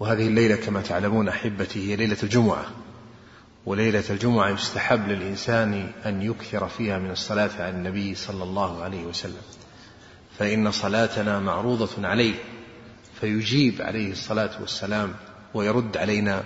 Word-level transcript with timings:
وهذه 0.00 0.26
الليلة 0.26 0.56
كما 0.56 0.82
تعلمون 0.82 1.28
أحبتي 1.28 1.90
هي 1.90 1.96
ليلة 1.96 2.16
الجمعة 2.22 2.64
وليلة 3.66 4.04
الجمعة 4.10 4.48
يستحب 4.48 5.08
للإنسان 5.08 5.92
أن 6.06 6.22
يكثر 6.22 6.68
فيها 6.68 6.98
من 6.98 7.10
الصلاة 7.10 7.50
على 7.58 7.70
النبي 7.70 8.14
صلى 8.14 8.44
الله 8.44 8.82
عليه 8.82 9.04
وسلم 9.04 9.42
فإن 10.38 10.70
صلاتنا 10.70 11.40
معروضة 11.40 12.08
عليه 12.08 12.34
فيجيب 13.20 13.82
عليه 13.82 14.12
الصلاة 14.12 14.60
والسلام 14.60 15.14
ويرد 15.54 15.96
علينا 15.96 16.44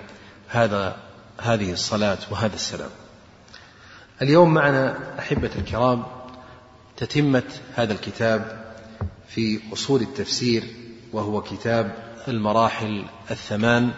هذا 0.48 0.97
هذه 1.42 1.73
الصلاة 1.73 2.19
وهذا 2.30 2.55
السلام. 2.55 2.91
اليوم 4.23 4.55
معنا 4.55 4.98
أحبة 5.19 5.51
الكرام 5.59 6.06
تتمة 6.97 7.42
هذا 7.75 7.92
الكتاب 7.92 8.64
في 9.28 9.61
أصول 9.73 10.01
التفسير 10.01 10.64
وهو 11.12 11.42
كتاب 11.42 12.09
المراحل 12.30 13.05
الثمان 13.30 13.91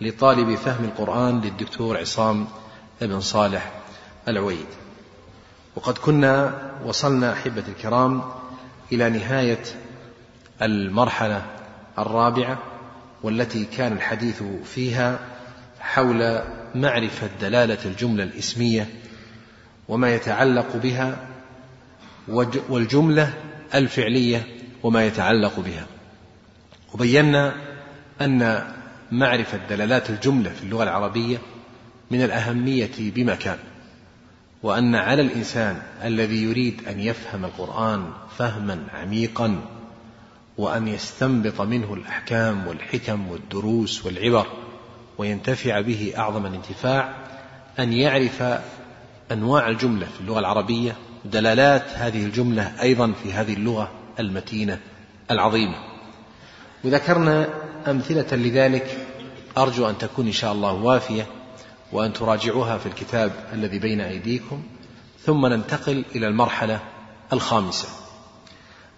لطالب 0.00 0.54
فهم 0.54 0.84
القرآن 0.84 1.40
للدكتور 1.40 1.98
عصام 1.98 2.46
بن 3.00 3.20
صالح 3.20 3.72
العويد. 4.28 4.66
وقد 5.76 5.98
كنا 5.98 6.54
وصلنا 6.84 7.32
أحبة 7.32 7.64
الكرام 7.68 8.22
إلى 8.92 9.10
نهاية 9.10 9.62
المرحلة 10.62 11.46
الرابعة 11.98 12.58
والتي 13.22 13.64
كان 13.64 13.92
الحديث 13.92 14.42
فيها 14.64 15.18
حول 15.80 16.42
معرفة 16.74 17.30
دلالة 17.40 17.78
الجملة 17.84 18.24
الإسمية 18.24 18.88
وما 19.88 20.14
يتعلق 20.14 20.76
بها 20.76 21.26
والجملة 22.68 23.34
الفعلية 23.74 24.46
وما 24.82 25.06
يتعلق 25.06 25.60
بها. 25.60 25.86
وبينا 26.96 27.54
أن 28.20 28.62
معرفة 29.12 29.60
دلالات 29.68 30.10
الجملة 30.10 30.50
في 30.50 30.62
اللغة 30.62 30.82
العربية 30.82 31.38
من 32.10 32.22
الأهمية 32.22 32.90
بمكان 32.98 33.58
وأن 34.62 34.94
على 34.94 35.22
الإنسان 35.22 35.82
الذي 36.04 36.42
يريد 36.42 36.88
أن 36.88 37.00
يفهم 37.00 37.44
القرآن 37.44 38.12
فهما 38.38 38.78
عميقا 38.94 39.60
وأن 40.58 40.88
يستنبط 40.88 41.60
منه 41.60 41.94
الأحكام 41.94 42.66
والحكم 42.66 43.28
والدروس 43.28 44.06
والعبر 44.06 44.46
وينتفع 45.18 45.80
به 45.80 46.12
أعظم 46.18 46.46
الانتفاع 46.46 47.14
أن 47.78 47.92
يعرف 47.92 48.42
أنواع 49.32 49.68
الجملة 49.68 50.06
في 50.06 50.20
اللغة 50.20 50.38
العربية 50.38 50.96
دلالات 51.24 51.88
هذه 51.94 52.24
الجملة 52.24 52.82
أيضا 52.82 53.12
في 53.22 53.32
هذه 53.32 53.54
اللغة 53.54 53.90
المتينة 54.20 54.80
العظيمة. 55.30 55.95
وذكرنا 56.86 57.48
أمثلة 57.86 58.36
لذلك. 58.36 59.06
أرجو 59.58 59.90
أن 59.90 59.98
تكون 59.98 60.26
إن 60.26 60.32
شاء 60.32 60.52
الله 60.52 60.72
وافية 60.72 61.26
وأن 61.92 62.12
تراجعوها 62.12 62.78
في 62.78 62.86
الكتاب 62.86 63.32
الذي 63.52 63.78
بين 63.78 64.00
أيديكم. 64.00 64.62
ثم 65.24 65.46
ننتقل 65.46 66.04
إلى 66.14 66.28
المرحلة 66.28 66.80
الخامسة. 67.32 67.88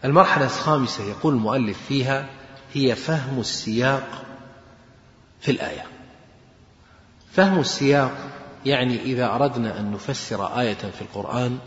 المرحلة 0.05 0.45
الخامسة 0.45 1.05
يقول 1.05 1.35
المؤلف 1.35 1.79
فيها 1.89 2.27
هي 2.75 2.95
فهم 2.95 3.41
السياق 3.41 4.25
في 5.41 5.51
الآية. 5.51 5.87
فهم 7.33 7.61
السياق 7.61 8.13
يعني 8.67 9.03
إذا 9.03 9.27
أردنا 9.27 9.81
أن 9.81 9.91
نفسر 9.91 10.61
آية 10.61 10.75
في 10.75 11.03
القرآن 11.03 11.59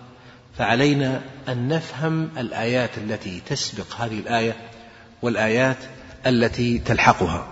فعلينا 0.57 1.21
أن 1.47 1.67
نفهم 1.67 2.29
الآيات 2.37 2.97
التي 2.97 3.41
تسبق 3.49 3.95
هذه 3.95 4.19
الآية 4.19 4.55
والآيات 5.21 5.77
التي 6.25 6.79
تلحقها. 6.79 7.47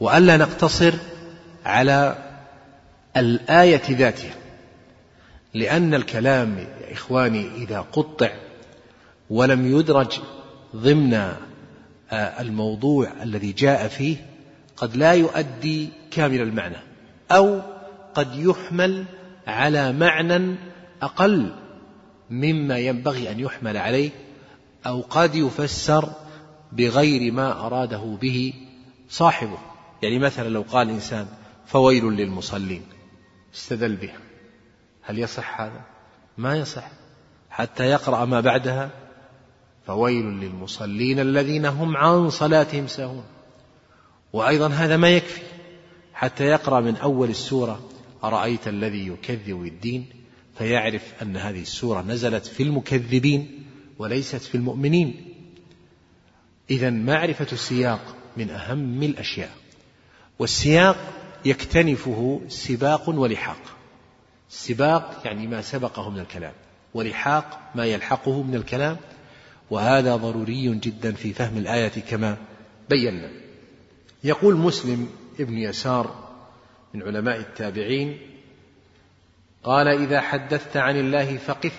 وألا 0.00 0.36
نقتصر 0.36 0.94
على 1.64 2.16
الآية 3.16 3.82
ذاتها 3.90 4.34
لأن 5.54 5.94
الكلام 5.94 6.58
يا 6.58 6.92
إخواني 6.92 7.46
إذا 7.56 7.80
قطع 7.80 8.30
ولم 9.30 9.78
يدرج 9.78 10.20
ضمن 10.76 11.14
آه، 11.14 11.36
الموضوع 12.40 13.08
الذي 13.22 13.52
جاء 13.52 13.88
فيه 13.88 14.16
قد 14.76 14.96
لا 14.96 15.12
يؤدي 15.12 15.88
كامل 16.10 16.40
المعنى 16.40 16.76
أو 17.30 17.60
قد 18.14 18.36
يحمل 18.36 19.04
على 19.46 19.92
معنى 19.92 20.56
أقل 21.02 21.52
مما 22.30 22.78
ينبغي 22.78 23.30
أن 23.30 23.40
يحمل 23.40 23.76
عليه 23.76 24.10
أو 24.86 25.00
قد 25.00 25.34
يفسر 25.34 26.08
بغير 26.72 27.32
ما 27.32 27.66
أراده 27.66 28.18
به 28.20 28.52
صاحبه. 29.08 29.58
يعني 30.02 30.18
مثلا 30.18 30.48
لو 30.48 30.62
قال 30.62 30.90
إنسان 30.90 31.26
فويل 31.66 32.04
للمصلين 32.04 32.82
استدل 33.54 33.96
به 33.96 34.10
هل 35.02 35.18
يصح 35.18 35.60
هذا؟ 35.60 35.80
ما 36.38 36.56
يصح. 36.56 36.90
حتى 37.50 37.84
يقرأ 37.84 38.24
ما 38.24 38.40
بعدها 38.40 38.90
فويل 39.86 40.24
للمصلين 40.24 41.20
الذين 41.20 41.66
هم 41.66 41.96
عن 41.96 42.30
صلاتهم 42.30 42.86
ساهون. 42.86 43.24
وأيضا 44.32 44.68
هذا 44.68 44.96
ما 44.96 45.10
يكفي. 45.10 45.42
حتى 46.14 46.44
يقرأ 46.44 46.80
من 46.80 46.96
أول 46.96 47.30
السورة 47.30 47.88
أرأيت 48.24 48.68
الذي 48.68 49.06
يكذب 49.06 49.54
بالدين 49.54 50.06
فيعرف 50.58 51.14
أن 51.22 51.36
هذه 51.36 51.62
السورة 51.62 52.02
نزلت 52.02 52.46
في 52.46 52.62
المكذبين 52.62 53.64
وليست 53.98 54.36
في 54.36 54.54
المؤمنين. 54.54 55.31
إذا 56.72 56.90
معرفة 56.90 57.46
السياق 57.52 58.16
من 58.36 58.50
أهم 58.50 59.02
الأشياء 59.02 59.50
والسياق 60.38 60.96
يكتنفه 61.44 62.40
سباق 62.48 63.08
ولحاق. 63.08 63.62
السباق 64.50 65.20
يعني 65.24 65.46
ما 65.46 65.62
سبقه 65.62 66.10
من 66.10 66.18
الكلام 66.18 66.52
ولحاق 66.94 67.60
ما 67.74 67.86
يلحقه 67.86 68.42
من 68.42 68.54
الكلام 68.54 68.96
وهذا 69.70 70.16
ضروري 70.16 70.74
جدا 70.74 71.12
في 71.12 71.32
فهم 71.32 71.56
الآية 71.56 72.00
كما 72.10 72.36
بينا. 72.90 73.30
يقول 74.24 74.56
مسلم 74.56 75.08
ابن 75.40 75.58
يسار 75.58 76.32
من 76.94 77.02
علماء 77.02 77.38
التابعين 77.38 78.18
قال 79.64 79.88
إذا 79.88 80.20
حدثت 80.20 80.76
عن 80.76 80.96
الله 80.96 81.36
فقف 81.36 81.72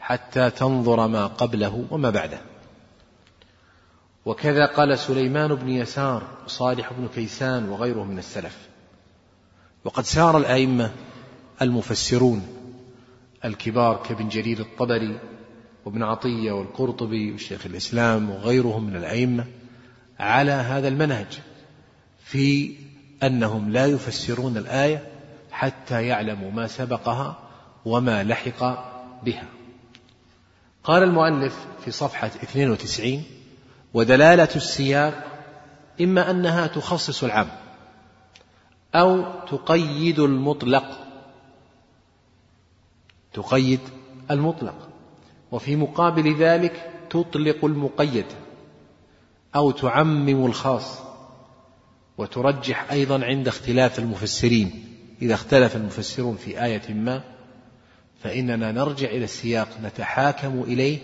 حتى 0.00 0.50
تنظر 0.50 1.08
ما 1.08 1.26
قبله 1.26 1.86
وما 1.90 2.10
بعده. 2.10 2.53
وكذا 4.24 4.66
قال 4.66 4.98
سليمان 4.98 5.54
بن 5.54 5.68
يسار 5.68 6.22
وصالح 6.44 6.92
بن 6.92 7.08
كيسان 7.14 7.68
وغيره 7.68 8.04
من 8.04 8.18
السلف. 8.18 8.68
وقد 9.84 10.04
سار 10.04 10.38
الأئمة 10.38 10.90
المفسرون 11.62 12.46
الكبار 13.44 14.02
كابن 14.08 14.28
جرير 14.28 14.60
الطبري 14.60 15.20
وابن 15.84 16.02
عطية 16.02 16.52
والقرطبي 16.52 17.32
وشيخ 17.32 17.66
الإسلام 17.66 18.30
وغيرهم 18.30 18.84
من 18.84 18.96
الأئمة 18.96 19.46
على 20.18 20.52
هذا 20.52 20.88
المنهج 20.88 21.38
في 22.24 22.74
أنهم 23.22 23.70
لا 23.70 23.86
يفسرون 23.86 24.56
الآية 24.56 25.08
حتى 25.50 26.06
يعلموا 26.06 26.50
ما 26.50 26.66
سبقها 26.66 27.38
وما 27.84 28.24
لحق 28.24 28.60
بها. 29.24 29.48
قال 30.84 31.02
المؤلف 31.02 31.66
في 31.84 31.90
صفحة 31.90 32.26
92 32.26 33.22
ودلالة 33.94 34.48
السياق 34.56 35.24
إما 36.00 36.30
أنها 36.30 36.66
تخصص 36.66 37.24
العام 37.24 37.48
أو 38.94 39.24
تقيد 39.50 40.18
المطلق. 40.18 40.84
تقيد 43.32 43.80
المطلق. 44.30 44.88
وفي 45.52 45.76
مقابل 45.76 46.36
ذلك 46.36 46.90
تطلق 47.10 47.64
المقيد 47.64 48.26
أو 49.56 49.70
تعمم 49.70 50.46
الخاص. 50.46 50.98
وترجح 52.18 52.92
أيضا 52.92 53.24
عند 53.24 53.48
اختلاف 53.48 53.98
المفسرين. 53.98 54.84
إذا 55.22 55.34
اختلف 55.34 55.76
المفسرون 55.76 56.36
في 56.36 56.64
آية 56.64 56.94
ما 56.94 57.22
فإننا 58.22 58.72
نرجع 58.72 59.08
إلى 59.08 59.24
السياق 59.24 59.68
نتحاكم 59.82 60.62
إليه 60.62 60.98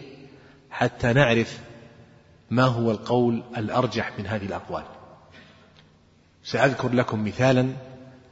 حتى 0.71 1.13
نعرف 1.13 1.61
ما 2.51 2.65
هو 2.65 2.91
القول 2.91 3.43
الأرجح 3.57 4.19
من 4.19 4.27
هذه 4.27 4.47
الأقوال؟ 4.47 4.85
سأذكر 6.45 6.93
لكم 6.93 7.25
مثالا 7.25 7.73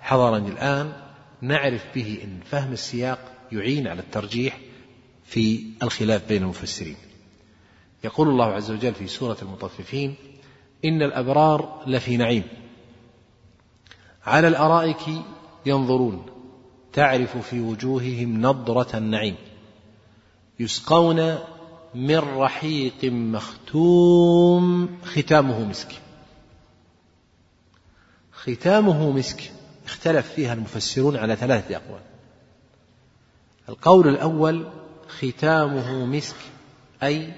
حضرني 0.01 0.49
الآن 0.49 0.93
نعرف 1.41 1.85
به 1.95 2.19
أن 2.25 2.41
فهم 2.45 2.73
السياق 2.73 3.19
يعين 3.53 3.87
على 3.89 4.01
الترجيح 4.01 4.59
في 5.25 5.65
الخلاف 5.83 6.29
بين 6.29 6.43
المفسرين. 6.43 6.97
يقول 8.05 8.29
الله 8.29 8.47
عز 8.47 8.71
وجل 8.71 8.95
في 8.95 9.07
سورة 9.07 9.37
المطففين 9.43 10.15
إن 10.85 11.03
الأبرار 11.03 11.83
لفي 11.87 12.17
نعيم. 12.17 12.43
على 14.27 14.49
الأرائك 14.49 15.23
ينظرون 15.67 16.27
تعرف 16.93 17.37
في 17.37 17.61
وجوههم 17.61 18.47
نضرة 18.47 18.97
النعيم. 18.97 19.37
يسقون 20.61 21.39
من 21.95 22.19
رحيق 22.19 23.05
مختوم 23.05 24.89
ختامه 25.05 25.65
مسك. 25.65 25.89
ختامه 28.33 29.11
مسك. 29.11 29.53
اختلف 29.87 30.33
فيها 30.33 30.53
المفسرون 30.53 31.17
على 31.17 31.37
ثلاثة 31.37 31.77
أقوال. 31.77 32.01
القول 33.69 34.09
الأول 34.09 34.67
ختامه 35.09 36.07
مسك 36.07 36.37
أي 37.03 37.33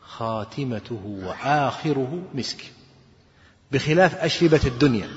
خاتمته 0.00 1.20
وآخره 1.24 2.22
مسك. 2.34 2.72
بخلاف 3.72 4.14
أشربة 4.14 4.60
الدنيا. 4.66 5.08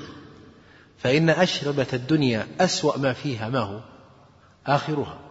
فإن 0.98 1.30
أشربة 1.30 1.86
الدنيا 1.92 2.46
أسوأ 2.60 2.98
ما 2.98 3.12
فيها 3.12 3.48
ما 3.48 3.58
هو؟ 3.58 3.80
آخرها. 4.66 5.27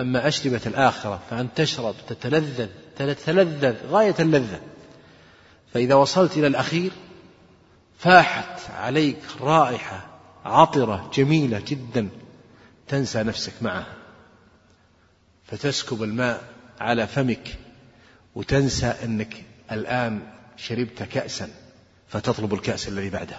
أما 0.00 0.28
أشربة 0.28 0.60
الآخرة 0.66 1.22
فأن 1.30 1.48
تشرب 1.54 1.94
تتلذذ 2.08 2.68
تتلذذ 2.96 3.76
غاية 3.90 4.14
اللذة. 4.20 4.60
فإذا 5.74 5.94
وصلت 5.94 6.36
إلى 6.36 6.46
الأخير 6.46 6.90
فاحت 7.98 8.70
عليك 8.70 9.18
رائحة 9.40 10.06
عطرة 10.44 11.10
جميلة 11.14 11.62
جدا 11.66 12.08
تنسى 12.88 13.22
نفسك 13.22 13.52
معها. 13.60 13.94
فتسكب 15.46 16.02
الماء 16.02 16.42
على 16.80 17.06
فمك 17.06 17.58
وتنسى 18.34 18.86
أنك 18.86 19.44
الآن 19.72 20.20
شربت 20.56 21.02
كأسا 21.02 21.50
فتطلب 22.08 22.54
الكأس 22.54 22.88
الذي 22.88 23.10
بعده. 23.10 23.38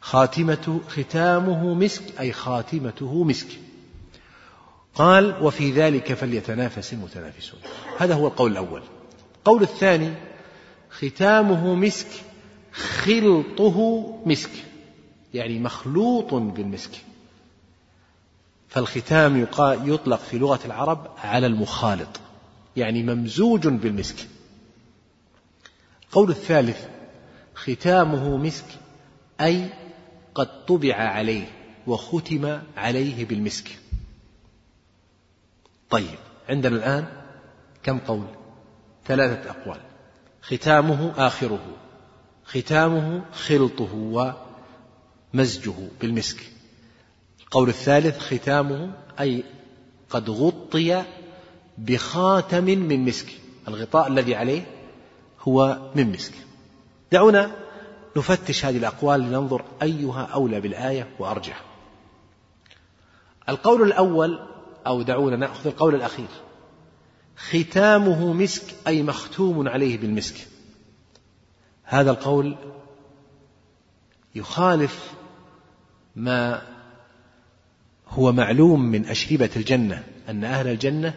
خاتمة 0.00 0.80
ختامه 0.88 1.74
مسك 1.74 2.02
أي 2.20 2.32
خاتمته 2.32 3.24
مسك. 3.24 3.48
قال 4.98 5.42
وفي 5.42 5.72
ذلك 5.72 6.14
فليتنافس 6.14 6.92
المتنافسون. 6.92 7.60
هذا 7.98 8.14
هو 8.14 8.26
القول 8.26 8.52
الأول. 8.52 8.82
القول 9.36 9.62
الثاني 9.62 10.14
ختامه 10.90 11.74
مسك 11.74 12.06
خلطه 12.72 14.06
مسك 14.26 14.50
يعني 15.34 15.58
مخلوط 15.58 16.34
بالمسك. 16.34 16.90
فالختام 18.68 19.46
يطلق 19.62 20.20
في 20.20 20.38
لغة 20.38 20.60
العرب 20.64 21.10
على 21.18 21.46
المخالط 21.46 22.20
يعني 22.76 23.02
ممزوج 23.02 23.68
بالمسك. 23.68 24.26
القول 26.02 26.30
الثالث 26.30 26.86
ختامه 27.54 28.36
مسك 28.36 28.66
أي 29.40 29.68
قد 30.34 30.66
طبع 30.66 30.94
عليه 30.94 31.44
وختم 31.86 32.60
عليه 32.76 33.24
بالمسك. 33.24 33.78
طيب 35.90 36.18
عندنا 36.48 36.76
الآن 36.76 37.06
كم 37.82 37.98
قول؟ 37.98 38.26
ثلاثة 39.06 39.50
أقوال. 39.50 39.80
ختامه 40.42 41.26
آخره. 41.26 41.76
ختامه 42.44 43.24
خلطه 43.32 43.94
ومزجه 45.34 45.74
بالمسك. 46.00 46.52
القول 47.40 47.68
الثالث 47.68 48.18
ختامه 48.18 48.92
أي 49.20 49.44
قد 50.10 50.30
غطي 50.30 51.04
بخاتم 51.78 52.64
من 52.64 53.04
مسك. 53.04 53.26
الغطاء 53.68 54.08
الذي 54.08 54.34
عليه 54.34 54.66
هو 55.40 55.90
من 55.94 56.12
مسك. 56.12 56.34
دعونا 57.12 57.56
نفتش 58.16 58.64
هذه 58.64 58.76
الأقوال 58.76 59.20
لننظر 59.20 59.64
أيها 59.82 60.22
أولى 60.22 60.60
بالآية 60.60 61.08
وأرجح. 61.18 61.62
القول 63.48 63.82
الأول 63.82 64.40
أو 64.88 65.02
دعونا 65.02 65.36
نأخذ 65.36 65.66
القول 65.66 65.94
الأخير. 65.94 66.28
ختامه 67.36 68.32
مسك 68.32 68.74
أي 68.86 69.02
مختوم 69.02 69.68
عليه 69.68 69.98
بالمسك. 69.98 70.48
هذا 71.84 72.10
القول 72.10 72.56
يخالف 74.34 75.12
ما 76.16 76.62
هو 78.08 78.32
معلوم 78.32 78.80
من 78.80 79.06
أشربة 79.06 79.50
الجنة 79.56 80.04
أن 80.28 80.44
أهل 80.44 80.68
الجنة 80.68 81.14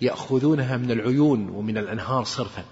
يأخذونها 0.00 0.76
من 0.76 0.90
العيون 0.90 1.48
ومن 1.48 1.78
الأنهار 1.78 2.24
صرفا. 2.24 2.64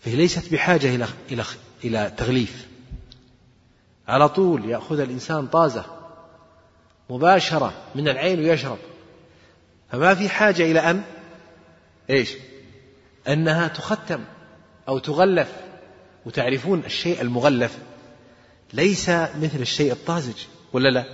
فهي 0.00 0.16
ليست 0.16 0.52
بحاجة 0.52 0.94
إلى 0.94 1.06
إلى 1.32 1.44
إلى 1.84 2.12
تغليف. 2.16 2.68
على 4.08 4.28
طول 4.28 4.64
يأخذ 4.64 5.00
الإنسان 5.00 5.46
طازة 5.46 5.84
مباشرة 7.10 7.72
من 7.94 8.08
العين 8.08 8.38
ويشرب. 8.38 8.78
فما 9.92 10.14
في 10.14 10.28
حاجة 10.28 10.62
إلى 10.62 10.80
أن 10.80 11.02
إيش؟ 12.10 12.34
أنها 13.28 13.68
تختم 13.68 14.24
أو 14.88 14.98
تغلف. 14.98 15.52
وتعرفون 16.26 16.82
الشيء 16.86 17.20
المغلف 17.20 17.78
ليس 18.72 19.08
مثل 19.10 19.60
الشيء 19.60 19.92
الطازج 19.92 20.36
ولا 20.72 20.88
لا؟ 20.88 21.04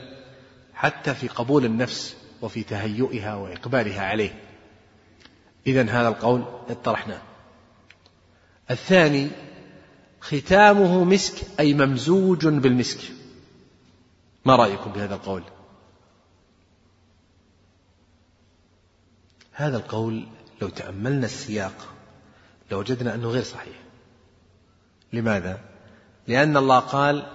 حتى 0.74 1.14
في 1.14 1.28
قبول 1.28 1.64
النفس 1.64 2.16
وفي 2.42 2.62
تهيئها 2.62 3.34
وإقبالها 3.34 4.02
عليه. 4.02 4.42
إذا 5.66 5.82
هذا 5.82 6.08
القول 6.08 6.44
اطرحناه. 6.68 7.22
الثاني 8.70 9.28
ختامه 10.20 11.04
مسك 11.04 11.34
أي 11.60 11.74
ممزوج 11.74 12.46
بالمسك. 12.46 13.00
ما 14.44 14.56
رأيكم 14.56 14.92
بهذا 14.92 15.14
القول؟ 15.14 15.42
هذا 19.58 19.76
القول 19.76 20.26
لو 20.62 20.68
تأملنا 20.68 21.26
السياق 21.26 21.94
لوجدنا 22.70 23.14
أنه 23.14 23.28
غير 23.28 23.42
صحيح. 23.42 23.76
لماذا؟ 25.12 25.60
لأن 26.28 26.56
الله 26.56 26.78
قال 26.78 27.26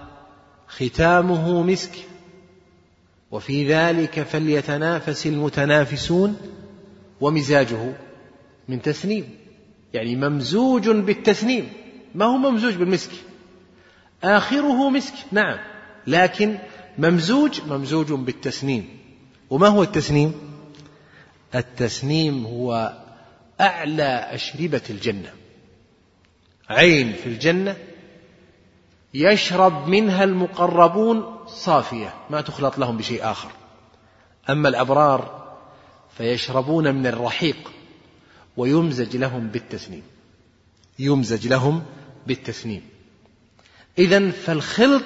ختامه 0.68 1.62
مسك 1.62 1.92
وفي 3.30 3.74
ذلك 3.74 4.22
فليتنافس 4.22 5.26
المتنافسون 5.26 6.36
ومزاجه 7.20 7.92
من 8.68 8.82
تسنيم 8.82 9.24
يعني 9.94 10.16
ممزوج 10.16 10.88
بالتسنيم. 10.88 11.72
ما 12.14 12.24
هو 12.24 12.36
ممزوج 12.36 12.74
بالمسك؟ 12.74 13.10
آخره 14.24 14.90
مسك 14.90 15.14
نعم 15.32 15.58
لكن 16.06 16.58
ممزوج 16.98 17.60
ممزوج 17.68 18.12
بالتسنيم. 18.12 18.88
وما 19.50 19.68
هو 19.68 19.82
التسنيم؟ 19.82 20.51
التسنيم 21.54 22.46
هو 22.46 22.98
أعلى 23.60 24.28
أشربة 24.34 24.82
الجنة. 24.90 25.32
عين 26.68 27.12
في 27.12 27.26
الجنة 27.26 27.76
يشرب 29.14 29.88
منها 29.88 30.24
المقربون 30.24 31.38
صافية 31.46 32.14
ما 32.30 32.40
تخلط 32.40 32.78
لهم 32.78 32.96
بشيء 32.96 33.30
آخر. 33.30 33.50
أما 34.50 34.68
الأبرار 34.68 35.52
فيشربون 36.16 36.94
من 36.94 37.06
الرحيق 37.06 37.72
ويمزج 38.56 39.16
لهم 39.16 39.48
بالتسنيم. 39.48 40.02
يمزج 40.98 41.48
لهم 41.48 41.82
بالتسنيم. 42.26 42.82
إذا 43.98 44.30
فالخلط 44.30 45.04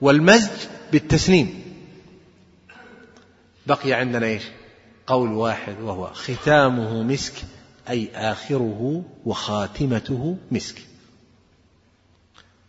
والمزج 0.00 0.66
بالتسنيم. 0.92 1.62
بقي 3.66 3.92
عندنا 3.92 4.26
إيش؟ 4.26 4.42
قول 5.08 5.32
واحد 5.32 5.80
وهو 5.80 6.06
ختامه 6.06 7.02
مسك 7.02 7.34
أي 7.88 8.10
آخره 8.14 9.04
وخاتمته 9.24 10.36
مسك. 10.50 10.82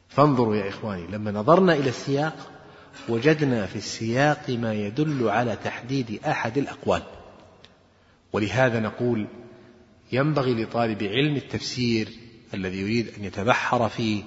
فانظروا 0.10 0.56
يا 0.56 0.70
إخواني 0.70 1.08
لما 1.08 1.32
نظرنا 1.32 1.74
إلى 1.74 1.90
السياق 1.90 2.52
وجدنا 3.10 3.66
في 3.66 3.76
السياق 3.76 4.50
ما 4.50 4.74
يدل 4.74 5.30
على 5.30 5.56
تحديد 5.56 6.20
أحد 6.26 6.58
الأقوال. 6.58 7.04
ولهذا 8.34 8.80
نقول 8.80 9.28
ينبغي 10.12 10.64
لطالب 10.64 11.04
علم 11.04 11.36
التفسير 11.36 12.10
الذي 12.54 12.82
يريد 12.82 13.08
أن 13.18 13.24
يتبحر 13.24 13.90
فيه 13.90 14.24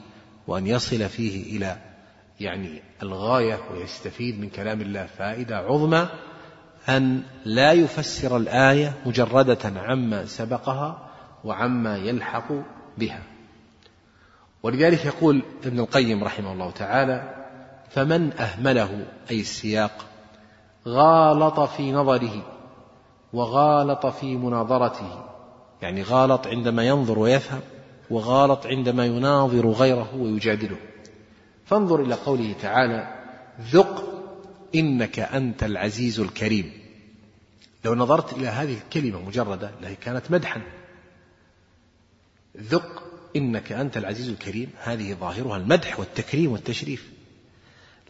وأن 0.47 0.67
يصل 0.67 1.09
فيه 1.09 1.57
إلى 1.57 1.77
يعني 2.41 2.83
الغاية 3.03 3.61
ويستفيد 3.71 4.41
من 4.41 4.49
كلام 4.49 4.81
الله 4.81 5.07
فائدة 5.07 5.57
عظمى 5.57 6.09
أن 6.89 7.23
لا 7.45 7.73
يفسر 7.73 8.37
الآية 8.37 8.93
مجردة 9.07 9.81
عما 9.81 10.27
سبقها 10.27 10.99
وعما 11.45 11.97
يلحق 11.97 12.53
بها. 12.99 13.23
ولذلك 14.63 15.05
يقول 15.05 15.43
ابن 15.65 15.81
القيم 15.81 16.25
رحمه 16.25 16.53
الله 16.53 16.71
تعالى 16.71 17.47
فمن 17.91 18.33
أهمله 18.33 19.07
أي 19.31 19.41
السياق 19.41 19.93
غالط 20.89 21.61
في 21.61 21.93
نظره 21.93 22.43
وغالط 23.33 24.07
في 24.07 24.37
مناظرته. 24.37 25.25
يعني 25.83 26.03
غالط 26.03 26.47
عندما 26.47 26.83
ينظر 26.83 27.19
ويفهم 27.19 27.61
وغالط 28.11 28.67
عندما 28.67 29.07
يناظر 29.07 29.69
غيره 29.69 30.09
ويجادله. 30.17 30.77
فانظر 31.65 32.01
إلى 32.01 32.15
قوله 32.15 32.55
تعالى 32.63 33.15
ذق 33.61 34.12
إنك 34.75 35.19
أنت 35.19 35.65
العزيز 35.65 36.21
الكريم. 36.21 36.73
لو 37.85 37.95
نظرت 37.95 38.33
إلى 38.33 38.49
هذه 38.49 38.79
الكلمة 38.79 39.23
مجردة 39.23 39.71
لهي 39.81 39.97
كانت 39.97 40.31
مدحا. 40.31 40.63
ذق 42.59 43.03
إنك 43.37 43.73
أنت 43.73 43.97
العزيز 43.97 44.29
الكريم. 44.29 44.71
هذه 44.83 45.15
ظاهرها 45.15 45.57
المدح 45.57 46.01
والتكريم 46.01 46.53
والتشريف. 46.53 47.11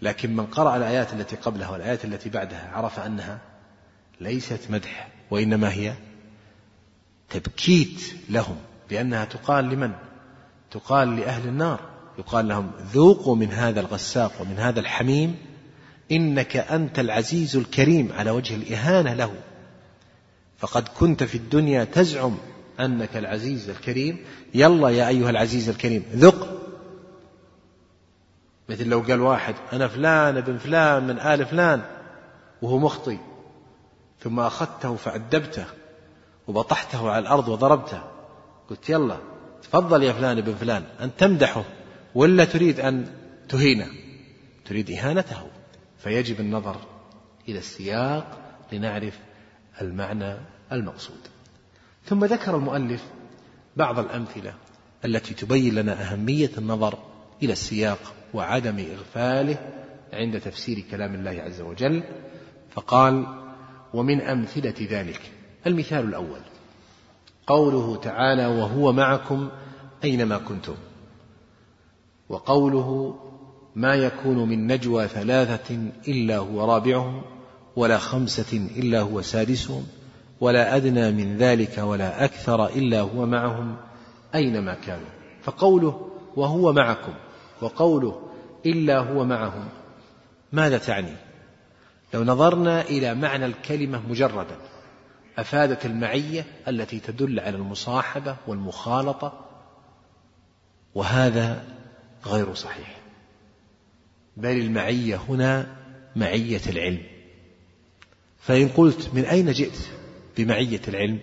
لكن 0.03 0.37
من 0.37 0.47
قرأ 0.47 0.77
الآيات 0.77 1.13
التي 1.13 1.37
قبلها 1.37 1.69
والآيات 1.69 2.05
التي 2.05 2.29
بعدها 2.29 2.71
عرف 2.75 3.01
أنها 3.01 3.41
ليست 4.21 4.61
مدح 4.71 5.09
وإنما 5.31 5.73
هي 5.73 5.95
تبكيت 7.31 8.15
لهم 8.31 8.57
لأنها 8.91 9.25
تقال 9.25 9.65
لمن؟ 9.65 9.93
تقال 10.71 11.17
لأهل 11.17 11.49
النار. 11.49 11.93
يقال 12.19 12.49
لهم 12.49 12.71
ذوقوا 12.93 13.37
من 13.37 13.53
هذا 13.53 13.81
الغساق 13.81 14.33
ومن 14.41 14.59
هذا 14.59 14.81
الحميم 14.81 15.37
إنك 16.13 16.57
أنت 16.57 16.99
العزيز 16.99 17.57
الكريم 17.57 18.13
على 18.13 18.31
وجه 18.31 18.55
الإهانة 18.55 19.15
له. 19.15 19.35
فقد 20.59 20.89
كنت 20.89 21.23
في 21.23 21.35
الدنيا 21.35 21.85
تزعم 21.85 22.37
أنك 22.81 23.17
العزيز 23.17 23.71
الكريم. 23.71 24.19
يلا 24.55 24.89
يا 24.89 25.09
أيها 25.09 25.31
العزيز 25.31 25.69
الكريم 25.69 26.05
ذق. 26.15 26.59
مثل 28.69 28.89
لو 28.89 29.01
قال 29.01 29.21
واحد 29.21 29.55
أنا 29.73 29.89
فلان 29.89 30.37
ابن 30.37 30.59
فلان 30.59 31.07
من 31.07 31.19
آل 31.19 31.47
فلان 31.47 31.83
وهو 32.63 32.79
مخطي 32.79 33.19
ثم 34.21 34.41
أخذته 34.41 34.97
فأدبته 34.97 35.65
وبطحته 36.47 37.11
على 37.11 37.23
الأرض 37.23 37.49
وضربته. 37.49 38.03
قلت 38.71 38.91
يلا 38.91 39.17
تفضل 39.63 40.03
يا 40.03 40.13
فلان 40.13 40.39
ابن 40.39 40.55
فلان 40.55 40.85
أن 41.01 41.11
تمدحه 41.19 41.65
ولا 42.15 42.45
تريد 42.45 42.81
أن 42.81 43.07
تهينه؟ 43.49 43.87
تريد 44.65 44.91
إهانته. 44.91 45.47
فيجب 46.03 46.41
النظر 46.41 46.77
إلى 47.49 47.59
السياق 47.59 48.39
لنعرف 48.73 49.19
المعنى 49.81 50.37
المقصود. 50.73 51.21
ثم 52.05 52.25
ذكر 52.25 52.57
المؤلف 52.57 53.05
بعض 53.77 53.99
الأمثلة 53.99 54.55
التي 55.05 55.35
تبين 55.35 55.75
لنا 55.75 56.13
أهمية 56.13 56.51
النظر 56.59 56.99
إلى 57.43 57.53
السياق 57.53 58.15
وعدم 58.35 58.79
إغفاله 58.79 59.59
عند 60.13 60.41
تفسير 60.41 60.85
كلام 60.91 61.15
الله 61.15 61.43
عز 61.43 61.61
وجل 61.61 62.03
فقال 62.71 63.27
ومن 63.95 64.21
أمثلة 64.21 64.75
ذلك 64.81 65.21
المثال 65.67 66.09
الأول 66.09 66.41
قوله 67.47 67.97
تعالى 67.97 68.47
وهو 68.47 68.93
معكم 68.93 69.51
أينما 70.05 70.39
كنتم 70.39 70.75
وقوله 72.29 73.19
ما 73.75 73.95
يكون 73.95 74.49
من 74.49 74.67
نجوى 74.67 75.09
ثلاثة 75.09 75.79
إلا 76.09 76.39
هو 76.39 76.65
رابعهم 76.65 77.23
ولا 77.77 77.99
خمسة 77.99 78.69
إلا 78.77 79.01
هو 79.01 79.23
سادسهم 79.23 79.87
ولا 80.41 80.77
أدنى 80.77 81.13
من 81.13 81.37
ذلك 81.37 81.79
ولا 81.79 82.25
أكثر 82.25 82.67
إلا 82.67 83.01
هو 83.01 83.27
معهم 83.27 83.77
أينما 84.35 84.75
كانوا. 84.75 85.07
فقوله 85.43 86.11
وهو 86.37 86.73
معكم 86.73 87.15
وقوله 87.61 88.23
إلا 88.67 88.99
هو 88.99 89.25
معهم 89.25 89.69
ماذا 90.53 90.79
تعني؟ 90.79 91.17
لو 92.15 92.25
نظرنا 92.25 92.81
إلى 92.81 93.15
معنى 93.15 93.47
الكلمة 93.47 94.03
مجردا 94.09 94.57
أفادت 95.39 95.87
المعية 95.87 96.45
التي 96.69 97.01
تدل 97.01 97.41
على 97.41 97.57
المصاحبة 97.57 98.37
والمخالطة 98.47 99.33
وهذا 100.95 101.65
غير 102.27 102.55
صحيح. 102.55 103.02
بل 104.37 104.57
المعية 104.57 105.21
هنا 105.29 105.77
معية 106.17 106.61
العلم. 106.67 107.03
فإن 108.39 108.69
قلت 108.69 109.11
من 109.15 109.25
أين 109.25 109.53
جئت 109.53 109.79
بمعية 110.37 110.81
العلم 110.89 111.19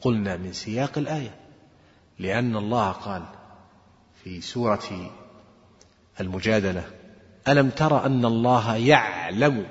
قلنا 0.00 0.36
من 0.36 0.52
سياق 0.52 0.98
الآية 0.98 1.34
لأن 2.18 2.56
الله 2.56 2.90
قال 2.90 3.22
في 4.24 4.40
سورة 4.40 5.10
المجادلة 6.20 6.84
ألم 7.48 7.70
تر 7.70 8.06
أن 8.06 8.24
الله 8.24 8.76
يعلم 8.76 9.66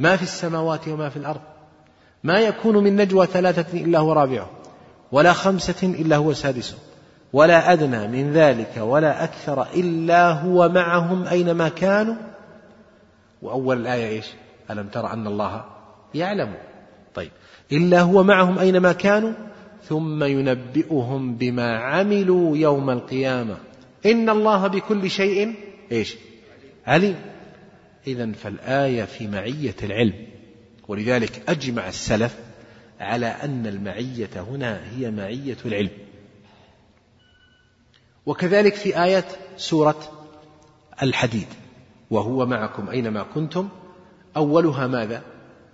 ما 0.00 0.16
في 0.16 0.22
السماوات 0.22 0.88
وما 0.88 1.08
في 1.08 1.16
الأرض؟ 1.16 1.40
ما 2.24 2.40
يكون 2.40 2.84
من 2.84 2.96
نجوى 2.96 3.26
ثلاثة 3.26 3.80
إلا 3.80 3.98
هو 3.98 4.12
رابعه 4.12 4.50
ولا 5.12 5.32
خمسة 5.32 5.82
إلا 5.82 6.16
هو 6.16 6.32
سادسه. 6.32 6.78
ولا 7.32 7.72
أدنى 7.72 8.08
من 8.08 8.32
ذلك 8.32 8.76
ولا 8.76 9.24
أكثر 9.24 9.66
إلا 9.74 10.30
هو 10.30 10.68
معهم 10.68 11.26
أينما 11.26 11.68
كانوا. 11.68 12.14
وأول 13.42 13.80
الآية 13.80 14.08
إيش؟ 14.08 14.26
ألم 14.70 14.86
تر 14.86 15.12
أن 15.12 15.26
الله 15.26 15.64
يعلم. 16.14 16.54
طيب. 17.14 17.30
إلا 17.72 18.00
هو 18.00 18.22
معهم 18.22 18.58
أينما 18.58 18.92
كانوا. 18.92 19.32
ثم 19.84 20.24
ينبئهم 20.24 21.34
بما 21.34 21.76
عملوا 21.76 22.56
يوم 22.56 22.90
القيامة. 22.90 23.56
إن 24.06 24.30
الله 24.30 24.66
بكل 24.66 25.10
شيء 25.10 25.54
إيش؟ 25.92 26.16
عليم. 26.86 27.16
إذا 28.06 28.32
فالآية 28.32 29.04
في 29.04 29.28
معية 29.28 29.76
العلم. 29.82 30.14
ولذلك 30.88 31.42
أجمع 31.48 31.88
السلف 31.88 32.36
على 33.00 33.26
أن 33.26 33.66
المعية 33.66 34.30
هنا 34.36 34.80
هي 34.96 35.10
معية 35.10 35.56
العلم. 35.66 35.90
وكذلك 38.26 38.74
في 38.74 39.04
آية 39.04 39.24
سورة 39.56 39.98
الحديد. 41.02 41.46
وهو 42.10 42.46
معكم 42.46 42.88
أينما 42.88 43.22
كنتم. 43.22 43.68
أولها 44.36 44.86
ماذا؟ 44.86 45.22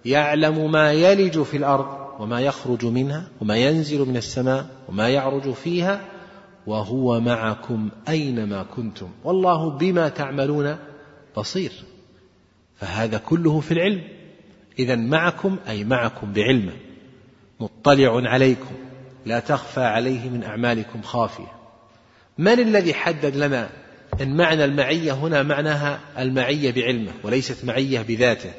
يعلم 0.05 0.73
ما 0.73 0.93
يلج 0.93 1.43
في 1.43 1.57
الأرض 1.57 1.87
وما 2.19 2.41
يخرج 2.41 2.87
منها 2.87 3.29
وما 3.41 3.57
ينزل 3.57 4.09
من 4.09 4.17
السماء 4.17 4.67
وما 4.89 5.09
يعرج 5.09 5.53
فيها. 5.53 6.01
وهو 6.67 7.21
معكم 7.21 7.89
أينما 8.09 8.63
كنتم. 8.63 9.09
والله 9.25 9.71
بما 9.71 10.09
تعملون 10.09 10.77
بصير. 11.37 11.73
فهذا 12.77 13.19
كله 13.19 13.61
في 13.61 13.75
العلم. 13.75 14.03
إذا 14.79 14.97
معكم 14.97 15.57
أي 15.69 15.85
معكم 15.85 16.33
بعلمه. 16.33 16.73
مطلع 17.61 18.31
عليكم. 18.31 18.75
لا 19.27 19.41
تخفى 19.41 19.81
عليه 19.81 20.29
من 20.31 20.45
أعمالكم 20.45 21.03
خافية. 21.03 21.62
من 22.39 22.61
الذي 22.61 22.95
حدد 22.95 23.37
لنا 23.37 23.71
أن 24.21 24.37
معنى 24.37 24.65
المعية 24.65 25.13
هنا 25.13 25.43
معناها 25.43 26.01
المعية 26.19 26.73
بعلمه 26.73 27.13
وليست 27.23 27.65
معية 27.65 28.03
بذاته؟ 28.03 28.53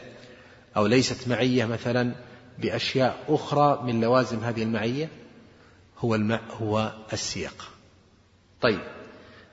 أو 0.78 0.88
ليست 0.88 1.28
معية 1.28 1.66
مثلا 1.66 2.12
بأشياء 2.60 3.18
أخرى 3.28 3.84
من 3.84 4.02
لوازم 4.02 4.40
هذه 4.40 4.64
المعية؟ 4.64 5.10
هو 6.00 6.16
المع 6.16 6.40
هو 6.62 6.94
السياق. 7.14 7.72
طيب 8.62 8.80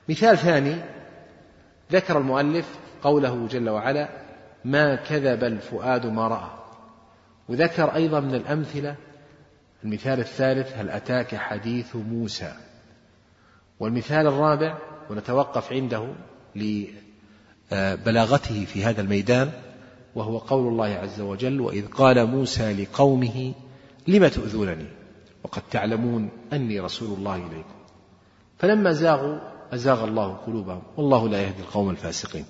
مثال 0.09 0.37
ثاني. 0.37 0.75
ذكر 1.91 2.17
المؤلف 2.17 2.65
قوله 3.03 3.47
جل 3.47 3.69
وعلا 3.69 4.09
ما 4.65 4.95
كذب 4.95 5.43
الفؤاد 5.43 6.05
ما 6.05 6.27
رأى. 6.27 6.49
وذكر 7.49 7.95
أيضا 7.95 8.19
من 8.19 8.35
الأمثلة 8.35 8.95
المثال 9.83 10.19
الثالث 10.19 10.77
هل 10.77 10.89
أتاك 10.89 11.35
حديث 11.35 11.95
موسى؟ 11.95 12.53
والمثال 13.81 14.27
الرابع 14.27 14.77
ونتوقف 15.09 15.73
عنده 15.73 16.13
لبلاغته 17.71 18.65
في 18.65 18.83
هذا 18.83 19.01
الميدان 19.01 19.51
وهو 20.15 20.37
قول 20.37 20.67
الله 20.67 20.87
عز 20.87 21.21
وجل 21.21 21.61
وإذ 21.61 21.87
قال 21.87 22.25
موسى 22.25 22.73
لقومه 22.73 23.53
لم 24.07 24.27
تؤذونني؟ 24.27 24.87
وقد 25.43 25.61
تعلمون 25.71 26.29
أني 26.53 26.79
رسول 26.79 27.17
الله 27.17 27.35
إليكم. 27.35 27.75
فلما 28.59 28.91
زاغوا 28.91 29.39
أزاغ 29.73 30.03
الله 30.03 30.33
قلوبهم 30.33 30.81
والله 30.97 31.29
لا 31.29 31.41
يهدي 31.41 31.61
القوم 31.61 31.89
الفاسقين. 31.89 32.45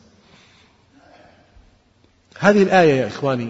هذه 2.39 2.63
الآية 2.63 2.93
يا 2.93 3.07
إخواني 3.07 3.49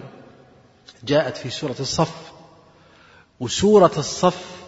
جاءت 1.03 1.37
في 1.37 1.49
سورة 1.49 1.75
الصف 1.79 2.31
وسورة 3.39 3.91
الصف 3.97 4.67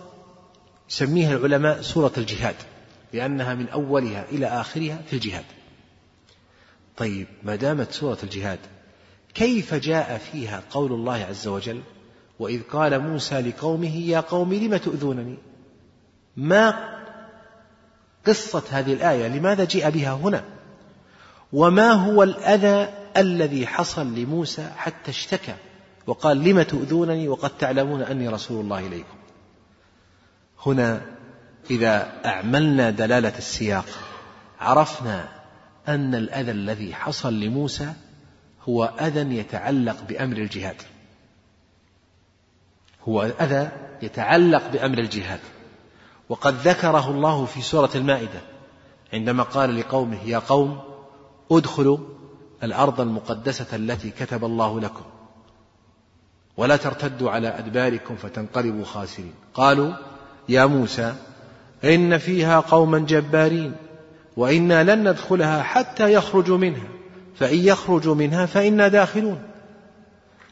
يسميها 0.89 1.37
العلماء 1.37 1.81
سورة 1.81 2.11
الجهاد. 2.17 2.55
لأنها 3.13 3.53
من 3.53 3.69
أولها 3.69 4.25
إلى 4.31 4.47
آخرها 4.47 4.97
في 5.07 5.13
الجهاد. 5.13 5.45
طيب 6.97 7.27
ما 7.43 7.55
دامت 7.55 7.91
سورة 7.91 8.17
الجهاد 8.23 8.59
كيف 9.33 9.73
جاء 9.73 10.17
فيها 10.17 10.63
قول 10.69 10.93
الله 10.93 11.25
عز 11.29 11.47
وجل؟ 11.47 11.81
وإذ 12.39 12.61
قال 12.61 12.99
موسى 12.99 13.41
لقومه 13.41 13.95
يا 13.95 14.19
قوم 14.19 14.53
لم 14.53 14.77
تؤذونني؟ 14.77 15.37
ما 16.37 16.93
قصة 18.27 18.63
هذه 18.69 18.93
الآية؟ 18.93 19.27
لماذا 19.27 19.63
جيء 19.63 19.89
بها 19.89 20.13
هنا؟ 20.13 20.43
وما 21.53 21.91
هو 21.91 22.23
الأذى 22.23 22.93
الذي 23.17 23.67
حصل 23.67 24.15
لموسى 24.15 24.69
حتى 24.77 25.11
اشتكى؟ 25.11 25.55
وقال 26.07 26.43
لم 26.43 26.61
تؤذونني؟ 26.61 27.27
وقد 27.27 27.57
تعلمون 27.57 28.01
أني 28.01 28.27
رسول 28.27 28.61
الله 28.63 28.87
إليكم. 28.87 29.17
هنا 30.65 31.01
إذا 31.71 32.21
أعملنا 32.25 32.89
دلالة 32.89 33.37
السياق 33.37 33.85
عرفنا 34.59 35.29
أن 35.87 36.15
الأذى 36.15 36.51
الذي 36.51 36.95
حصل 36.95 37.33
لموسى 37.33 37.93
هو 38.69 38.85
أذى 38.85 39.37
يتعلق 39.37 40.03
بأمر 40.09 40.37
الجهاد. 40.37 40.81
هو 43.07 43.23
أذى 43.23 43.71
يتعلق 44.01 44.67
بأمر 44.67 44.97
الجهاد. 44.97 45.39
وقد 46.29 46.53
ذكره 46.53 47.11
الله 47.11 47.45
في 47.45 47.61
سورة 47.61 47.89
المائدة 47.95 48.41
عندما 49.13 49.43
قال 49.43 49.79
لقومه 49.79 50.23
يا 50.25 50.39
قوم 50.39 50.79
ادخلوا 51.51 51.97
الأرض 52.63 53.01
المقدسة 53.01 53.75
التي 53.75 54.09
كتب 54.09 54.45
الله 54.45 54.79
لكم 54.79 55.05
ولا 56.57 56.75
ترتدوا 56.75 57.31
على 57.31 57.47
أدباركم 57.47 58.15
فتنقلبوا 58.15 58.85
خاسرين. 58.85 59.33
قالوا 59.53 59.93
يا 60.49 60.65
موسى 60.65 61.15
إن 61.83 62.17
فيها 62.17 62.59
قوما 62.59 62.99
جبارين 62.99 63.75
وإنا 64.37 64.95
لن 64.95 65.09
ندخلها 65.09 65.63
حتى 65.63 66.13
يخرجوا 66.13 66.57
منها 66.57 66.87
فإن 67.35 67.57
يخرجوا 67.57 68.15
منها 68.15 68.45
فإنا 68.45 68.87
داخلون. 68.87 69.41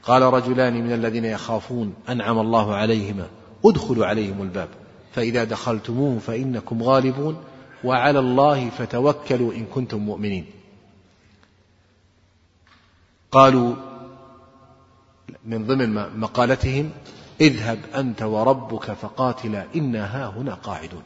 قال 0.03 0.21
رجلان 0.21 0.83
من 0.83 0.93
الذين 0.93 1.25
يخافون 1.25 1.93
أنعم 2.09 2.39
الله 2.39 2.75
عليهما 2.75 3.27
ادخلوا 3.65 4.05
عليهم 4.05 4.41
الباب 4.41 4.69
فإذا 5.13 5.43
دخلتموه 5.43 6.19
فإنكم 6.19 6.83
غالبون 6.83 7.38
وعلى 7.83 8.19
الله 8.19 8.69
فتوكلوا 8.69 9.53
إن 9.53 9.65
كنتم 9.65 9.97
مؤمنين. 9.97 10.45
قالوا 13.31 13.75
من 15.45 15.65
ضمن 15.65 16.19
مقالتهم 16.19 16.89
اذهب 17.41 17.79
أنت 17.95 18.21
وربك 18.21 18.91
فقاتلا 18.91 19.65
إنا 19.75 20.05
ها 20.05 20.27
هنا 20.27 20.53
قاعدون. 20.53 21.03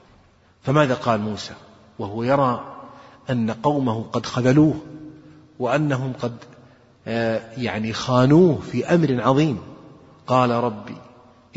فماذا 0.65 0.93
قال 0.93 1.21
موسى؟ 1.21 1.53
وهو 1.99 2.23
يرى 2.23 2.75
أن 3.29 3.51
قومه 3.51 4.03
قد 4.03 4.25
خذلوه 4.25 4.75
وأنهم 5.59 6.13
قد 6.21 6.35
آه، 7.07 7.41
يعني 7.57 7.93
خانوه 7.93 8.59
في 8.71 8.85
أمر 8.85 9.21
عظيم. 9.21 9.57
قال 10.27 10.49
ربي 10.49 10.97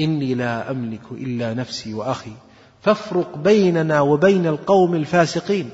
إني 0.01 0.35
لا 0.35 0.71
أملك 0.71 1.01
إلا 1.11 1.55
نفسي 1.55 1.95
وأخي 1.95 2.33
فافرق 2.81 3.37
بيننا 3.37 4.01
وبين 4.01 4.47
القوم 4.47 4.95
الفاسقين. 4.95 5.71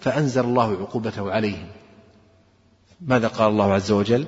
فأنزل 0.00 0.44
الله 0.44 0.70
عقوبته 0.80 1.32
عليهم. 1.32 1.66
ماذا 3.00 3.28
قال 3.28 3.50
الله 3.50 3.72
عز 3.72 3.92
وجل؟ 3.92 4.26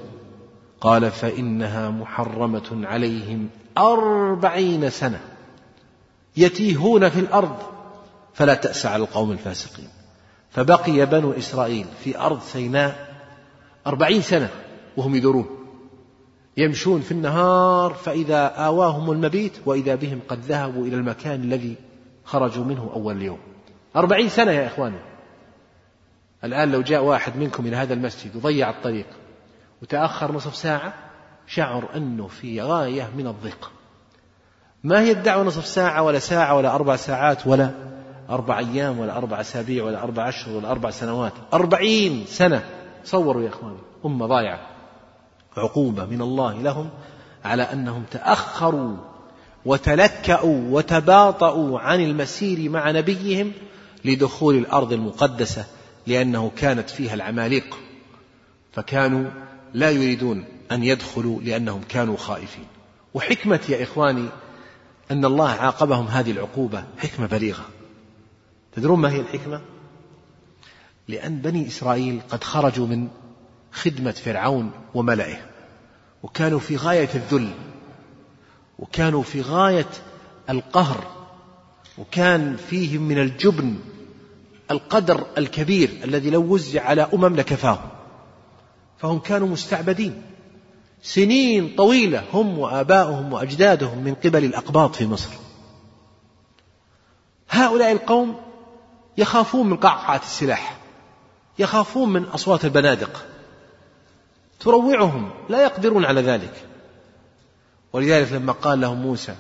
قال 0.80 1.10
فإنها 1.10 1.90
محرمة 1.90 2.86
عليهم 2.86 3.48
أربعين 3.78 4.90
سنة. 4.90 5.20
يتيهون 6.36 7.08
في 7.08 7.20
الأرض. 7.20 7.75
فلا 8.36 8.54
تأس 8.54 8.86
على 8.86 9.02
القوم 9.02 9.32
الفاسقين. 9.32 9.88
فبقي 10.50 11.06
بنو 11.06 11.32
إسرائيل 11.32 11.86
في 12.04 12.18
أرض 12.18 12.40
سيناء 12.42 13.14
أربعين 13.86 14.22
سنة 14.22 14.48
وهم 14.96 15.14
يدورون. 15.14 15.46
يمشون 16.56 17.00
في 17.00 17.12
النهار 17.12 17.94
فإذا 17.94 18.46
آواهم 18.46 19.10
المبيت 19.10 19.52
وإذا 19.66 19.94
بهم 19.94 20.20
قد 20.28 20.40
ذهبوا 20.40 20.86
إلى 20.86 20.96
المكان 20.96 21.42
الذي 21.42 21.76
خرجوا 22.24 22.64
منه 22.64 22.90
أول 22.94 23.16
اليوم 23.16 23.38
أربعين 23.96 24.28
سنة 24.28 24.52
يا 24.52 24.66
إخواني. 24.66 24.98
الآن 26.44 26.72
لو 26.72 26.82
جاء 26.82 27.02
واحد 27.02 27.36
منكم 27.36 27.66
إلى 27.66 27.76
هذا 27.76 27.94
المسجد 27.94 28.36
وضيع 28.36 28.70
الطريق 28.70 29.06
وتأخر 29.82 30.32
نصف 30.32 30.56
ساعة 30.56 30.94
شعر 31.46 31.88
أنه 31.96 32.26
في 32.26 32.60
غاية 32.60 33.10
من 33.16 33.26
الضيق. 33.26 33.70
ما 34.84 35.00
هي 35.00 35.12
الدعوة 35.12 35.44
نصف 35.44 35.66
ساعة 35.66 36.02
ولا 36.02 36.18
ساعة 36.18 36.54
ولا 36.54 36.74
أربع 36.74 36.96
ساعات 36.96 37.46
ولا 37.46 37.95
أربع 38.30 38.58
أيام 38.58 38.98
ولا 38.98 39.16
أربع 39.16 39.40
أسابيع 39.40 39.84
ولا 39.84 40.02
أربع 40.02 40.28
أشهر 40.28 40.56
ولا 40.56 40.70
أربع 40.70 40.90
سنوات. 40.90 41.32
أربعين 41.54 42.24
سنة. 42.28 42.64
تصوروا 43.04 43.42
يا 43.42 43.48
إخواني. 43.48 43.78
أمة 44.04 44.26
ضايعة. 44.26 44.60
عقوبة 45.56 46.04
من 46.04 46.22
الله 46.22 46.62
لهم 46.62 46.90
على 47.44 47.62
أنهم 47.62 48.04
تأخروا 48.10 48.96
وتلكأوا 49.64 50.60
وتباطؤوا 50.70 51.80
عن 51.80 52.00
المسير 52.00 52.70
مع 52.70 52.90
نبيهم 52.90 53.52
لدخول 54.04 54.54
الأرض 54.54 54.92
المقدسة 54.92 55.64
لأنه 56.06 56.50
كانت 56.56 56.90
فيها 56.90 57.14
العماليق 57.14 57.78
فكانوا 58.72 59.30
لا 59.74 59.90
يريدون 59.90 60.44
أن 60.72 60.82
يدخلوا 60.82 61.40
لأنهم 61.40 61.80
كانوا 61.88 62.16
خائفين. 62.16 62.66
وحكمة 63.14 63.60
يا 63.68 63.82
إخواني 63.82 64.28
أن 65.10 65.24
الله 65.24 65.50
عاقبهم 65.50 66.06
هذه 66.06 66.30
العقوبة. 66.30 66.84
حكمة 66.98 67.26
بليغة. 67.26 67.64
تدرون 68.76 69.00
ما 69.00 69.12
هي 69.12 69.20
الحكمة؟ 69.20 69.60
لأن 71.08 71.38
بني 71.38 71.66
إسرائيل 71.66 72.20
قد 72.28 72.44
خرجوا 72.44 72.86
من 72.86 73.08
خدمة 73.72 74.10
فرعون 74.10 74.70
وملئه 74.94 75.38
وكانوا 76.22 76.58
في 76.58 76.76
غاية 76.76 77.08
الذل 77.14 77.50
وكانوا 78.78 79.22
في 79.22 79.40
غاية 79.40 79.88
القهر 80.50 81.04
وكان 81.98 82.56
فيهم 82.56 83.02
من 83.02 83.18
الجبن 83.18 83.78
القدر 84.70 85.26
الكبير 85.38 85.90
الذي 86.04 86.30
لو 86.30 86.42
وزع 86.42 86.82
على 86.82 87.08
أمم 87.14 87.36
لكفاهم. 87.36 87.88
فهم 88.98 89.18
كانوا 89.18 89.48
مستعبدين. 89.48 90.22
سنين 91.02 91.74
طويلة 91.76 92.24
هم 92.32 92.58
وآباؤهم 92.58 93.32
وأجدادهم 93.32 94.04
من 94.04 94.14
قبل 94.14 94.44
الأقباط 94.44 94.94
في 94.94 95.06
مصر. 95.06 95.30
هؤلاء 97.50 97.92
القوم 97.92 98.36
يخافون 99.18 99.66
من 99.70 99.76
قعقعة 99.76 100.20
السلاح 100.24 100.76
يخافون 101.58 102.12
من 102.12 102.24
أصوات 102.24 102.64
البنادق. 102.64 103.26
تروعهم 104.60 105.30
لا 105.48 105.62
يقدرون 105.62 106.04
على 106.04 106.20
ذلك. 106.20 106.64
ولذلك 107.92 108.32
لما 108.32 108.52
قال 108.52 108.80
لهم 108.80 108.96
موسى 108.98 109.34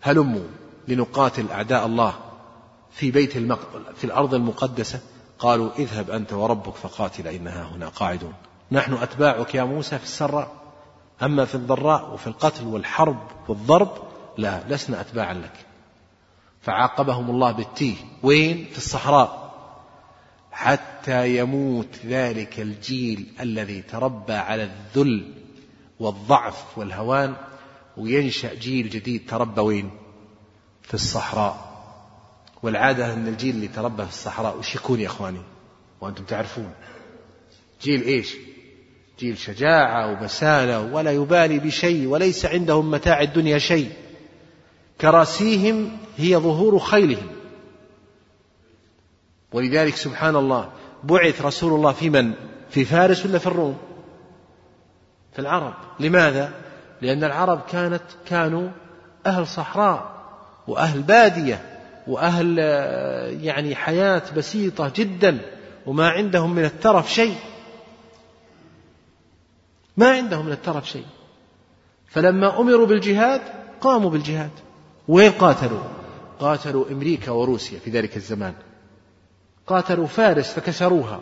هلموا 0.00 0.46
لنقاتل 0.88 1.50
أعداء 1.50 1.86
الله 1.86 2.14
في 2.90 3.10
بيت 3.10 3.36
المق... 3.36 3.60
في 3.96 4.04
الأرض 4.04 4.34
المقدسة. 4.34 5.00
قالوا 5.38 5.70
اذهب 5.78 6.10
أنت 6.10 6.32
وربك 6.32 6.74
فقاتل 6.74 7.28
إنها 7.28 7.62
هنا 7.62 7.88
قاعدون. 7.88 8.32
نحن 8.72 8.94
أتباعك 8.94 9.54
يا 9.54 9.62
موسى 9.64 9.98
في 9.98 10.04
السراء. 10.04 10.52
أما 11.22 11.44
في 11.44 11.54
الضراء 11.54 12.14
وفي 12.14 12.26
القتل 12.26 12.66
والحرب 12.66 13.18
والضرب 13.48 13.90
لا 14.36 14.60
لسنا 14.68 15.00
أتباعا 15.00 15.34
لك. 15.34 15.67
فعاقبهم 16.60 17.30
الله 17.30 17.52
بالتيه. 17.52 17.94
وين؟ 18.22 18.66
في 18.72 18.78
الصحراء. 18.78 19.48
حتى 20.52 21.38
يموت 21.38 21.98
ذلك 22.06 22.60
الجيل 22.60 23.26
الذي 23.40 23.82
تربى 23.82 24.32
على 24.32 24.62
الذل 24.62 25.34
والضعف 26.00 26.78
والهوان 26.78 27.34
وينشأ 27.96 28.54
جيل 28.54 28.90
جديد 28.90 29.28
تربى 29.28 29.60
وين؟ 29.60 29.90
في 30.82 30.94
الصحراء. 30.94 31.68
والعادة 32.62 33.14
أن 33.14 33.28
الجيل 33.28 33.54
اللي 33.54 33.68
تربى 33.68 34.02
في 34.02 34.10
الصحراء 34.10 34.58
وش 34.58 34.74
يكون 34.74 35.00
يا 35.00 35.06
إخواني؟ 35.06 35.42
وأنتم 36.00 36.24
تعرفون. 36.24 36.70
جيل 37.82 38.02
إيش؟ 38.02 38.34
جيل 39.18 39.38
شجاعة 39.38 40.12
وبسالة 40.12 40.80
ولا 40.80 41.10
يبالي 41.12 41.58
بشيء 41.58 42.06
وليس 42.06 42.46
عندهم 42.46 42.90
متاع 42.90 43.22
الدنيا 43.22 43.58
شيء. 43.58 43.92
كراسيهم 45.00 45.98
هي 46.16 46.36
ظهور 46.36 46.78
خيلهم. 46.78 47.28
ولذلك 49.52 49.96
سبحان 49.96 50.36
الله 50.36 50.70
بعث 51.04 51.42
رسول 51.42 51.72
الله 51.74 51.92
في 51.92 52.10
من؟ 52.10 52.32
في 52.70 52.84
فارس 52.84 53.26
ولا 53.26 53.38
في 53.38 53.46
الروم؟ 53.46 53.78
في 55.32 55.38
العرب. 55.38 55.74
لماذا؟ 56.00 56.52
لأن 57.00 57.24
العرب 57.24 57.60
كانت 57.70 58.02
كانوا 58.26 58.70
أهل 59.26 59.46
صحراء 59.46 60.18
وأهل 60.68 61.02
بادية 61.02 61.80
وأهل 62.06 62.58
يعني 63.42 63.76
حياة 63.76 64.22
بسيطة 64.36 64.92
جدا 64.96 65.38
وما 65.86 66.08
عندهم 66.08 66.54
من 66.54 66.64
الترف 66.64 67.12
شيء. 67.12 67.36
ما 69.96 70.10
عندهم 70.10 70.46
من 70.46 70.52
الترف 70.52 70.88
شيء. 70.88 71.06
فلما 72.06 72.60
أمروا 72.60 72.86
بالجهاد 72.86 73.40
قاموا 73.80 74.10
بالجهاد. 74.10 74.50
وين 75.08 75.32
قاتلوا؟ 75.32 75.82
قاتلوا 76.40 76.90
أمريكا 76.90 77.30
وروسيا 77.30 77.78
في 77.78 77.90
ذلك 77.90 78.16
الزمان. 78.16 78.54
قاتلوا 79.66 80.06
فارس 80.06 80.52
فكسروها. 80.52 81.20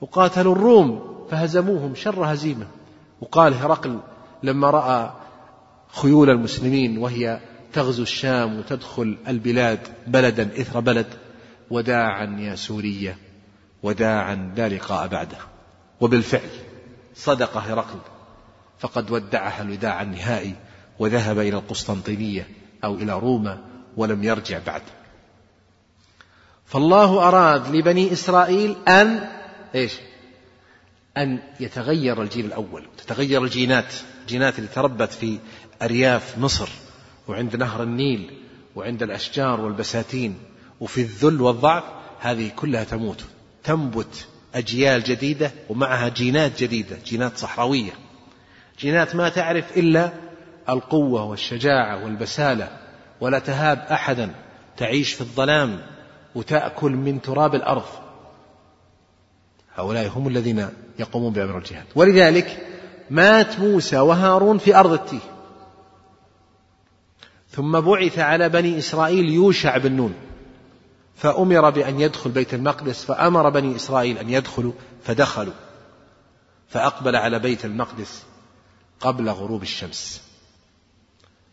وقاتلوا 0.00 0.54
الروم 0.54 1.18
فهزموهم 1.30 1.94
شر 1.94 2.32
هزيمة. 2.32 2.66
وقال 3.20 3.54
هرقل 3.54 3.98
لما 4.42 4.70
رأى 4.70 5.10
خيول 5.92 6.30
المسلمين 6.30 6.98
وهي 6.98 7.40
تغزو 7.72 8.02
الشام 8.02 8.58
وتدخل 8.58 9.18
البلاد 9.28 9.78
بلدا 10.06 10.60
إثر 10.60 10.80
بلد 10.80 11.06
وداعا 11.70 12.36
يا 12.40 12.54
سورية 12.54 13.18
وداعا 13.82 14.52
لا 14.56 14.68
لقاء 14.68 15.08
بعده. 15.08 15.38
وبالفعل 16.00 16.50
صدق 17.14 17.56
هرقل 17.56 17.98
فقد 18.78 19.10
ودعها 19.10 19.62
الوداع 19.62 20.02
النهائي 20.02 20.54
وذهب 20.98 21.38
إلى 21.38 21.56
القسطنطينية. 21.56 22.59
أو 22.84 22.94
إلى 22.94 23.18
روما 23.18 23.58
ولم 23.96 24.24
يرجع 24.24 24.58
بعد. 24.66 24.82
فالله 26.66 27.28
أراد 27.28 27.74
لبني 27.76 28.12
إسرائيل 28.12 28.76
أن 28.88 29.28
إيش؟ 29.74 29.92
أن 31.16 31.38
يتغير 31.60 32.22
الجيل 32.22 32.44
الأول 32.44 32.84
تتغير 32.98 33.44
الجينات 33.44 33.94
الجينات 34.22 34.58
اللي 34.58 34.68
تربت 34.74 35.12
في 35.12 35.38
أرياف 35.82 36.38
مصر 36.38 36.68
وعند 37.28 37.56
نهر 37.56 37.82
النيل 37.82 38.30
وعند 38.76 39.02
الأشجار 39.02 39.60
والبساتين 39.60 40.38
وفي 40.80 41.00
الذل 41.00 41.40
والضعف 41.40 41.84
هذه 42.20 42.50
كلها 42.56 42.84
تموت 42.84 43.24
تنبت 43.64 44.26
أجيال 44.54 45.02
جديدة 45.02 45.52
ومعها 45.68 46.08
جينات 46.08 46.62
جديدة 46.62 46.98
جينات 47.06 47.38
صحراوية 47.38 47.92
جينات 48.80 49.16
ما 49.16 49.28
تعرف 49.28 49.78
إلا 49.78 50.12
القوة 50.70 51.24
والشجاعة 51.24 52.04
والبسالة 52.04 52.68
ولا 53.20 53.38
تهاب 53.38 53.78
أحدا 53.78 54.34
تعيش 54.76 55.12
في 55.12 55.20
الظلام 55.20 55.80
وتأكل 56.34 56.92
من 56.92 57.22
تراب 57.22 57.54
الأرض. 57.54 57.84
هؤلاء 59.74 60.08
هم 60.08 60.28
الذين 60.28 60.68
يقومون 60.98 61.32
بأمر 61.32 61.58
الجهاد. 61.58 61.84
ولذلك 61.94 62.66
مات 63.10 63.58
موسى 63.58 63.98
وهارون 63.98 64.58
في 64.58 64.76
أرض 64.76 64.92
التيه. 64.92 65.18
ثم 67.50 67.80
بعث 67.80 68.18
على 68.18 68.48
بني 68.48 68.78
إسرائيل 68.78 69.28
يوشع 69.28 69.76
بن 69.76 69.92
نون. 69.92 70.14
فأمر 71.16 71.70
بأن 71.70 72.00
يدخل 72.00 72.30
بيت 72.30 72.54
المقدس 72.54 73.04
فأمر 73.04 73.50
بني 73.50 73.76
إسرائيل 73.76 74.18
أن 74.18 74.30
يدخلوا 74.30 74.72
فدخلوا. 75.02 75.52
فأقبل 76.68 77.16
على 77.16 77.38
بيت 77.38 77.64
المقدس 77.64 78.22
قبل 79.00 79.28
غروب 79.28 79.62
الشمس. 79.62 80.29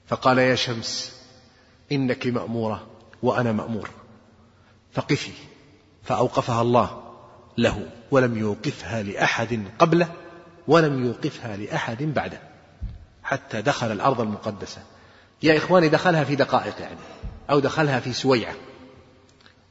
فقال 0.08 0.38
يا 0.38 0.56
شمس 0.56 1.22
إنك 1.92 2.28
مأمورة 2.28 2.88
وأنا 3.24 3.52
مأمور. 3.52 3.90
فقفي 4.94 5.32
فأوقفها 6.04 6.62
الله 6.62 7.04
له 7.58 7.90
ولم 8.12 8.38
يوقفها 8.38 9.04
لأحد 9.04 9.64
قبله 9.80 10.14
ولم 10.68 11.06
يوقفها 11.06 11.58
لأحد 11.58 12.04
بعده. 12.04 12.40
حتى 13.24 13.62
دخل 13.62 13.92
الأرض 13.92 14.22
المقدسة. 14.22 14.82
يا 15.44 15.58
إخواني 15.58 15.90
دخلها 15.90 16.24
في 16.24 16.36
دقائق 16.36 16.82
يعني 16.82 17.00
أو 17.50 17.60
دخلها 17.60 18.00
في 18.00 18.14
سويعة. 18.14 18.56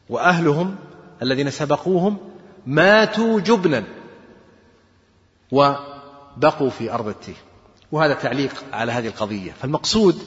وأهلهم 0.08 0.76
الذين 1.22 1.50
سبقوهم 1.50 2.18
ماتوا 2.66 3.40
جبنا 3.40 3.84
وبقوا 5.52 6.70
في 6.70 6.92
أرض 6.92 7.08
التيه. 7.08 7.45
وهذا 7.92 8.14
تعليق 8.14 8.64
على 8.72 8.92
هذه 8.92 9.06
القضية. 9.06 9.52
فالمقصود 9.52 10.18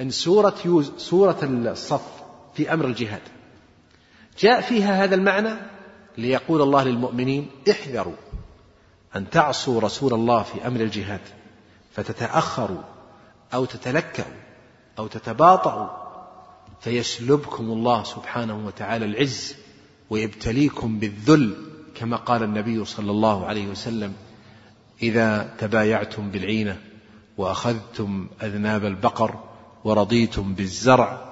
أن 0.00 0.10
سورة 0.10 0.54
يوز 0.64 0.92
سورة 0.98 1.38
الصف 1.42 2.02
في 2.54 2.72
أمر 2.72 2.84
الجهاد. 2.84 3.22
جاء 4.38 4.60
فيها 4.60 5.04
هذا 5.04 5.14
المعنى 5.14 5.54
ليقول 6.18 6.62
الله 6.62 6.82
للمؤمنين 6.82 7.50
احذروا 7.70 8.16
أن 9.16 9.30
تعصوا 9.30 9.80
رسول 9.80 10.14
الله 10.14 10.42
في 10.42 10.66
أمر 10.66 10.80
الجهاد 10.80 11.20
فتتأخروا 11.92 12.82
أو 13.54 13.64
تتلكأوا 13.64 14.40
أو 14.98 15.06
تتباطؤوا 15.06 15.88
فيسلبكم 16.80 17.64
الله 17.64 18.04
سبحانه 18.04 18.66
وتعالى 18.66 19.04
العز 19.04 19.54
ويبتليكم 20.10 20.98
بالذل 20.98 21.54
كما 21.94 22.16
قال 22.16 22.42
النبي 22.42 22.84
صلى 22.84 23.10
الله 23.10 23.46
عليه 23.46 23.66
وسلم 23.66 24.12
إذا 25.02 25.54
تبايعتم 25.58 26.30
بالعينة 26.30 26.80
وأخذتم 27.40 28.28
أذناب 28.42 28.84
البقر 28.84 29.34
ورضيتم 29.84 30.54
بالزرع 30.54 31.24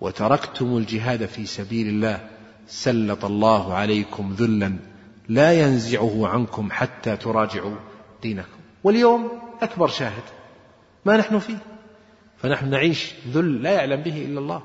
وتركتم 0.00 0.76
الجهاد 0.76 1.26
في 1.26 1.46
سبيل 1.46 1.88
الله 1.88 2.28
سلط 2.66 3.24
الله 3.24 3.74
عليكم 3.74 4.34
ذلا 4.38 4.76
لا 5.28 5.52
ينزعه 5.52 6.28
عنكم 6.28 6.70
حتى 6.70 7.16
تراجعوا 7.16 7.76
دينكم. 8.22 8.58
واليوم 8.84 9.28
أكبر 9.62 9.88
شاهد 9.88 10.22
ما 11.04 11.16
نحن 11.16 11.38
فيه. 11.38 11.58
فنحن 12.38 12.70
نعيش 12.70 13.12
ذل 13.28 13.62
لا 13.62 13.70
يعلم 13.70 14.02
به 14.02 14.24
إلا 14.24 14.40
الله. 14.40 14.62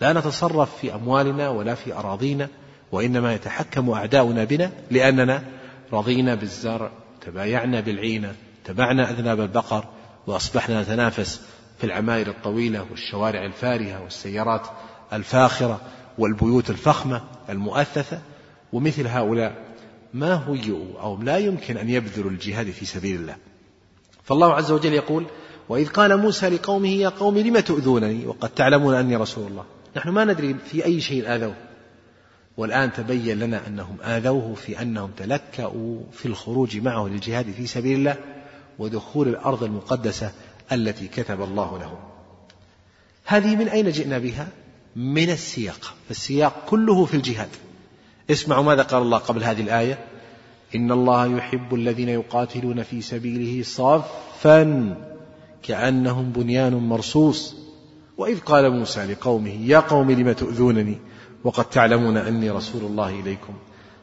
لا 0.00 0.12
نتصرف 0.12 0.76
في 0.76 0.94
أموالنا 0.94 1.48
ولا 1.48 1.74
في 1.74 1.92
أراضينا 1.94 2.48
وإنما 2.92 3.34
يتحكم 3.34 3.90
أعداؤنا 3.90 4.44
بنا 4.44 4.72
لأننا 4.90 5.44
رضينا 5.92 6.34
بالزرع 6.34 6.90
تبايعنا 7.20 7.80
بالعينة 7.80 8.34
تبعنا 8.70 9.10
أذناب 9.10 9.40
البقر 9.40 9.84
وأصبحنا 10.26 10.82
نتنافس 10.82 11.40
في 11.78 11.84
العماير 11.84 12.28
الطويلة 12.28 12.86
والشوارع 12.90 13.44
الفارهة 13.44 14.02
والسيارات 14.02 14.66
الفاخرة 15.12 15.80
والبيوت 16.18 16.70
الفخمة 16.70 17.22
المؤثثة 17.48 18.18
ومثل 18.72 19.06
هؤلاء 19.06 19.54
ما 20.14 20.44
هيئوا 20.48 21.00
أو 21.00 21.22
لا 21.22 21.38
يمكن 21.38 21.76
أن 21.76 21.90
يبذلوا 21.90 22.30
الجهاد 22.30 22.70
في 22.70 22.84
سبيل 22.84 23.20
الله. 23.20 23.36
فالله 24.24 24.54
عز 24.54 24.70
وجل 24.70 24.92
يقول 24.92 25.26
وإذ 25.68 25.88
قال 25.88 26.16
موسى 26.16 26.48
لقومه 26.48 26.88
يا 26.88 27.08
قوم 27.08 27.38
لم 27.38 27.60
تؤذونني؟ 27.60 28.26
وقد 28.26 28.48
تعلمون 28.48 28.94
أني 28.94 29.16
رسول 29.16 29.46
الله. 29.46 29.64
نحن 29.96 30.08
ما 30.08 30.24
ندري 30.24 30.56
في 30.70 30.84
أي 30.84 31.00
شيء 31.00 31.34
آذوه. 31.34 31.54
والآن 32.56 32.92
تبين 32.92 33.38
لنا 33.38 33.66
أنهم 33.66 33.96
آذوه 34.02 34.54
في 34.54 34.82
أنهم 34.82 35.10
تلكأوا 35.16 36.00
في 36.12 36.26
الخروج 36.26 36.76
معه 36.76 37.08
للجهاد 37.08 37.50
في 37.50 37.66
سبيل 37.66 37.98
الله. 37.98 38.16
ودخول 38.80 39.28
الأرض 39.28 39.64
المقدسة 39.64 40.32
التي 40.72 41.08
كتب 41.08 41.42
الله 41.42 41.78
لهم 41.78 41.98
هذه 43.24 43.56
من 43.56 43.68
أين 43.68 43.90
جئنا 43.90 44.18
بها؟ 44.18 44.48
من 44.96 45.30
السياق. 45.30 45.94
فالسياق 46.08 46.64
كله 46.68 47.04
في 47.04 47.14
الجهاد. 47.14 47.48
اسمعوا 48.30 48.64
ماذا 48.64 48.82
قال 48.82 49.02
الله 49.02 49.18
قبل 49.18 49.44
هذه 49.44 49.60
الآية؟ 49.60 49.98
إن 50.74 50.92
الله 50.92 51.36
يحب 51.36 51.74
الذين 51.74 52.08
يقاتلون 52.08 52.82
في 52.82 53.00
سبيله 53.00 53.62
صافا 53.62 54.96
كأنهم 55.62 56.32
بنيان 56.32 56.74
مرصوص. 56.74 57.54
وإذ 58.18 58.40
قال 58.40 58.70
موسى 58.70 59.04
لقومه 59.04 59.50
يا 59.50 59.80
قوم 59.80 60.10
لم 60.10 60.32
تؤذونني؟ 60.32 60.98
وقد 61.44 61.64
تعلمون 61.64 62.16
أني 62.16 62.50
رسول 62.50 62.82
الله 62.82 63.20
إليكم. 63.20 63.54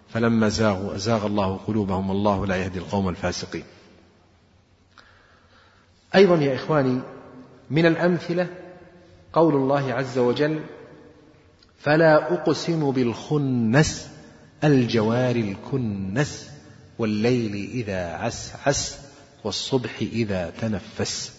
فلما 0.09 0.49
زاغوا 0.49 0.95
أزاغ 0.95 1.25
الله 1.25 1.59
قلوبهم 1.67 2.09
والله 2.09 2.45
لا 2.45 2.55
يهدي 2.55 2.79
القوم 2.79 3.09
الفاسقين. 3.09 3.63
أيضا 6.15 6.35
يا 6.35 6.55
إخواني 6.55 7.01
من 7.69 7.85
الأمثلة 7.85 8.47
قول 9.33 9.55
الله 9.55 9.93
عز 9.93 10.17
وجل 10.17 10.63
فلا 11.79 12.33
أقسم 12.33 12.91
بالخنس 12.91 14.09
الجوار 14.63 15.35
الكنس 15.35 16.49
والليل 16.99 17.69
إذا 17.71 18.13
عسعس 18.13 18.97
والصبح 19.43 19.99
إذا 20.01 20.53
تنفس. 20.61 21.31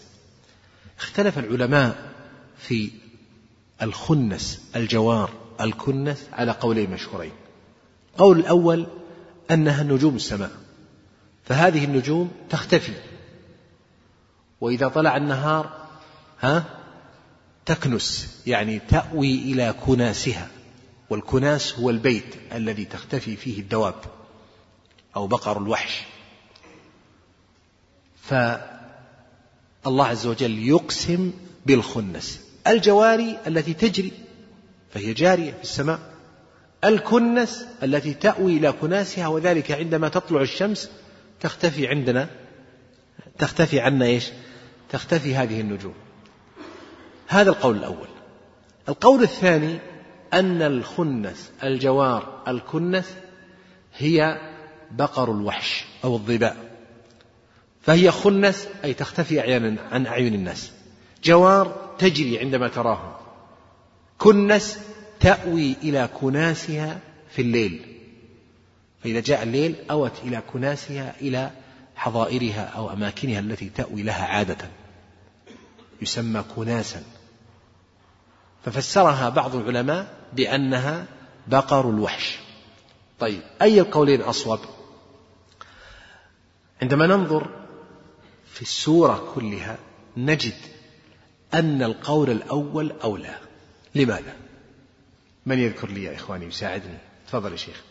اختلف 0.98 1.38
العلماء 1.38 2.12
في 2.58 2.90
الخنس 3.82 4.70
الجوار 4.76 5.30
الكنس 5.60 6.26
على 6.32 6.52
قولين 6.52 6.90
مشهورين. 6.90 7.32
قول 8.18 8.38
الأول 8.38 8.86
أنها 9.50 9.82
نجوم 9.82 10.16
السماء 10.16 10.50
فهذه 11.44 11.84
النجوم 11.84 12.30
تختفي. 12.50 12.92
وإذا 14.60 14.88
طلع 14.88 15.16
النهار 15.16 15.88
ها 16.40 16.64
تكنس 17.66 18.38
يعني 18.46 18.78
تأوي 18.78 19.34
إلى 19.34 19.74
كناسها 19.86 20.48
والكناس 21.10 21.78
هو 21.78 21.90
البيت 21.90 22.34
الذي 22.52 22.84
تختفي 22.84 23.36
فيه 23.36 23.60
الدواب 23.60 23.94
أو 25.16 25.26
بقر 25.26 25.58
الوحش. 25.58 26.02
فالله 28.22 30.06
عز 30.06 30.26
وجل 30.26 30.58
يقسم 30.68 31.32
بالخنس. 31.66 32.40
الجواري 32.66 33.38
التي 33.46 33.74
تجري 33.74 34.12
فهي 34.90 35.12
جارية 35.12 35.52
في 35.52 35.62
السماء. 35.62 35.98
الكنس 36.84 37.64
التي 37.82 38.14
تأوي 38.14 38.56
إلى 38.56 38.72
كناسها 38.72 39.28
وذلك 39.28 39.72
عندما 39.72 40.08
تطلع 40.08 40.40
الشمس 40.40 40.90
تختفي 41.40 41.88
عندنا 41.88 42.28
تختفي 43.38 43.80
عنا 43.80 44.04
إيش؟ 44.04 44.30
تختفي 44.90 45.34
هذه 45.34 45.60
النجوم. 45.60 45.94
هذا 47.26 47.50
القول 47.50 47.76
الأول. 47.76 48.08
القول 48.88 49.22
الثاني 49.22 49.78
أن 50.32 50.62
الخنس 50.62 51.50
الجوار 51.62 52.42
الكنس 52.48 53.14
هي 53.96 54.40
بقر 54.90 55.32
الوحش 55.32 55.84
أو 56.04 56.14
الظباء 56.14 56.56
فهي 57.82 58.10
خنس 58.10 58.68
أي 58.84 58.94
تختفي 58.94 59.40
أحيانا 59.40 59.76
عن 59.92 60.06
أعين 60.06 60.34
الناس. 60.34 60.72
جوار 61.24 61.94
تجري 61.98 62.38
عندما 62.38 62.68
تراهم. 62.68 63.12
كنس 64.18 64.78
تأوي 65.20 65.76
إلى 65.82 66.08
كناسها 66.20 66.98
في 67.30 67.42
الليل. 67.42 67.80
فإذا 69.02 69.20
جاء 69.20 69.42
الليل 69.42 69.74
أوت 69.90 70.12
إلى 70.24 70.42
كناسها 70.52 71.14
إلى 71.20 71.50
حظائرها 71.98 72.64
أو 72.64 72.92
أماكنها 72.92 73.40
التي 73.40 73.68
تأوي 73.68 74.02
لها 74.02 74.24
عادة. 74.24 74.70
يسمى 76.02 76.44
كناسا. 76.56 77.02
ففسرها 78.64 79.28
بعض 79.28 79.56
العلماء 79.56 80.14
بأنها 80.32 81.06
بقر 81.46 81.90
الوحش. 81.90 82.38
طيب 83.20 83.40
أي 83.62 83.80
القولين 83.80 84.22
أصوب؟ 84.22 84.60
عندما 86.82 87.06
ننظر 87.06 87.50
في 88.52 88.62
السورة 88.62 89.32
كلها 89.34 89.78
نجد 90.16 90.56
أن 91.54 91.82
القول 91.82 92.30
الأول 92.30 92.92
أولى. 92.92 93.38
لماذا؟ 93.94 94.36
من 95.46 95.58
يذكر 95.58 95.88
لي 95.88 96.04
يا 96.04 96.14
إخواني؟ 96.14 96.46
يساعدني. 96.46 96.98
تفضل 97.26 97.52
يا 97.52 97.56
شيخ. 97.56 97.87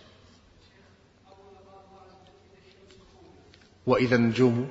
وإذا 3.88 4.16
النجوم 4.16 4.68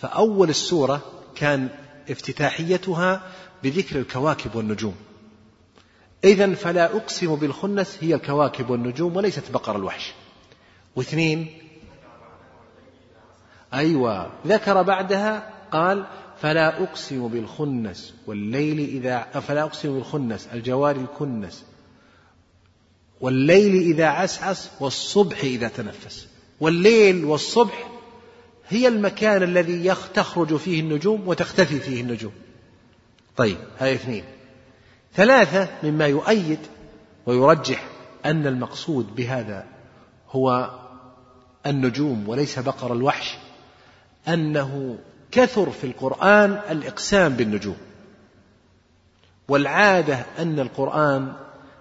فأول 0.00 0.50
السورة 0.50 1.02
كان 1.34 1.68
افتتاحيتها 2.10 3.22
بذكر 3.62 3.98
الكواكب 3.98 4.54
والنجوم. 4.54 4.94
إذا 6.24 6.54
فلا 6.54 6.96
أقسم 6.96 7.36
بالخنس 7.36 7.98
هي 8.00 8.14
الكواكب 8.14 8.70
والنجوم 8.70 9.16
وليست 9.16 9.50
بقر 9.50 9.76
الوحش. 9.76 10.12
واثنين 10.96 11.46
أيوة 13.74 14.30
ذكر 14.46 14.82
بعدها 14.82 15.50
قال 15.72 16.06
فلا 16.40 16.82
أقسم 16.82 17.28
بالخنس 17.28 18.14
والليل 18.26 18.78
إذا 18.78 19.40
فلا 19.40 19.62
أقسم 19.62 19.94
بالخنس 19.94 20.48
الجوار 20.52 20.96
الكنس 20.96 21.64
والليل 23.20 23.74
إذا 23.74 24.06
عسعس 24.06 24.70
والصبح 24.80 25.44
إذا 25.44 25.68
تنفس. 25.68 26.28
والليل 26.60 27.24
والصبح 27.24 27.91
هي 28.68 28.88
المكان 28.88 29.42
الذي 29.42 29.94
تخرج 30.14 30.56
فيه 30.56 30.80
النجوم 30.80 31.28
وتختفي 31.28 31.80
فيه 31.80 32.00
النجوم. 32.00 32.32
طيب 33.36 33.56
هذه 33.78 33.94
اثنين. 33.94 34.24
ثلاثة 35.14 35.68
مما 35.82 36.06
يؤيد 36.06 36.58
ويرجح 37.26 37.84
أن 38.24 38.46
المقصود 38.46 39.14
بهذا 39.14 39.66
هو 40.30 40.70
النجوم 41.66 42.28
وليس 42.28 42.58
بقر 42.58 42.92
الوحش 42.92 43.36
أنه 44.28 44.98
كثر 45.30 45.70
في 45.70 45.84
القرآن 45.84 46.60
الإقسام 46.70 47.32
بالنجوم. 47.32 47.76
والعادة 49.48 50.26
أن 50.38 50.60
القرآن 50.60 51.32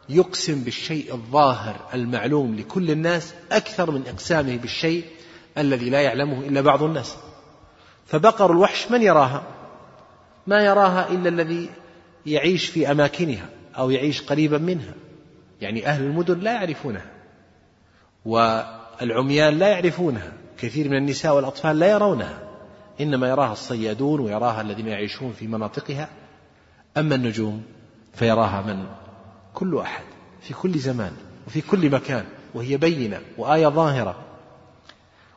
يقسم 0.10 0.64
بالشيء 0.64 1.14
الظاهر 1.14 1.90
المعلوم 1.94 2.56
لكل 2.56 2.92
الناس 2.92 3.34
أكثر 3.52 3.92
من 3.92 4.08
إقسامه 4.08 4.58
بالشيء 4.58 5.06
الذي 5.58 5.90
لا 5.90 6.02
يعلمه 6.02 6.40
إلا 6.40 6.62
بعض 6.62 6.84
الناس. 6.84 7.18
فبقر 8.06 8.52
الوحش 8.52 8.92
من 8.92 9.02
يراها؟ 9.02 9.44
ما 10.48 10.66
يراها 10.66 11.10
إلا 11.10 11.30
الذي 11.30 11.70
يعيش 12.26 12.66
في 12.66 12.92
أماكنها 12.92 13.50
أو 13.78 13.90
يعيش 13.90 14.22
قريبا 14.22 14.58
منها. 14.58 14.94
يعني 15.62 15.88
أهل 15.88 16.04
المدن 16.04 16.40
لا 16.40 16.54
يعرفونها 16.54 17.06
والعميان 18.26 19.60
لا 19.60 19.68
يعرفونها 19.68 20.34
كثير 20.58 20.90
من 20.90 20.98
النساء 20.98 21.36
والأطفال 21.36 21.80
لا 21.80 21.92
يرونها. 21.92 22.40
إنما 23.02 23.30
يراها 23.30 23.52
الصيادون 23.52 24.20
ويراها 24.20 24.62
الذين 24.62 24.88
يعيشون 24.88 25.34
في 25.34 25.48
مناطقها. 25.48 26.10
أما 26.98 27.16
النجوم 27.16 27.64
فيراها 28.14 28.62
من؟ 28.62 28.86
كل 29.54 29.78
أحد 29.78 30.04
في 30.42 30.54
كل 30.54 30.80
زمان 30.80 31.14
وفي 31.48 31.62
كل 31.62 31.90
مكان 31.90 32.26
وهي 32.54 32.78
بينة 32.78 33.22
وآية 33.38 33.68
ظاهرة. 33.68 34.16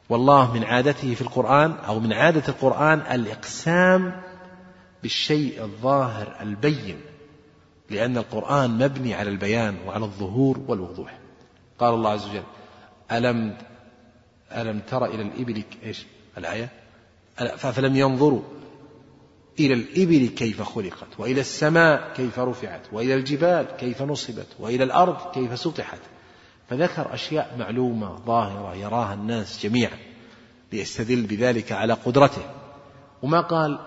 والله 0.09 0.53
من 0.53 0.65
عادته 0.65 1.15
في 1.15 1.21
القرآن 1.23 1.73
أو 1.73 2.01
من 2.01 2.13
عادة 2.13 2.43
القرآن 2.49 2.99
الإقسام 2.99 4.23
بالشيء 5.03 5.63
الظاهر 5.63 6.37
البين 6.41 7.01
لأن 7.91 8.17
القرآن 8.17 8.71
مبني 8.71 9.15
على 9.15 9.31
البيان 9.31 9.77
وعلى 9.87 10.05
الظهور 10.05 10.61
والوضوح. 10.69 11.19
قال 11.79 11.95
الله 11.95 12.11
عز 12.11 12.29
وجل 12.29 12.43
ألم 13.13 13.57
ألم 14.53 14.81
تر 14.81 15.05
إلى 15.05 15.23
الإبل 15.23 15.63
إيش؟ 15.85 16.07
الآية؟ 16.39 16.69
فلم 17.57 17.97
ينظروا 17.97 18.43
إلى 19.61 19.75
الإبل 19.75 20.29
كيف 20.29 20.63
خلقت 20.63 21.09
وإلى 21.19 21.41
السماء 21.41 22.13
كيف 22.17 22.39
رفعت 22.39 22.81
وإلى 22.93 23.15
الجبال 23.15 23.67
كيف 23.79 24.03
نصبت 24.03 24.47
وإلى 24.59 24.85
الأرض 24.85 25.33
كيف 25.35 25.59
سطحت. 25.59 25.99
فذكر 26.71 27.15
أشياء 27.15 27.57
معلومة 27.59 28.17
ظاهرة 28.17 28.75
يراها 28.75 29.15
الناس 29.15 29.63
جميعا 29.63 29.99
ليستدل 30.73 31.23
بذلك 31.23 31.73
على 31.73 31.93
قدرته. 31.93 32.43
وما 33.23 33.41
قال 33.41 33.79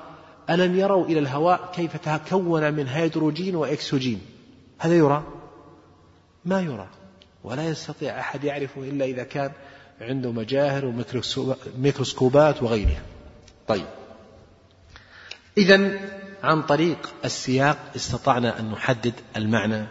ألم 0.49 0.79
يروا 0.79 1.05
إلى 1.05 1.19
الهواء 1.19 1.71
كيف 1.75 1.97
تكون 1.97 2.73
من 2.73 2.87
هيدروجين 2.87 3.55
وإكسوجين 3.55 4.21
هذا 4.79 4.93
يرى؟ 4.93 5.23
ما 6.45 6.61
يرى. 6.61 6.87
ولا 7.43 7.69
يستطيع 7.69 8.19
أحد 8.19 8.43
يعرفه 8.43 8.81
إلا 8.83 9.05
إذا 9.05 9.23
كان 9.23 9.51
عنده 10.01 10.31
مجاهر 10.31 10.85
وميكروسكوبات 10.85 12.63
وغيرها. 12.63 13.01
طيب. 13.67 13.85
إذا 15.57 15.99
عن 16.43 16.61
طريق 16.61 17.13
السياق 17.25 17.77
استطعنا 17.95 18.59
أن 18.59 18.71
نحدد 18.71 19.13
المعنى 19.37 19.85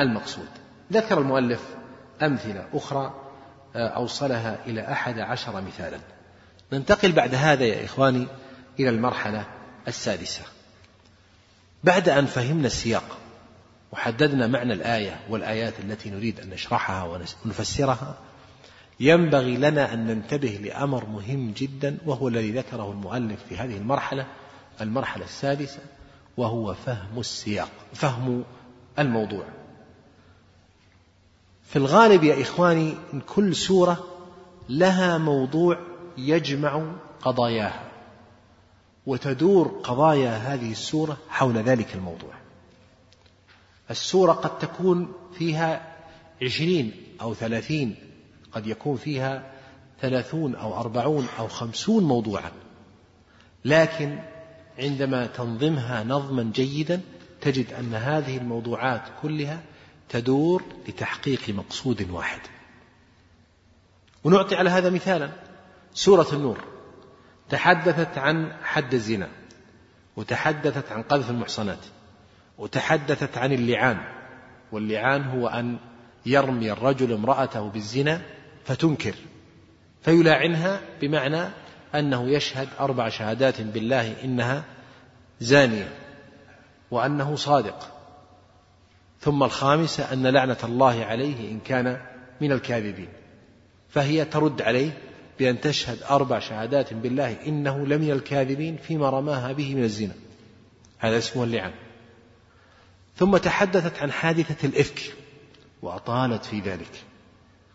المقصود. 0.00 0.48
ذكر 0.92 1.18
المؤلف 1.18 1.60
أمثلة 2.22 2.68
أخرى 2.74 3.14
آه، 3.76 3.88
أوصلها 3.88 4.58
إلى 4.66 4.92
أحد 4.92 5.18
عشر 5.18 5.60
مثالا. 5.60 5.98
ننتقل 6.72 7.12
بعد 7.12 7.34
هذا 7.34 7.64
يا 7.64 7.84
إخواني 7.84 8.26
إلى 8.80 8.88
المرحلة 8.88 9.46
السادسة. 9.88 10.42
بعد 11.84 12.08
أن 12.08 12.26
فهمنا 12.26 12.66
السياق 12.66 13.18
وحددنا 13.92 14.46
معنى 14.46 14.72
الآية 14.72 15.20
والآيات 15.30 15.80
التي 15.80 16.10
نريد 16.10 16.40
أن 16.40 16.50
نشرحها 16.50 17.20
ونفسرها 17.44 18.18
ينبغي 19.00 19.56
لنا 19.56 19.94
أن 19.94 20.06
ننتبه 20.06 20.60
لأمر 20.62 21.06
مهم 21.06 21.52
جدا 21.56 21.98
وهو 22.06 22.28
الذي 22.28 22.52
ذكره 22.52 22.90
المؤلف 22.90 23.44
في 23.48 23.56
هذه 23.56 23.76
المرحلة 23.76 24.26
المرحلة 24.80 25.24
السادسة 25.24 25.78
وهو 26.36 26.74
فهم 26.74 27.20
السياق 27.20 27.70
فهم 27.94 28.44
الموضوع. 28.98 29.44
في 31.66 31.76
الغالب 31.76 32.24
يا 32.24 32.42
إخواني 32.42 32.94
إن 33.14 33.20
كل 33.20 33.56
سورة 33.56 34.04
لها 34.68 35.18
موضوع 35.18 35.78
يجمع 36.18 36.92
قضاياها 37.22 37.86
وتدور 39.06 39.80
قضايا 39.84 40.36
هذه 40.36 40.72
السورة 40.72 41.16
حول 41.28 41.54
ذلك 41.54 41.94
الموضوع. 41.94 42.34
السورة 43.90 44.32
قد 44.32 44.58
تكون 44.58 45.12
فيها 45.38 45.96
عشرين 46.42 46.92
أو 47.20 47.34
ثلاثين 47.34 47.94
قد 48.52 48.66
يكون 48.66 48.96
فيها 48.96 49.52
ثلاثون 50.00 50.54
أو 50.54 50.80
أربعون 50.80 51.26
أو 51.38 51.48
خمسون 51.48 52.04
موضوعا. 52.04 52.50
لكن 53.64 54.18
عندما 54.78 55.26
تنظمها 55.26 56.04
نظما 56.04 56.50
جيدا 56.54 57.00
تجد 57.40 57.72
أن 57.72 57.94
هذه 57.94 58.36
الموضوعات 58.36 59.02
كلها 59.22 59.62
تدور 60.08 60.62
لتحقيق 60.88 61.48
مقصود 61.48 62.10
واحد. 62.10 62.40
ونعطي 64.24 64.56
على 64.56 64.70
هذا 64.70 64.90
مثالا. 64.90 65.30
سورة 65.94 66.26
النور. 66.32 66.58
تحدثت 67.48 68.18
عن 68.18 68.52
حد 68.62 68.94
الزنا 68.94 69.28
وتحدثت 70.16 70.92
عن 70.92 71.02
قذف 71.02 71.30
المحصنات 71.30 71.84
وتحدثت 72.58 73.38
عن 73.38 73.52
اللعان. 73.52 73.98
واللعان 74.72 75.22
هو 75.22 75.48
أن 75.48 75.78
يرمي 76.26 76.72
الرجل 76.72 77.12
امرأته 77.12 77.68
بالزنا 77.68 78.22
فتنكر 78.64 79.14
فيلاعنها 80.02 80.80
بمعنى 81.00 81.48
أنه 81.94 82.30
يشهد 82.30 82.68
أربع 82.80 83.08
شهادات 83.08 83.60
بالله 83.60 84.24
إنها 84.24 84.64
زانية 85.40 85.94
وأنه 86.90 87.36
صادق. 87.36 87.95
ثم 89.20 89.42
الخامسة 89.42 90.12
أن 90.12 90.26
لعنة 90.26 90.56
الله 90.64 91.04
عليه 91.04 91.50
إن 91.50 91.60
كان 91.60 92.00
من 92.40 92.52
الكاذبين. 92.52 93.08
فهي 93.88 94.24
ترد 94.24 94.62
عليه 94.62 94.98
بأن 95.38 95.60
تشهد 95.60 96.02
أربع 96.02 96.38
شهادات 96.38 96.94
بالله 96.94 97.36
إنه 97.46 97.86
لمن 97.86 98.10
الكاذبين 98.10 98.76
فيما 98.76 99.10
رماها 99.10 99.52
به 99.52 99.74
من 99.74 99.84
الزنا. 99.84 100.14
هذا 100.98 101.18
اسمه 101.18 101.44
اللعان 101.44 101.72
ثم 103.16 103.36
تحدثت 103.36 103.98
عن 103.98 104.12
حادثة 104.12 104.68
الإفك 104.68 105.00
وأطالت 105.82 106.44
في 106.44 106.60
ذلك. 106.60 107.04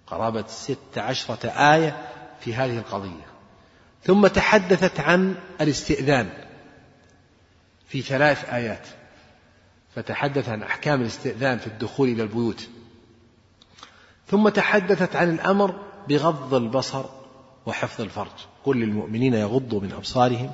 قرابة 0.08 0.48
ست 0.48 0.98
عشرة 0.98 1.48
آية 1.50 2.10
في 2.40 2.54
هذه 2.54 2.78
القضية. 2.78 3.26
ثم 4.04 4.28
تحدثت 4.28 5.00
عن 5.00 5.36
الاستئذان 5.62 6.30
في 7.88 8.02
ثلاث 8.02 8.50
آيات. 8.50 8.88
فتحدث 9.96 10.50
عن 10.50 10.64
أحكام 10.64 11.02
الاستئذان 11.02 11.58
في 11.58 11.68
الدخول 11.68 12.10
إلى 12.10 12.24
البيوت. 12.24 12.68
ثم 14.28 14.50
تحدثت 14.50 15.16
عن 15.16 15.30
الأمر 15.30 15.76
بغض 16.10 16.54
البصر 16.54 17.06
وحفظ 17.66 18.02
الفرج. 18.02 18.46
قل 18.64 18.78
للمؤمنين 18.78 19.34
يغضوا 19.34 19.82
من 19.82 19.92
أبصارهم 19.92 20.52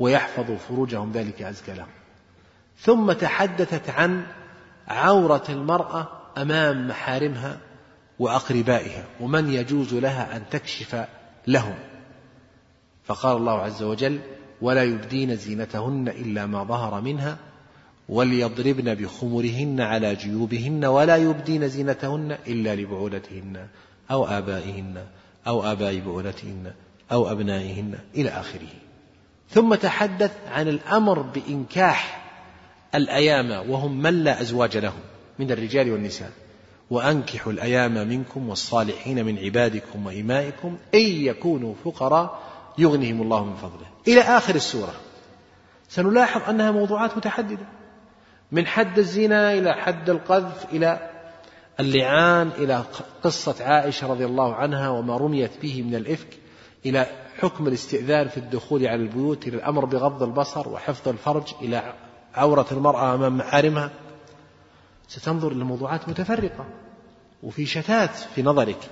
ويحفظوا 0.00 0.56
فروجهم. 0.56 1.12
ذلك 1.12 1.42
أزكى 1.42 1.74
لهم 1.74 1.88
ثم 2.78 3.12
تحدثت 3.12 3.90
عن 3.90 4.26
عورة 4.88 5.44
المرأة 5.48 6.08
أمام 6.38 6.88
محارمها 6.88 7.60
وأقربائها 8.18 9.04
ومن 9.20 9.50
يجوز 9.50 9.94
لها 9.94 10.36
أن 10.36 10.42
تكشف 10.50 11.06
لهم. 11.46 11.74
فقال 13.04 13.36
الله 13.36 13.60
عز 13.60 13.82
وجل 13.82 14.20
ولا 14.60 14.84
يبدين 14.84 15.36
زينتهن 15.36 16.08
إلا 16.08 16.46
ما 16.46 16.64
ظهر 16.64 17.00
منها 17.00 17.38
وليضربن 18.08 18.94
بخمرهن 18.94 19.80
على 19.80 20.14
جيوبهن 20.14 20.84
ولا 20.84 21.16
يبدين 21.16 21.68
زينتهن 21.68 22.38
إلا 22.46 22.74
لبعولتهن 22.74 23.66
أو 24.10 24.24
آبائهن 24.24 25.04
أو 25.46 25.72
آباء 25.72 26.00
بعولتهن 26.00 26.72
أو 27.12 27.32
أبنائهن 27.32 27.98
إلى 28.14 28.28
آخره. 28.28 28.68
ثم 29.50 29.74
تحدث 29.74 30.32
عن 30.48 30.68
الأمر 30.68 31.22
بإنكاح 31.22 32.24
الأيام 32.94 33.70
وهم 33.70 34.02
من 34.02 34.24
لا 34.24 34.40
أزواج 34.40 34.76
لهم 34.76 35.00
من 35.38 35.50
الرجال 35.50 35.92
والنساء. 35.92 36.30
وأنكحوا 36.90 37.52
الأيام 37.52 38.08
منكم 38.08 38.48
والصالحين 38.48 39.24
من 39.24 39.38
عبادكم 39.38 40.06
وإمائكم 40.06 40.76
إن 40.94 41.00
يكونوا 41.00 41.74
فقراء 41.84 42.42
يغنيهم 42.78 43.22
الله 43.22 43.44
من 43.44 43.54
فضله. 43.54 43.86
إلى 44.08 44.20
آخر 44.20 44.54
السورة. 44.54 44.94
سنلاحظ 45.88 46.48
أنها 46.48 46.70
موضوعات 46.70 47.16
متحددة. 47.16 47.66
من 48.54 48.66
حد 48.66 48.98
الزنا 48.98 49.52
إلى 49.52 49.72
حد 49.74 50.10
القذف 50.10 50.66
إلى 50.72 51.10
اللعان 51.80 52.48
إلى 52.48 52.84
قصة 53.22 53.64
عائشة 53.64 54.06
رضي 54.06 54.24
الله 54.24 54.54
عنها 54.54 54.88
وما 54.88 55.16
رميت 55.16 55.50
به 55.62 55.82
من 55.82 55.94
الإفك 55.94 56.28
إلى 56.86 57.06
حكم 57.38 57.66
الاستئذان 57.68 58.28
في 58.28 58.36
الدخول 58.36 58.86
على 58.86 59.02
البيوت 59.02 59.48
إلى 59.48 59.56
الأمر 59.56 59.84
بغض 59.84 60.22
البصر 60.22 60.68
وحفظ 60.68 61.08
الفرج 61.08 61.54
إلى 61.62 61.94
عورة 62.34 62.66
المرأة 62.72 63.14
أمام 63.14 63.38
محارمها 63.38 63.90
ستنظر 65.08 65.52
إلى 65.52 65.64
موضوعات 65.64 66.08
متفرقة 66.08 66.66
وفي 67.42 67.66
شتات 67.66 68.16
في 68.16 68.42
نظرك 68.42 68.90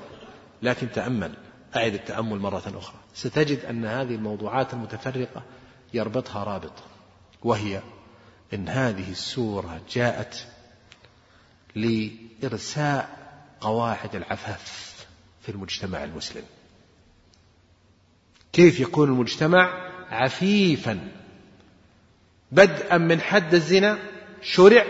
لكن 0.62 0.90
تأمل 0.90 1.32
أعد 1.76 1.94
التأمل 1.94 2.38
مرة 2.38 2.62
أخرى. 2.78 2.96
ستجد 3.14 3.64
أن 3.64 3.84
هذه 3.84 4.14
الموضوعات 4.14 4.74
المتفرقة 4.74 5.42
يربطها 5.94 6.44
رابط 6.44 6.72
وهي 7.44 7.80
أن 8.54 8.68
هذه 8.68 9.10
السورة 9.10 9.80
جاءت 9.90 10.46
لإرساء 11.74 13.22
قواعد 13.60 14.16
العفاف 14.16 14.92
في 15.42 15.48
المجتمع 15.48 16.04
المسلم. 16.04 16.42
كيف 18.52 18.80
يكون 18.80 19.08
المجتمع 19.08 19.90
عفيفا؟ 20.10 21.08
بدءا 22.52 22.98
من 22.98 23.20
حد 23.20 23.54
الزنا 23.54 23.98
شرع 24.42 24.86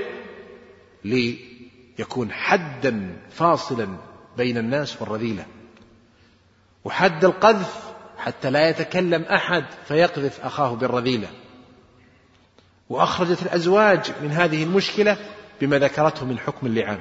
ليكون 1.04 2.32
حدا 2.32 3.16
فاصلا 3.30 3.96
بين 4.36 4.58
الناس 4.58 5.02
والرذيلة. 5.02 5.46
وحد 6.84 7.24
القذف 7.24 7.92
حتى 8.18 8.50
لا 8.50 8.68
يتكلم 8.68 9.22
أحد 9.22 9.64
فيقذف 9.88 10.40
أخاه 10.40 10.74
بالرذيلة. 10.74 11.28
وأخرجت 12.92 13.42
الأزواج 13.42 14.12
من 14.22 14.30
هذه 14.30 14.64
المشكلة 14.64 15.16
بما 15.60 15.78
ذكرته 15.78 16.26
من 16.26 16.38
حكم 16.38 16.66
اللعان. 16.66 16.98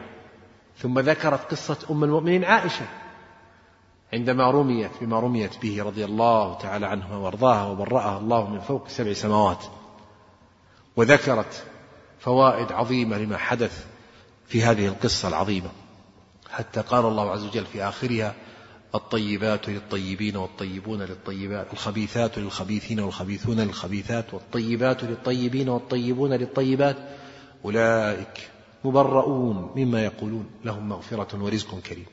ثم 0.78 1.00
ذكرت 1.00 1.52
قصة 1.52 1.78
أم 1.92 2.04
المؤمنين 2.04 2.44
عائشة 2.44 2.86
عندما 4.14 4.52
رميت 4.52 4.92
بما 5.02 5.20
رميت 5.20 5.62
به 5.62 5.84
رضي 5.84 6.06
الله 6.06 6.58
تعالى 6.58 6.86
عنها 6.88 7.16
وأرضاها 7.16 7.66
وبرأها 7.66 8.18
الله 8.18 8.50
من 8.50 8.60
فوق 8.60 8.88
سبع 8.88 9.14
سماوات. 9.14 9.66
وذكرت 10.96 11.64
فوائد 12.20 12.72
عظيمة 12.72 13.18
لما 13.18 13.38
حدث 13.38 13.86
في 14.48 14.64
هذه 14.64 14.88
القصة 14.88 15.28
العظيمة. 15.28 15.70
حتى 16.52 16.82
قال 16.82 17.06
الله 17.06 17.32
عز 17.32 17.46
وجل 17.46 17.66
في 17.66 17.84
آخرها 17.84 18.36
الطيبات 18.96 19.70
للطيبين 19.70 20.38
والطيبون 20.38 21.02
للطيبات 21.02 21.74
الخبيثات 21.74 22.38
للخبيثين 22.38 23.00
والخبيثون 23.00 23.60
للخبيثات 23.60 24.34
والطيبات 24.34 25.04
للطيبين 25.04 25.70
والطيبون 25.70 26.34
للطيبات. 26.34 26.98
أولئك 27.66 28.50
مبرؤون 28.84 29.74
مما 29.76 30.06
يقولون 30.06 30.50
لهم 30.66 30.90
مغفرة 30.90 31.44
ورزق 31.44 31.80
كريم. 31.80 32.06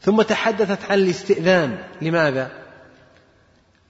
ثم 0.00 0.22
تحدثت 0.22 0.90
عن 0.90 0.98
الاستئذان. 0.98 1.84
لماذا؟ 2.02 2.50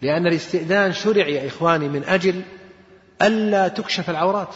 لأن 0.02 0.26
الاستئذان 0.26 0.92
شرع 0.92 1.28
يا 1.28 1.48
إخواني 1.48 1.88
من 1.88 2.05
أجل 2.05 2.42
ألا 3.22 3.68
تكشف 3.68 4.11
العورات. 4.11 4.55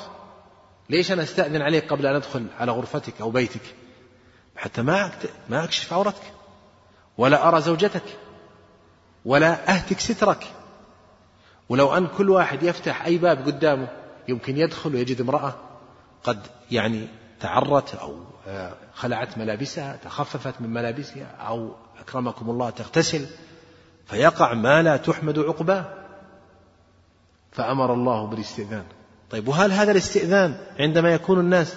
ليش 0.90 1.12
أنا 1.12 1.22
أستأذن 1.22 1.62
عليك 1.62 1.90
قبل 1.92 2.06
أن 2.06 2.14
أدخل 2.14 2.46
على 2.58 2.72
غرفتك 2.72 3.20
أو 3.20 3.30
بيتك؟ 3.30 3.60
حتى 4.56 4.82
ما 4.82 5.10
ما 5.50 5.64
أكشف 5.64 5.92
عورتك. 5.92 6.35
ولا 7.18 7.48
أرى 7.48 7.60
زوجتك 7.60 8.02
ولا 9.24 9.74
أهتك 9.74 10.00
سترك. 10.00 10.46
ولو 11.68 11.96
أن 11.96 12.06
كل 12.06 12.30
واحد 12.30 12.62
يفتح 12.62 13.04
أي 13.04 13.18
باب 13.18 13.46
قدامه 13.46 13.88
يمكن 14.28 14.56
يدخل 14.56 14.94
ويجد 14.94 15.20
امرأة 15.20 15.54
قد 16.24 16.46
يعني 16.70 17.08
تعرت 17.40 17.94
أو 17.94 18.16
آه، 18.48 18.74
خلعت 18.94 19.38
ملابسها 19.38 19.96
تخففت 19.96 20.60
من 20.60 20.70
ملابسها 20.70 21.26
أو 21.26 21.74
أكرمكم 22.00 22.50
الله 22.50 22.70
تغتسل 22.70 23.26
فيقع 24.06 24.54
ما 24.54 24.82
لا 24.82 24.96
تحمد 24.96 25.38
عقباه. 25.38 25.84
فأمر 27.52 27.94
الله 27.94 28.26
بالاستئذان. 28.26 28.84
طيب 29.30 29.48
وهل 29.48 29.72
هذا 29.72 29.92
الاستئذان 29.92 30.56
عندما 30.78 31.10
يكون 31.14 31.40
الناس 31.40 31.76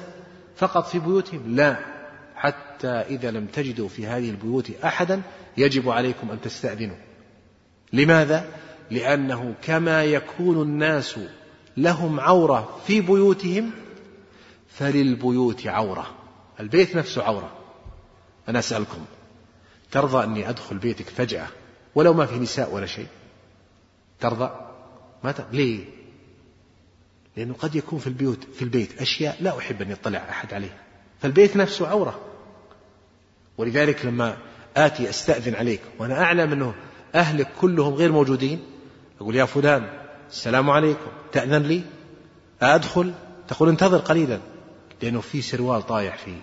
فقط 0.56 0.88
في 0.88 1.00
بيوتهم؟ 1.00 1.56
لا. 1.56 1.99
حتى 2.40 2.88
إذا 2.88 3.32
لم 3.32 3.46
تجدوا 3.46 3.88
في 3.90 4.08
هذه 4.08 4.30
البيوت 4.30 4.72
أحدا 4.84 5.22
يجب 5.58 5.90
عليكم 5.90 6.32
أن 6.32 6.42
تستأذنوا. 6.42 6.96
لماذا؟ 7.94 8.46
لأنه 8.92 9.56
كما 9.62 10.04
يكون 10.04 10.62
الناس 10.62 11.20
لهم 11.78 12.20
عورة 12.20 12.80
في 12.88 13.02
بيوتهم 13.02 13.72
فللبيوت 14.68 15.68
عورة. 15.68 16.16
البيت 16.60 16.96
نفسه 16.96 17.24
عورة. 17.24 17.52
أنا 18.50 18.60
أسألكم 18.60 19.06
ترضى 19.92 20.24
أني 20.24 20.50
أدخل 20.50 20.78
بيتك 20.78 21.10
فجأة 21.10 21.48
ولو 21.96 22.14
ما 22.14 22.26
في 22.26 22.40
نساء 22.40 22.74
ولا 22.74 22.86
شيء؟ 22.86 23.08
ترضى؟ 24.20 24.52
ما 25.24 25.32
ترضى. 25.32 25.58
ليه؟ 25.58 25.86
لأنه 27.38 27.54
قد 27.54 27.76
يكون 27.76 28.00
في 28.00 28.08
البيوت 28.08 28.44
في 28.44 28.62
البيت 28.62 29.02
أشياء 29.02 29.38
لا 29.42 29.58
أحب 29.58 29.82
أن 29.82 29.92
يطلع 29.92 30.20
أحد 30.30 30.54
عليها. 30.54 30.84
فالبيت 31.22 31.58
نفسه 31.58 31.88
عورة. 31.88 32.29
ولذلك 33.60 34.06
لما 34.06 34.38
آتي 34.78 35.10
أستأذن 35.10 35.56
عليك 35.56 35.82
وأنا 36.00 36.24
أعلم 36.24 36.52
أنه 36.52 36.74
أهلك 37.16 37.48
كلهم 37.62 37.94
غير 37.94 38.12
موجودين 38.12 38.60
أقول 39.22 39.36
يا 39.36 39.46
فلان 39.46 39.90
السلام 40.30 40.70
عليكم 40.70 41.12
تأذن 41.32 41.64
لي؟ 41.64 41.82
أدخل؟ 42.62 43.14
تقول 43.48 43.70
انتظر 43.70 43.98
قليلا. 43.98 44.40
لأنه 45.02 45.22
في 45.22 45.42
سروال 45.42 45.88
طايح 45.88 46.18
في 46.18 46.36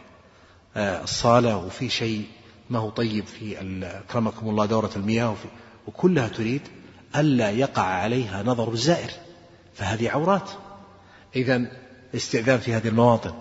آه، 0.76 1.02
الصالة 1.02 1.56
وفي 1.56 1.88
شيء 1.88 2.24
ما 2.70 2.78
هو 2.78 2.90
طيب 2.90 3.26
في 3.26 3.60
أكرمكم 3.82 4.48
الله 4.48 4.66
دورة 4.66 4.90
المياه 4.96 5.30
وفي 5.30 5.48
وكلها 5.86 6.28
تريد 6.28 6.62
ألا 7.16 7.50
يقع 7.50 7.82
عليها 7.82 8.42
نظر 8.42 8.72
الزائر 8.72 9.10
فهذه 9.74 10.10
عورات. 10.10 10.50
إذا 11.36 11.66
استئذان 12.14 12.58
في 12.58 12.74
هذه 12.74 12.88
المواطن. 12.88 13.32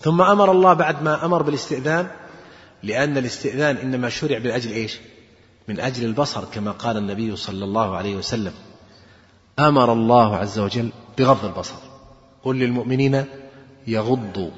ثم 0.00 0.22
أمر 0.22 0.50
الله 0.50 0.72
بعد 0.72 1.02
ما 1.02 1.24
أمر 1.24 1.42
بالاستئذان 1.42 2.10
لأن 2.82 3.18
الاستئذان 3.18 3.76
إنما 3.76 4.08
شرع 4.08 4.38
من 4.38 4.50
أجل 4.50 4.72
إيش؟ 4.72 4.98
من 5.68 5.80
أجل 5.80 6.04
البصر 6.04 6.44
كما 6.44 6.70
قال 6.70 6.96
النبي 6.96 7.36
صلى 7.36 7.64
الله 7.64 7.96
عليه 7.96 8.16
وسلم. 8.16 8.52
أمر 9.58 9.92
الله 9.92 10.36
عز 10.36 10.58
وجل 10.58 10.92
بغض 11.18 11.44
البصر. 11.44 11.76
قل 12.42 12.58
للمؤمنين 12.58 13.24
يغضوا 13.86 14.50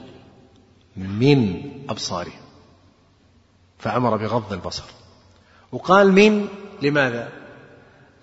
من 0.96 1.62
أبصارهم. 1.88 2.40
فأمر 3.78 4.16
بغض 4.16 4.52
البصر. 4.52 4.84
وقال 5.72 6.12
من؟ 6.12 6.48
لماذا؟ 6.82 7.32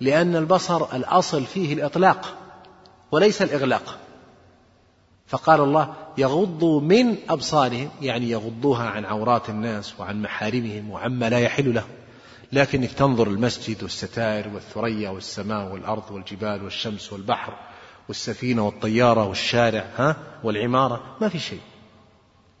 لأن 0.00 0.36
البصر 0.36 0.96
الأصل 0.96 1.44
فيه 1.44 1.74
الإطلاق 1.74 2.36
وليس 3.12 3.42
الإغلاق. 3.42 3.98
فقال 5.26 5.60
الله 5.60 5.94
يغضوا 6.18 6.80
من 6.80 7.16
أبصارهم 7.28 7.90
يعني 8.00 8.30
يغضوها 8.30 8.84
عن 8.84 9.04
عورات 9.04 9.50
الناس 9.50 10.00
وعن 10.00 10.22
محارمهم 10.22 10.90
وعما 10.90 11.30
لا 11.30 11.40
يحل 11.40 11.74
لهم. 11.74 11.88
لكنك 12.52 12.92
تنظر 12.92 13.28
المسجد 13.28 13.82
والستائر 13.82 14.48
والثريا 14.54 15.10
والسماء 15.10 15.72
والأرض 15.72 16.10
والجبال 16.10 16.64
والشمس 16.64 17.12
والبحر 17.12 17.54
والسفينة 18.08 18.66
والطيارة 18.66 19.26
والشارع 19.26 19.84
ها 19.96 20.16
والعمارة 20.44 21.16
ما 21.20 21.28
في 21.28 21.38
شيء. 21.38 21.60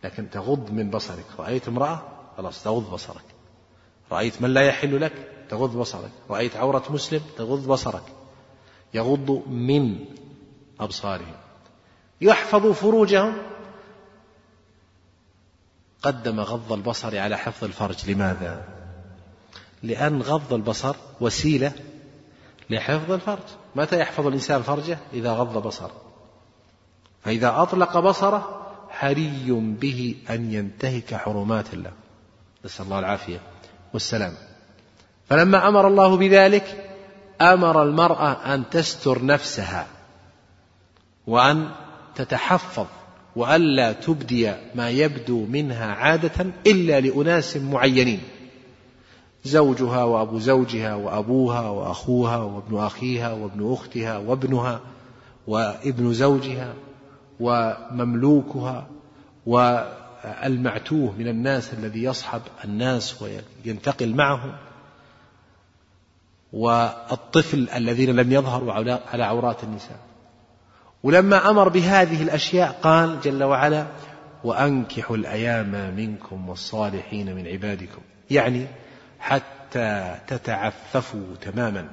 لكن 0.04 0.30
تغض 0.30 0.70
من 0.70 0.90
بصرك. 0.90 1.24
رأيت 1.38 1.68
امرأة؟ 1.68 2.02
خلاص 2.36 2.62
تغض 2.62 2.90
بصرك. 2.90 3.24
رأيت 4.12 4.42
من 4.42 4.54
لا 4.54 4.60
يحل 4.62 5.00
لك؟ 5.00 5.12
تغض 5.48 5.76
بصرك. 5.76 6.10
رأيت 6.30 6.56
عورة 6.56 6.82
مسلم؟ 6.90 7.20
تغض 7.38 7.66
بصرك. 7.68 8.04
يغض 8.94 9.42
من 9.48 10.04
أبصارهم. 10.80 11.41
يحفظوا 12.22 12.72
فروجهم. 12.72 13.38
قدم 16.02 16.40
غض 16.40 16.72
البصر 16.72 17.18
على 17.18 17.38
حفظ 17.38 17.64
الفرج. 17.64 18.10
لماذا؟ 18.10 18.64
لأن 19.82 20.22
غض 20.22 20.52
البصر 20.52 20.96
وسيلة 21.20 21.72
لحفظ 22.70 23.12
الفرج. 23.12 23.42
متى 23.76 23.98
يحفظ 23.98 24.26
الإنسان 24.26 24.62
فرجه؟ 24.62 24.98
إذا 25.12 25.32
غض 25.32 25.66
بصره. 25.66 26.02
فإذا 27.24 27.62
أطلق 27.62 27.98
بصره 27.98 28.66
حري 28.90 29.76
به 29.80 30.16
أن 30.30 30.52
ينتهك 30.52 31.14
حرمات 31.14 31.74
الله. 31.74 31.92
نسأل 32.64 32.84
الله 32.84 32.98
العافية 32.98 33.40
والسلام. 33.92 34.34
فلما 35.28 35.68
أمر 35.68 35.88
الله 35.88 36.16
بذلك 36.16 36.96
أمر 37.40 37.82
المرأة 37.82 38.54
أن 38.54 38.70
تستر 38.70 39.24
نفسها 39.24 39.86
وأن 41.26 41.70
تتحفظ 42.16 42.86
وألا 43.36 43.92
تبدي 43.92 44.52
ما 44.74 44.90
يبدو 44.90 45.46
منها 45.46 45.86
عادة 45.86 46.46
إلا 46.66 47.00
لأناس 47.00 47.56
معينين. 47.56 48.20
زوجها 49.44 50.04
وأبو 50.04 50.38
زوجها 50.38 50.94
وأبوها 50.94 51.68
وأخوها 51.68 52.36
وابن 52.36 52.78
أخيها 52.78 53.32
وابن 53.32 53.72
أختها 53.72 54.18
وابنها 54.18 54.80
وابن 55.46 56.12
زوجها 56.12 56.74
ومملوكها 57.40 58.86
والمعتوه 59.46 61.12
من 61.18 61.28
الناس 61.28 61.72
الذي 61.72 62.02
يصحب 62.02 62.40
الناس 62.64 63.22
وينتقل 63.22 64.14
معهم 64.14 64.52
والطفل 66.52 67.68
الذين 67.74 68.16
لم 68.16 68.32
يظهروا 68.32 68.72
على 69.12 69.24
عورات 69.24 69.64
النساء. 69.64 69.98
ولما 71.02 71.50
أمر 71.50 71.68
بهذه 71.68 72.22
الأشياء 72.22 72.78
قال 72.82 73.20
جل 73.20 73.44
وعلا 73.44 73.86
وأنكحوا 74.44 75.16
الأيام 75.16 75.94
منكم 75.96 76.48
والصالحين 76.48 77.34
من 77.34 77.46
عبادكم. 77.48 78.02
يعني 78.30 78.66
حتى 79.20 80.18
تتعففوا 80.26 81.34
تماما. 81.40 81.88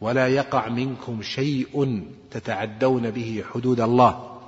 ولا 0.00 0.28
يقع 0.28 0.68
منكم 0.68 1.22
شيء 1.22 2.04
تتعدون 2.30 3.10
به 3.10 3.44
حدود 3.54 3.80
الله 3.80 4.38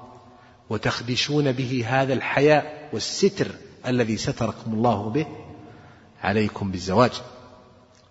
وتخدشون 0.70 1.52
به 1.52 1.84
هذا 1.88 2.12
الحياء 2.12 2.88
والستر 2.92 3.46
الذي 3.86 4.16
ستركم 4.16 4.72
الله 4.72 5.10
به 5.10 5.26
عليكم 6.22 6.70
بالزواج. 6.70 7.12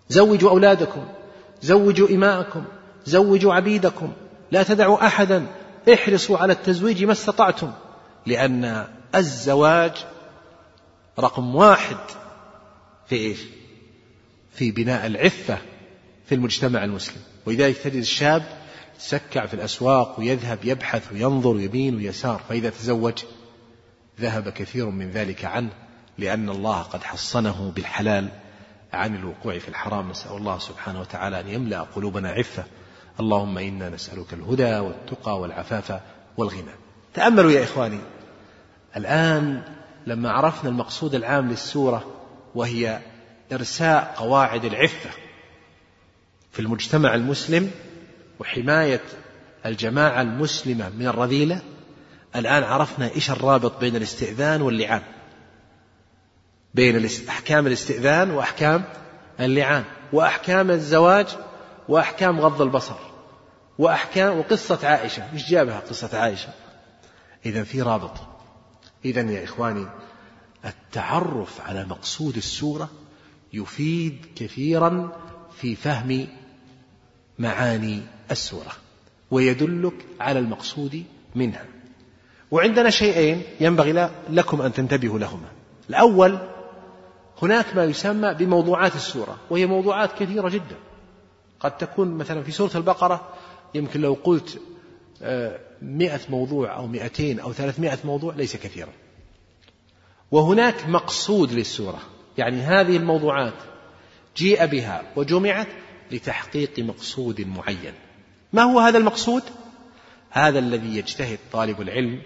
زوجوا 0.08 0.50
أولادكم 0.50 1.04
زوجوا 1.62 2.08
إماءكم 2.10 2.64
زوجوا 3.04 3.54
عبيدكم. 3.54 4.12
لا 4.50 4.62
تدعوا 4.62 5.06
احدا 5.06 5.46
احرصوا 5.94 6.38
على 6.38 6.52
التزويج 6.52 7.04
ما 7.04 7.12
استطعتم 7.12 7.72
لأن 8.26 8.86
الزواج 9.14 9.92
رقم 11.18 11.54
واحد 11.54 11.96
في 13.08 13.16
إيش؟ 13.16 13.38
في 14.54 14.70
بناء 14.70 15.06
العفة 15.06 15.58
في 16.26 16.34
المجتمع 16.34 16.84
المسلم. 16.84 17.22
ولذلك 17.46 17.76
تجد 17.76 17.94
الشاب 17.94 18.58
يتسكع 18.96 19.46
في 19.46 19.54
الأسواق 19.54 20.20
ويذهب 20.20 20.58
يبحث 20.64 21.12
وينظر 21.12 21.60
يمين 21.60 21.96
ويسار 21.96 22.40
فإذا 22.48 22.70
تزوج 22.70 23.24
ذهب 24.20 24.48
كثير 24.48 24.90
من 24.90 25.10
ذلك 25.10 25.44
عنه 25.44 25.70
لأن 26.18 26.48
الله 26.48 26.82
قد 26.82 27.02
حصنه 27.02 27.72
بالحلال 27.76 28.28
عن 28.92 29.14
الوقوع 29.14 29.58
في 29.58 29.68
الحرام. 29.68 30.10
نسأل 30.10 30.36
الله 30.36 30.58
سبحانه 30.58 31.00
وتعالى 31.00 31.40
أن 31.40 31.48
يملأ 31.48 31.80
قلوبنا 31.80 32.30
عفة 32.30 32.64
اللهم 33.20 33.58
إنا 33.58 33.88
نسألك 33.88 34.32
الهدى 34.32 34.78
والتقى 34.78 35.40
والعفاف 35.40 36.00
والغنى. 36.36 36.74
تأملوا 37.14 37.50
يا 37.50 37.64
إخواني 37.64 38.00
الآن 38.96 39.62
لما 40.06 40.30
عرفنا 40.30 40.70
المقصود 40.70 41.14
العام 41.14 41.50
للسورة 41.50 42.04
وهي 42.54 43.00
إرساء 43.52 44.14
قواعد 44.16 44.64
العفة 44.64 45.10
في 46.52 46.60
المجتمع 46.60 47.14
المسلم 47.14 47.70
وحماية 48.40 49.00
الجماعة 49.66 50.22
المسلمة 50.22 50.88
من 50.88 51.06
الرذيلة 51.06 51.60
الآن 52.36 52.62
عرفنا 52.62 53.10
إيش 53.10 53.30
الرابط 53.30 53.80
بين 53.80 53.96
الاستئذان 53.96 54.62
واللعان. 54.62 55.02
بين 56.74 57.08
أحكام 57.28 57.66
الاستئذان 57.66 58.30
وأحكام 58.30 58.84
اللعان 59.40 59.84
وأحكام 60.12 60.70
الزواج 60.70 61.26
وأحكام 61.88 62.40
غض 62.40 62.62
البصر. 62.62 63.07
وأحكام 63.78 64.38
وقصة 64.38 64.88
عائشة. 64.88 65.32
إيش 65.32 65.50
جابها 65.50 65.80
قصة 65.80 66.18
عائشة؟ 66.18 66.48
إذا 67.46 67.64
في 67.64 67.82
رابط. 67.82 68.12
إذا 69.04 69.20
يا 69.20 69.44
إخواني 69.44 69.86
التعرف 70.64 71.60
على 71.60 71.84
مقصود 71.84 72.36
السورة 72.36 72.90
يفيد 73.52 74.26
كثيرا 74.36 75.12
في 75.56 75.76
فهم 75.76 76.26
معاني 77.38 78.02
السورة 78.30 78.72
ويدلك 79.30 80.06
على 80.20 80.38
المقصود 80.38 81.04
منها. 81.34 81.64
وعندنا 82.50 82.90
شيئين 82.90 83.42
ينبغي 83.60 84.10
لكم 84.30 84.62
أن 84.62 84.72
تنتبهوا 84.72 85.18
لهما. 85.18 85.48
الأول 85.90 86.38
هناك 87.42 87.76
ما 87.76 87.84
يسمى 87.84 88.34
بموضوعات 88.34 88.94
السورة 88.96 89.36
وهي 89.50 89.66
موضوعات 89.66 90.12
كثيرة 90.12 90.48
جدا. 90.48 90.76
قد 91.60 91.76
تكون 91.76 92.14
مثلا 92.14 92.42
في 92.42 92.52
سورة 92.52 92.70
البقرة 92.74 93.28
يمكن 93.74 94.00
لو 94.00 94.16
قلت 94.24 94.60
آه، 95.22 95.60
مئة 95.82 96.20
موضوع 96.28 96.76
أو 96.76 96.86
مئتين 96.86 97.40
أو 97.40 97.52
ثلاثمائة 97.52 97.98
موضوع 98.04 98.34
ليس 98.34 98.56
كثيرا. 98.56 98.92
وهناك 100.30 100.88
مقصود 100.88 101.52
للسورة 101.52 102.00
يعني 102.38 102.60
هذه 102.60 102.96
الموضوعات 102.96 103.54
جيء 104.36 104.66
بها 104.66 105.02
وجمعت 105.16 105.68
لتحقيق 106.10 106.78
مقصود 106.78 107.40
معين. 107.40 107.92
ما 108.52 108.62
هو 108.62 108.78
هذا 108.78 108.98
المقصود؟ 108.98 109.42
هذا 110.30 110.58
الذي 110.58 110.96
يجتهد 110.96 111.38
طالب 111.52 111.80
العلم 111.80 112.22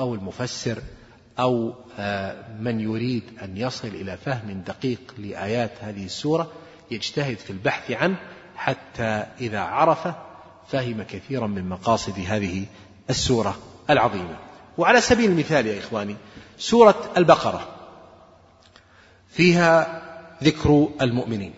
أو 0.00 0.14
المفسر 0.14 0.78
أو 1.38 1.74
آه، 1.98 2.58
من 2.60 2.80
يريد 2.80 3.22
أن 3.42 3.56
يصل 3.56 3.88
إلى 3.88 4.16
فهم 4.16 4.62
دقيق 4.66 5.14
لآيات 5.18 5.70
هذه 5.80 6.04
السورة 6.04 6.52
يجتهد 6.90 7.36
في 7.36 7.50
البحث 7.50 7.90
عنه 7.90 8.16
حتى 8.56 9.26
إذا 9.40 9.60
عرفه 9.60 10.31
فهم 10.68 11.02
كثيرا 11.02 11.46
من 11.46 11.68
مقاصد 11.68 12.18
هذه 12.26 12.66
السورة 13.10 13.58
العظيمة. 13.90 14.36
وعلى 14.78 15.00
سبيل 15.00 15.30
المثال 15.30 15.66
يا 15.66 15.78
إخواني 15.78 16.16
سورة 16.58 17.12
البقرة 17.16 17.68
فيها 19.28 20.02
ذكر 20.42 20.88
المؤمنين 21.00 21.54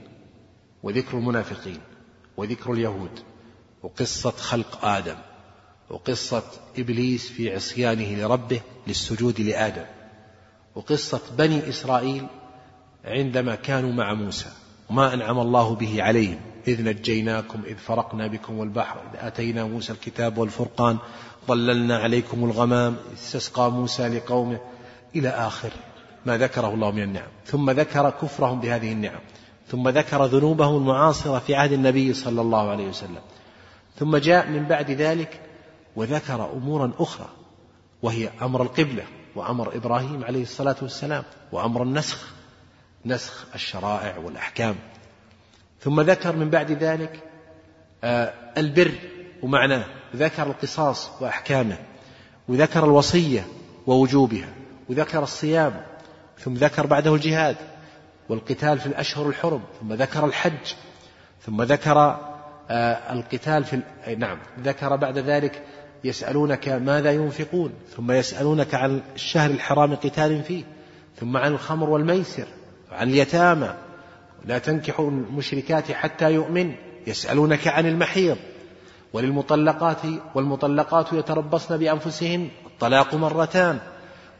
وذكر 0.83 1.19
المنافقين 1.19 1.81
وذكر 2.37 2.73
اليهود 2.73 3.21
وقصة 3.83 4.31
خلق 4.31 4.85
آدم 4.85 5.17
وقصة 5.91 6.43
إبليس 6.79 7.29
في 7.29 7.55
عصيانه 7.55 8.15
لربه 8.15 8.61
للسجود 8.87 9.41
لآدم 9.41 9.85
وقصة 10.75 11.21
بني 11.39 11.69
إسرائيل 11.69 12.27
عندما 13.05 13.55
كانوا 13.55 13.93
مع 13.93 14.15
موسى 14.15 14.51
وما 14.91 15.15
أنعم 15.15 15.39
الله 15.39 15.75
به 15.75 16.03
عليهم. 16.03 16.41
إذ 16.69 16.85
نجيناكم 16.85 17.63
إذ 17.67 17.77
فرقنا 17.77 18.27
بكم 18.27 18.63
البحر 18.63 18.97
إذ 18.97 19.27
آتينا 19.27 19.65
موسى 19.65 19.93
الكتاب 19.93 20.39
والفرقان 20.39 20.99
ظللنا 21.49 21.99
عليكم 21.99 22.45
الغمام 22.45 22.97
استسقى 23.15 23.71
موسى 23.71 24.09
لقومه 24.09 24.61
إلى 25.17 25.29
آخر 25.29 25.71
ما 26.27 26.39
ذكره 26.39 26.75
الله 26.75 26.91
من 26.91 27.03
النعم. 27.03 27.29
ثم 27.47 27.71
ذكر 27.71 28.11
كفرهم 28.11 28.61
بهذه 28.61 28.93
النعم. 28.93 29.21
ثم 29.69 29.89
ذكر 29.89 30.25
ذنوبهم 30.25 30.77
المعاصرة 30.77 31.39
في 31.39 31.55
عهد 31.55 31.73
النبي 31.73 32.15
صلى 32.15 32.41
الله 32.41 32.71
عليه 32.71 32.89
وسلم. 32.89 33.21
ثم 33.97 34.17
جاء 34.17 34.49
من 34.49 34.65
بعد 34.65 34.91
ذلك 34.91 35.41
وذكر 35.97 36.53
أمورا 36.53 36.93
أخرى 36.99 37.29
وهي 38.03 38.31
أمر 38.43 38.63
القبلة 38.63 39.05
وأمر 39.37 39.77
إبراهيم 39.77 40.25
عليه 40.25 40.43
الصلاة 40.43 40.77
والسلام 40.83 41.25
وأمر 41.53 41.83
النسخ 41.83 42.29
نسخ 43.07 43.47
الشرائع 43.55 44.19
والأحكام. 44.19 44.77
ثم 45.85 46.01
ذكر 46.01 46.37
من 46.37 46.51
بعد 46.51 46.73
ذلك 46.73 47.21
آه، 48.05 48.33
البر 48.59 48.93
ومعناه 49.43 49.85
ذكر 50.17 50.43
القصاص 50.43 51.11
وأحكامه 51.21 51.77
وذكر 52.49 52.85
الوصية 52.85 53.47
ووجوبها 53.87 54.49
وذكر 54.89 55.23
الصيام 55.23 55.83
ثم 56.39 56.55
ذكر 56.55 56.87
بعده 56.87 57.15
الجهاد 57.15 57.57
والقتال 58.29 58.79
في 58.79 58.87
الأشهر 58.87 59.29
الحرم 59.29 59.63
ثم 59.81 59.93
ذكر 59.93 60.25
الحج 60.25 60.75
ثم 61.47 61.63
ذكر 61.63 61.99
آه، 62.71 63.13
القتال 63.13 63.65
في 63.65 63.81
نعم 64.19 64.39
ذكر 64.61 64.97
بعد 64.97 65.19
ذلك 65.19 65.63
يسألونك 66.05 66.69
ماذا 66.69 67.13
ينفقون 67.13 67.73
ثم 67.97 68.13
يسألونك 68.13 68.75
عن 68.75 69.01
الشهر 69.15 69.51
الحرام 69.51 69.95
قتال 69.95 70.43
فيه 70.43 70.65
ثم 71.21 71.37
عن 71.37 71.53
الخمر 71.53 71.91
والميسر 71.91 72.47
وعن 72.93 73.09
اليتامى 73.09 73.75
لا 74.47 74.59
تنكحوا 74.59 75.11
المشركات 75.11 75.93
حتى 75.93 76.33
يؤمن 76.33 76.75
يسألونك 77.07 77.69
عن 77.69 77.87
المحيض 77.87 78.37
وللمطلقات 79.13 79.99
والمطلقات 80.35 81.13
يتربصن 81.13 81.77
بأنفسهن 81.77 82.49
الطلاق 82.67 83.15
مرتان 83.15 83.79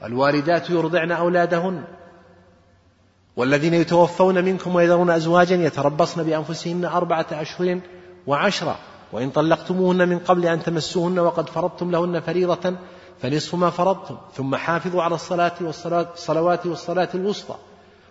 الوالدات 0.05 0.71
يرضعن 0.71 1.13
أولادهن 1.13 1.85
والذين 3.37 3.75
يتوفون 3.75 4.45
منكم 4.45 4.75
ويذرون 4.75 5.11
أزواجا 5.11 5.57
يتربصن 5.57 6.23
بأنفسهن 6.23 6.85
أربعة 6.85 7.27
أشهر 7.33 7.81
وعشرة 8.27 8.79
وإن 9.13 9.31
طلقتموهن 9.31 10.09
من 10.09 10.19
قبل 10.19 10.47
أن 10.47 10.63
تمسوهن 10.63 11.19
وقد 11.19 11.49
فرضتم 11.49 11.91
لهن 11.91 12.21
فريضة 12.21 12.77
فنصف 13.23 13.55
ما 13.55 13.71
فرضتم 13.71 14.17
ثم 14.35 14.57
حافظوا 14.57 15.03
على 15.03 15.15
الصلاة 15.15 15.53
والصلاة 15.61 16.07
الصلوات 16.15 16.67
والصلاة 16.67 17.09
الوسطى 17.15 17.57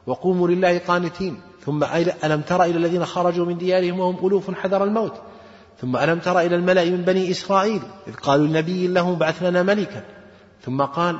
وقوموا 0.07 0.47
لله 0.47 0.77
قانتين. 0.77 1.41
ثم 1.65 1.83
ألم 2.23 2.41
تر 2.41 2.63
إلى 2.63 2.77
الذين 2.77 3.05
خرجوا 3.05 3.45
من 3.45 3.57
ديارهم 3.57 3.99
وهم 3.99 4.27
ألوف 4.27 4.51
حذر 4.51 4.83
الموت. 4.83 5.13
ثم 5.81 5.97
ألم 5.97 6.19
تر 6.19 6.39
إلى 6.39 6.55
الملأ 6.55 6.85
من 6.85 7.01
بني 7.01 7.31
إسرائيل 7.31 7.81
إذ 8.07 8.13
قالوا 8.13 8.47
لنبي 8.47 8.87
له 8.87 9.15
بعث 9.15 9.43
لنا 9.43 9.63
ملكا. 9.63 10.03
ثم 10.61 10.81
قال 10.81 11.19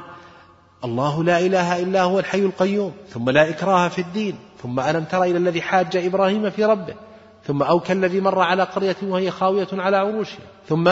الله 0.84 1.24
لا 1.24 1.40
إله 1.40 1.84
إلا 1.84 2.02
هو 2.02 2.20
الحي 2.20 2.40
القيوم. 2.40 2.94
ثم 3.10 3.30
لا 3.30 3.50
إكراه 3.50 3.88
في 3.88 4.02
الدين. 4.02 4.36
ثم 4.64 4.80
ألم 4.80 5.04
تر 5.04 5.24
إلى 5.24 5.38
الذي 5.38 5.62
حاج 5.62 5.98
إبراهيم 5.98 6.50
في 6.50 6.66
ربه. 6.66 6.96
ثم 7.44 7.64
أو 7.64 7.80
كالذي 7.80 8.22
مر 8.22 8.40
على 8.40 8.64
قرية 8.64 8.96
وهي 9.04 9.32
خاوية 9.32 9.68
على 9.74 9.98
عروشها. 9.98 10.46
ثم 10.68 10.92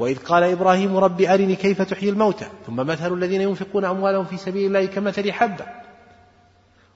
وإذ 0.00 0.18
قال 0.18 0.42
إبراهيم 0.42 0.96
رب 0.96 1.20
أرني 1.20 1.56
كيف 1.56 1.82
تحيي 1.82 2.10
الموتى. 2.10 2.46
ثم 2.66 2.76
مثل 2.76 3.12
الذين 3.12 3.40
ينفقون 3.40 3.84
أموالهم 3.84 4.24
في 4.24 4.36
سبيل 4.36 4.66
الله 4.66 4.86
كمثل 4.86 5.32
حبة. 5.32 5.81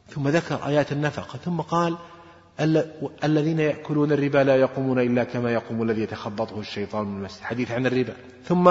ثم 0.08 0.28
ذكر 0.28 0.66
آيات 0.66 0.92
النفقة 0.92 1.38
ثم 1.38 1.60
قال 1.60 1.96
الذين 3.24 3.60
يأكلون 3.60 4.12
الربا 4.12 4.38
لا 4.38 4.56
يقومون 4.56 4.98
إلا 4.98 5.24
كما 5.24 5.52
يقوم 5.52 5.82
الذي 5.82 6.02
يتخبطه 6.02 6.60
الشيطان 6.60 7.06
من 7.06 7.16
المسجد. 7.16 7.42
حديث 7.42 7.70
عن 7.70 7.86
الربا. 7.86 8.16
ثم 8.44 8.68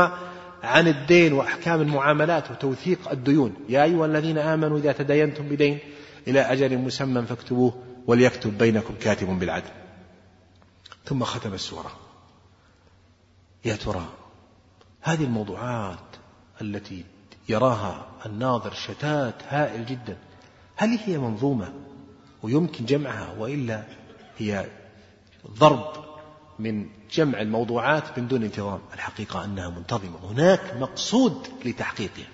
عن 0.64 0.88
الدين 0.88 1.34
وأحكام 1.34 1.82
المعاملات 1.82 2.52
وتوثيق 2.52 3.12
الديون. 3.12 3.54
يا 3.70 3.84
أيها 3.84 4.06
الذين 4.06 4.38
آمنوا 4.38 4.78
إذا 4.78 4.92
تداينتم 4.92 5.50
بدين 5.50 5.80
إلى 6.28 6.40
أجل 6.40 6.78
مسمى 6.78 7.22
فاكتبوه 7.22 7.84
وليكتب 8.08 8.58
بينكم 8.58 8.94
كاتب 9.02 9.28
بالعدل. 9.40 9.72
ثم 11.06 11.24
ختم 11.24 11.54
السورة. 11.54 11.92
يا 13.66 13.76
ترى 13.76 14.06
هذه 15.02 15.24
الموضوعات 15.24 16.00
التي 16.62 17.06
يراها 17.50 18.08
الناظر 18.26 18.74
شتات 18.74 19.36
هائل 19.50 19.86
جدا. 19.86 20.18
هل 20.76 21.00
هي 21.06 21.18
منظومة 21.18 21.74
ويمكن 22.44 22.86
جمعها 22.86 23.36
وإلا 23.38 23.84
هي 24.38 24.66
ضرب 25.52 26.06
من 26.60 26.90
جمع 27.12 27.42
الموضوعات 27.42 28.20
من 28.20 28.28
دون 28.28 28.44
انتظام؟ 28.44 28.80
الحقيقة 28.94 29.46
أنها 29.46 29.70
منتظمة. 29.70 30.32
هناك 30.32 30.76
مقصود 30.80 31.48
لتحقيقها. 31.66 32.28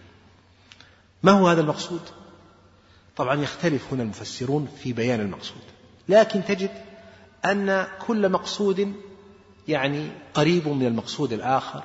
ما 1.24 1.32
هو 1.32 1.48
هذا 1.48 1.62
المقصود؟ 1.62 2.02
طبعا 3.16 3.42
يختلف 3.42 3.94
هنا 3.94 4.04
المفسرون 4.04 4.68
في 4.84 4.94
بيان 4.94 5.20
المقصود. 5.20 5.62
لكن 6.10 6.46
تجد 6.46 6.72
أن 7.46 7.88
كل 8.08 8.30
مقصود 8.30 8.94
يعني 9.68 10.12
قريب 10.34 10.68
من 10.68 10.86
المقصود 10.88 11.34
الآخر 11.34 11.84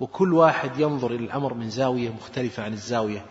وكل 0.00 0.34
واحد 0.34 0.80
ينظر 0.80 1.10
إلى 1.10 1.24
الأمر 1.24 1.54
من 1.54 1.70
زاوية 1.70 2.10
مختلفة 2.10 2.62
عن 2.62 2.72
الزاوية. 2.72 3.24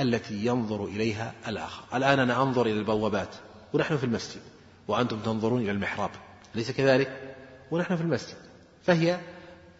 التي 0.00 0.46
ينظر 0.46 0.84
إليها 0.84 1.32
الآخر. 1.48 1.84
الآن 1.94 2.18
أنا 2.18 2.42
أنظر 2.42 2.66
إلى 2.66 2.78
البوابات 2.78 3.28
ونحن 3.72 3.96
في 3.96 4.04
المسجد 4.04 4.40
وأنتم 4.88 5.18
تنظرون 5.18 5.62
إلى 5.62 5.70
المحراب. 5.70 6.10
أليس 6.54 6.70
كذلك؟ 6.70 7.34
ونحن 7.70 7.96
في 7.96 8.02
المسجد. 8.02 8.36
فهي 8.82 9.18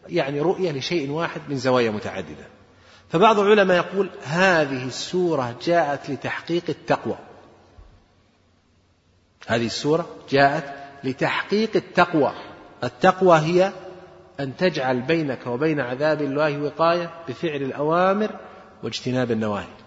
يعني 0.08 0.40
رؤية 0.40 0.72
لشيء 0.72 1.10
واحد 1.10 1.40
من 1.48 1.56
زوايا 1.56 1.90
متعددة. 1.90 2.46
فبعض 3.08 3.38
العلماء 3.38 3.76
يقول 3.76 4.10
هذه 4.22 4.86
السورة 4.86 5.56
جاءت 5.64 6.10
لتحقيق 6.10 6.62
التقوى. 6.68 7.18
هذه 9.46 9.66
السورة 9.66 10.08
جاءت 10.30 10.74
لتحقيق 11.04 11.70
التقوى. 11.76 12.32
التقوى 12.84 13.38
هي 13.38 13.72
أن 14.40 14.56
تجعل 14.56 15.00
بينك 15.00 15.46
وبين 15.46 15.80
عذاب 15.80 16.22
الله 16.22 16.58
وقاية 16.58 17.10
بفعل 17.28 17.62
الأوامر 17.62 18.30
واجتناب 18.82 19.30
النواهي. 19.30 19.81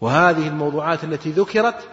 وهذه 0.00 0.48
الموضوعات 0.48 1.04
التي 1.04 1.30
ذكرت 1.30 1.88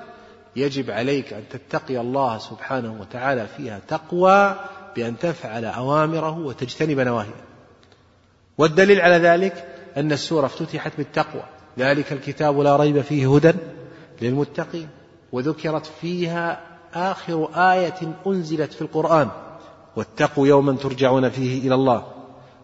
يجب 0.56 0.92
عليك 0.92 1.34
أن 1.34 1.44
تتقي 1.50 2.00
الله 2.00 2.38
سبحانه 2.38 3.02
وتعالى 3.02 3.48
فيها 3.58 3.80
تقوى 3.88 4.56
بأن 4.96 5.20
تفعل 5.20 5.66
أوامره 5.66 6.40
وتجتنب 6.40 7.00
نواهيه. 7.00 7.46
والدليل 8.58 9.02
على 9.02 9.16
ذلك 9.16 9.68
أن 9.98 10.12
السورة 10.12 10.46
افتتحت 10.46 10.98
بالتقوى. 10.98 11.44
ذلك 11.80 12.14
الكتاب 12.14 12.60
لا 12.60 12.76
ريب 12.76 13.02
فيه 13.02 13.36
هدى 13.36 13.54
للمتقين 14.22 14.90
وذكرت 15.32 15.86
فيها 16.02 16.62
آخر 16.94 17.50
آية 17.56 18.16
أنزلت 18.28 18.74
في 18.74 18.82
القرآن 18.82 19.30
واتقوا 19.96 20.48
يوما 20.48 20.74
ترجعون 20.74 21.30
فيه 21.30 21.68
إلى 21.68 21.76
الله. 21.76 22.08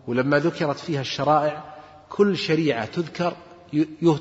ولما 0.08 0.40
ذكرت 0.40 0.80
فيها 0.80 1.02
الشرائع 1.02 1.64
كل 2.10 2.38
شريعة 2.38 2.86
تذكر 2.86 3.34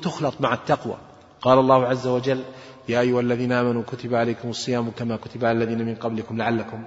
تخلط 0.01 0.33
مع 0.39 0.53
التقوى. 0.53 0.97
قال 1.41 1.59
الله 1.59 1.85
عز 1.85 2.07
وجل 2.07 2.43
يا 2.89 2.99
أيها 2.99 3.19
الذين 3.19 3.51
آمنوا 3.51 3.83
كتب 3.87 4.15
عليكم 4.15 4.49
الصيام 4.49 4.91
كما 4.91 5.15
كتب 5.15 5.45
على 5.45 5.63
الذين 5.63 5.85
من 5.85 5.95
قبلكم 5.95 6.37
لعلكم 6.37 6.83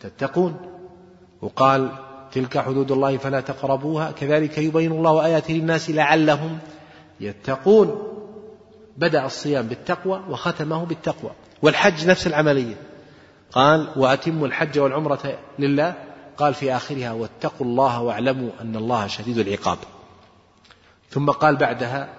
تتقون. 0.00 0.56
وقال 1.42 1.90
تلك 2.32 2.58
حدود 2.58 2.92
الله 2.92 3.16
فلا 3.16 3.40
تقربوها. 3.40 4.10
كذلك 4.10 4.58
يبين 4.58 4.92
الله 4.92 5.24
آياته 5.24 5.54
للناس 5.54 5.90
لعلهم 5.90 6.58
يتقون. 7.20 8.02
بدأ 8.96 9.26
الصيام 9.26 9.66
بالتقوى 9.66 10.22
وختمه 10.28 10.84
بالتقوى. 10.84 11.30
والحج 11.62 12.06
نفس 12.06 12.26
العملية. 12.26 12.74
قال 13.52 13.88
وأتموا 13.96 14.46
الحج 14.46 14.78
والعمرة 14.78 15.38
لله. 15.58 15.94
قال 16.36 16.54
في 16.54 16.76
آخرها 16.76 17.12
واتقوا 17.12 17.66
الله 17.66 18.02
واعلموا 18.02 18.50
أن 18.60 18.76
الله 18.76 19.06
شديد 19.06 19.38
العقاب. 19.38 19.78
ثم 21.10 21.30
قال 21.30 21.56
بعدها 21.56 22.17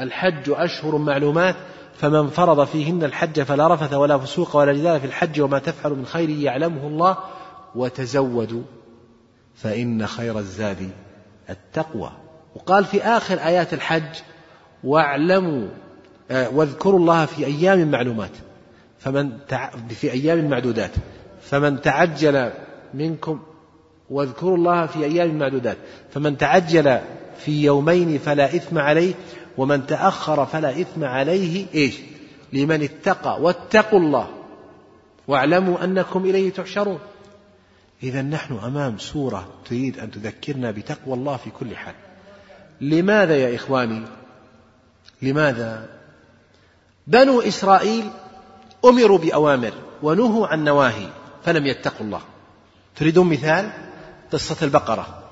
الحج 0.00 0.50
أشهر 0.50 0.98
معلومات 0.98 1.56
فمن 1.94 2.28
فرض 2.28 2.64
فيهن 2.64 3.04
الحج 3.04 3.42
فلا 3.42 3.74
رفث 3.74 3.92
ولا 3.92 4.18
فسوق 4.18 4.56
ولا 4.56 4.72
جدال 4.72 5.00
في 5.00 5.06
الحج 5.06 5.40
وما 5.40 5.58
تفعل 5.58 5.92
من 5.92 6.06
خير 6.06 6.28
يعلمه 6.28 6.86
الله 6.86 7.16
وتزودوا 7.74 8.62
فإن 9.54 10.06
خير 10.06 10.38
الزاد 10.38 10.90
التقوى. 11.50 12.10
وقال 12.56 12.84
في 12.84 13.02
آخر 13.02 13.34
آيات 13.34 13.74
الحج 13.74 14.16
واعلموا 14.84 15.68
آه، 16.30 16.48
واذكروا 16.54 16.98
الله 16.98 17.26
في 17.26 17.46
أيام 17.46 17.90
معلومات. 17.90 18.30
فمن. 18.98 19.30
في 19.88 20.12
أيام 20.12 20.50
معدودات. 20.50 20.90
فمن 21.42 21.80
تعجل 21.80 22.50
منكم 22.94 23.40
واذكروا 24.10 24.56
الله 24.56 24.86
في 24.86 25.04
أيام 25.04 25.38
معدودات. 25.38 25.76
فمن 26.10 26.36
تعجل 26.36 26.98
في 27.38 27.64
يومين 27.64 28.18
فلا 28.18 28.44
إثم 28.44 28.78
عليه. 28.78 29.14
ومن 29.56 29.86
تأخر 29.86 30.46
فلا 30.46 30.80
إثم 30.80 31.04
عليه 31.04 31.66
إيش؟ 31.74 31.94
لمن 32.52 32.82
اتقى 32.82 33.42
واتقوا 33.42 33.98
الله 33.98 34.28
واعلموا 35.28 35.84
أنكم 35.84 36.24
إليه 36.24 36.52
تحشرون. 36.52 36.98
إذا 38.02 38.22
نحن 38.22 38.58
أمام 38.58 38.98
سورة 38.98 39.48
تريد 39.64 39.98
أن 39.98 40.10
تذكرنا 40.10 40.70
بتقوى 40.70 41.14
الله 41.14 41.36
في 41.36 41.50
كل 41.50 41.76
حال. 41.76 41.94
لماذا 42.80 43.36
يا 43.36 43.56
إخواني؟ 43.56 44.02
لماذا؟ 45.22 45.88
بنو 47.06 47.40
إسرائيل 47.40 48.10
أمروا 48.84 49.18
بأوامر 49.18 49.72
ونهوا 50.02 50.46
عن 50.46 50.64
نواهي 50.64 51.08
فلم 51.44 51.66
يتقوا 51.66 52.06
الله. 52.06 52.20
تريدون 52.96 53.28
مثال؟ 53.30 53.70
قصة 54.32 54.56
البقرة. 54.62 55.22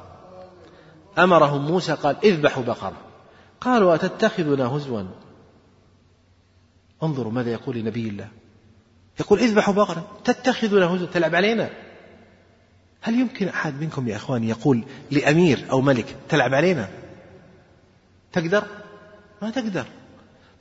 أمرهم 1.19 1.67
موسى 1.67 1.93
قال 1.93 2.17
اذبحوا 2.25 2.63
بقرة. 2.63 2.97
قالوا 3.61 3.95
أتتخذنا 3.95 4.67
هزوا؟ 4.67 5.03
انظروا 7.03 7.33
ماذا 7.33 7.51
يقول 7.51 7.77
لنبي 7.77 8.09
الله. 8.09 8.29
يقول 9.21 9.39
اذبحوا 9.39 9.75
بقرة. 9.75 10.11
تتخذنا 10.25 10.87
هزوا؟ 10.87 11.07
تلعب 11.07 11.35
علينا. 11.35 11.71
هل 13.01 13.21
يمكن 13.21 13.49
أحد 13.49 13.81
منكم 13.81 14.09
يا 14.09 14.17
إخواني 14.17 14.49
يقول 14.49 14.85
لأمير 15.11 15.67
أو 15.71 15.81
ملك 15.81 16.17
تلعب 16.29 16.55
علينا؟ 16.55 16.89
تقدر؟ 18.33 18.65
ما 19.43 19.51
تقدر. 19.51 19.85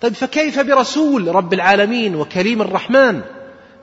طيب 0.01 0.13
فكيف 0.13 0.59
برسول 0.59 1.35
رب 1.35 1.53
العالمين 1.53 2.15
وكريم 2.15 2.61
الرحمن؟ 2.61 3.21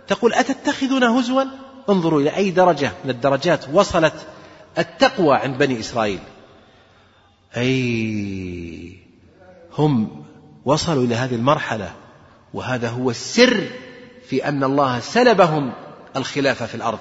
تقول 0.07 0.35
أتتخذنا 0.35 1.21
هزوا؟ 1.21 1.45
انظروا 1.89 2.21
إلى 2.21 2.37
أي 2.37 2.51
درجة 2.51 2.93
من 3.05 3.11
الدرجات 3.11 3.69
وصلت 3.73 4.27
التقوى 4.79 5.37
عند 5.37 5.59
بني 5.59 5.81
إسرائيل. 5.81 6.21
أي 7.57 9.04
هم 9.79 10.25
وصلوا 10.65 11.05
إلى 11.05 11.15
هذه 11.15 11.35
المرحلة 11.35 11.93
وهذا 12.55 12.89
هو 12.89 13.11
السر 13.11 13.67
في 14.29 14.49
أن 14.49 14.65
الله 14.65 15.01
سلبهم 15.01 15.73
الخلافة 16.17 16.67
في 16.67 16.75
الأرض. 16.75 16.99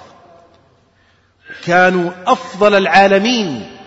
كانوا 1.63 2.11
أفضل 2.27 2.75
العالمين 2.75 3.77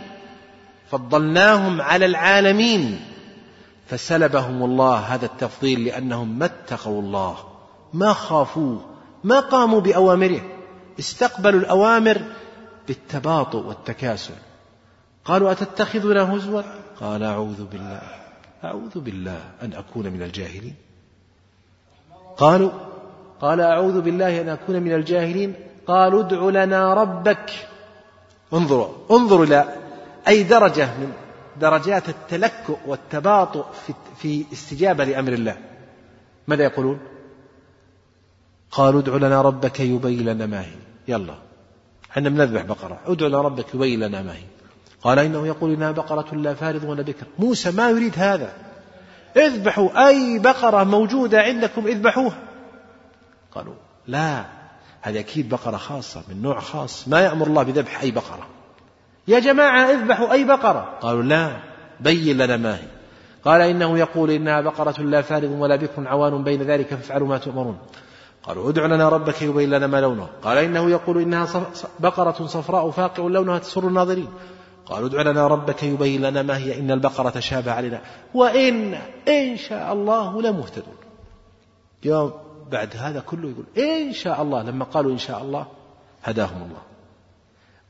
فضلناهم 0.90 1.80
على 1.80 2.06
العالمين 2.06 3.04
فسلبهم 3.86 4.62
الله 4.62 4.96
هذا 4.96 5.26
التفضيل 5.26 5.84
لأنهم 5.84 6.38
ما 6.38 6.44
اتقوا 6.44 7.02
الله 7.02 7.36
ما 7.92 8.12
خافوه 8.12 8.80
ما 9.24 9.40
قاموا 9.40 9.80
بأوامره 9.80 10.40
استقبلوا 10.98 11.60
الأوامر 11.60 12.22
بالتباطؤ 12.88 13.66
والتكاسل. 13.66 14.34
قالوا 15.24 15.52
أتتخذنا 15.52 16.34
هزوا؟ 16.34 16.62
قال 17.00 17.22
أعوذ 17.22 17.64
بالله. 17.64 18.25
أعوذ 18.64 19.00
بالله 19.00 19.40
أن 19.62 19.72
أكون 19.72 20.08
من 20.08 20.22
الجاهلين. 20.22 20.74
قالوا 22.36 22.70
قال 23.40 23.60
أعوذ 23.60 24.00
بالله 24.00 24.40
أن 24.40 24.48
أكون 24.48 24.82
من 24.82 24.92
الجاهلين. 24.94 25.54
قالوا 25.86 26.20
ادع 26.22 26.64
لنا 26.64 26.94
ربك. 26.94 27.50
انظروا 28.52 28.88
انظروا 29.10 29.44
إلى 29.44 29.74
أي 30.28 30.42
درجة 30.42 30.86
من 30.86 31.12
درجات 31.60 32.08
التلكؤ 32.08 32.78
والتباطؤ 32.86 33.64
في, 33.86 33.94
في 34.16 34.44
استجابة 34.52 35.04
لأمر 35.04 35.32
الله. 35.32 35.56
ماذا 36.48 36.64
يقولون؟ 36.64 37.00
قالوا 38.70 39.00
ادع 39.00 39.16
لنا 39.16 39.42
ربك 39.42 39.80
يبين 39.80 40.24
لنا 40.24 40.46
ما 40.46 40.60
هي. 40.60 40.74
يلا 41.08 41.34
إحنا 42.10 42.28
بنذبح 42.28 42.62
بقرة. 42.62 43.00
ادع 43.06 43.26
لنا 43.26 43.40
ربك 43.40 43.74
يبين 43.74 44.00
لنا 44.00 44.22
ما 44.22 44.34
هي. 44.36 44.55
قال 45.02 45.18
إنه 45.18 45.46
يقول 45.46 45.72
إنها 45.72 45.90
بقرة 45.90 46.34
لا 46.34 46.54
فارض 46.54 46.84
ولا 46.84 47.02
بكر 47.02 47.26
موسى 47.38 47.70
ما 47.70 47.90
يريد 47.90 48.12
هذا. 48.16 48.52
اذبحوا 49.36 50.08
أي 50.08 50.38
بقرة 50.38 50.84
موجودة 50.84 51.40
عندكم 51.40 51.86
اذبحوها 51.86 52.38
قالوا 53.54 53.74
لا 54.06 54.44
هذه 55.02 55.20
أكيد 55.20 55.48
بقرة 55.48 55.76
خاصة 55.76 56.22
من 56.28 56.42
نوع 56.42 56.60
خاص. 56.60 57.08
ما 57.08 57.20
يأمر 57.20 57.46
الله 57.46 57.62
بذبح 57.62 58.00
أي 58.00 58.10
بقرة. 58.10 58.46
يا 59.28 59.38
جماعة 59.38 59.90
اذبحوا 59.90 60.32
أي 60.32 60.44
بقرة. 60.44 60.98
قالوا 61.00 61.22
لا 61.22 61.56
بين 62.00 62.38
لنا 62.38 62.56
ما 62.56 62.76
هي. 62.76 62.88
قال 63.44 63.60
إنه 63.60 63.98
يقول 63.98 64.30
إنها 64.30 64.60
بقرة 64.60 65.02
لا 65.02 65.22
فارض 65.22 65.50
ولا 65.50 65.76
بكر 65.76 66.08
عوان 66.08 66.44
بين 66.44 66.62
ذلك 66.62 66.94
فافعلوا 66.94 67.28
ما 67.28 67.38
تؤمرون. 67.38 67.78
قالوا 68.42 68.70
ادع 68.70 68.86
لنا 68.86 69.08
ربك 69.08 69.42
يبين 69.42 69.70
لنا 69.70 69.86
ما 69.86 70.00
لونه. 70.00 70.28
قال 70.42 70.58
إنه 70.58 70.90
يقول 70.90 71.18
إنها 71.18 71.46
بقرة 72.00 72.46
صفراء 72.46 72.90
فاقع 72.90 73.22
لونها 73.22 73.58
تسر 73.58 73.88
الناظرين. 73.88 74.28
قالوا 74.86 75.08
ادع 75.08 75.22
لنا 75.22 75.46
ربك 75.46 75.82
يبين 75.82 76.22
لنا 76.22 76.42
ما 76.42 76.56
هي. 76.56 76.80
إن 76.80 76.90
البقرة 76.90 77.30
تشابه 77.30 77.72
علينا. 77.72 78.00
وإن 78.34 78.98
إن 79.28 79.56
شاء 79.56 79.92
الله 79.92 80.42
لمهتدون. 80.42 80.96
يوم 82.04 82.32
بعد 82.70 82.96
هذا 82.96 83.20
كله 83.20 83.50
يقول 83.50 83.66
إن 83.78 84.12
شاء 84.12 84.42
الله. 84.42 84.62
لما 84.62 84.84
قالوا 84.84 85.12
إن 85.12 85.18
شاء 85.18 85.42
الله 85.42 85.66
هداهم 86.24 86.62
الله. 86.62 86.82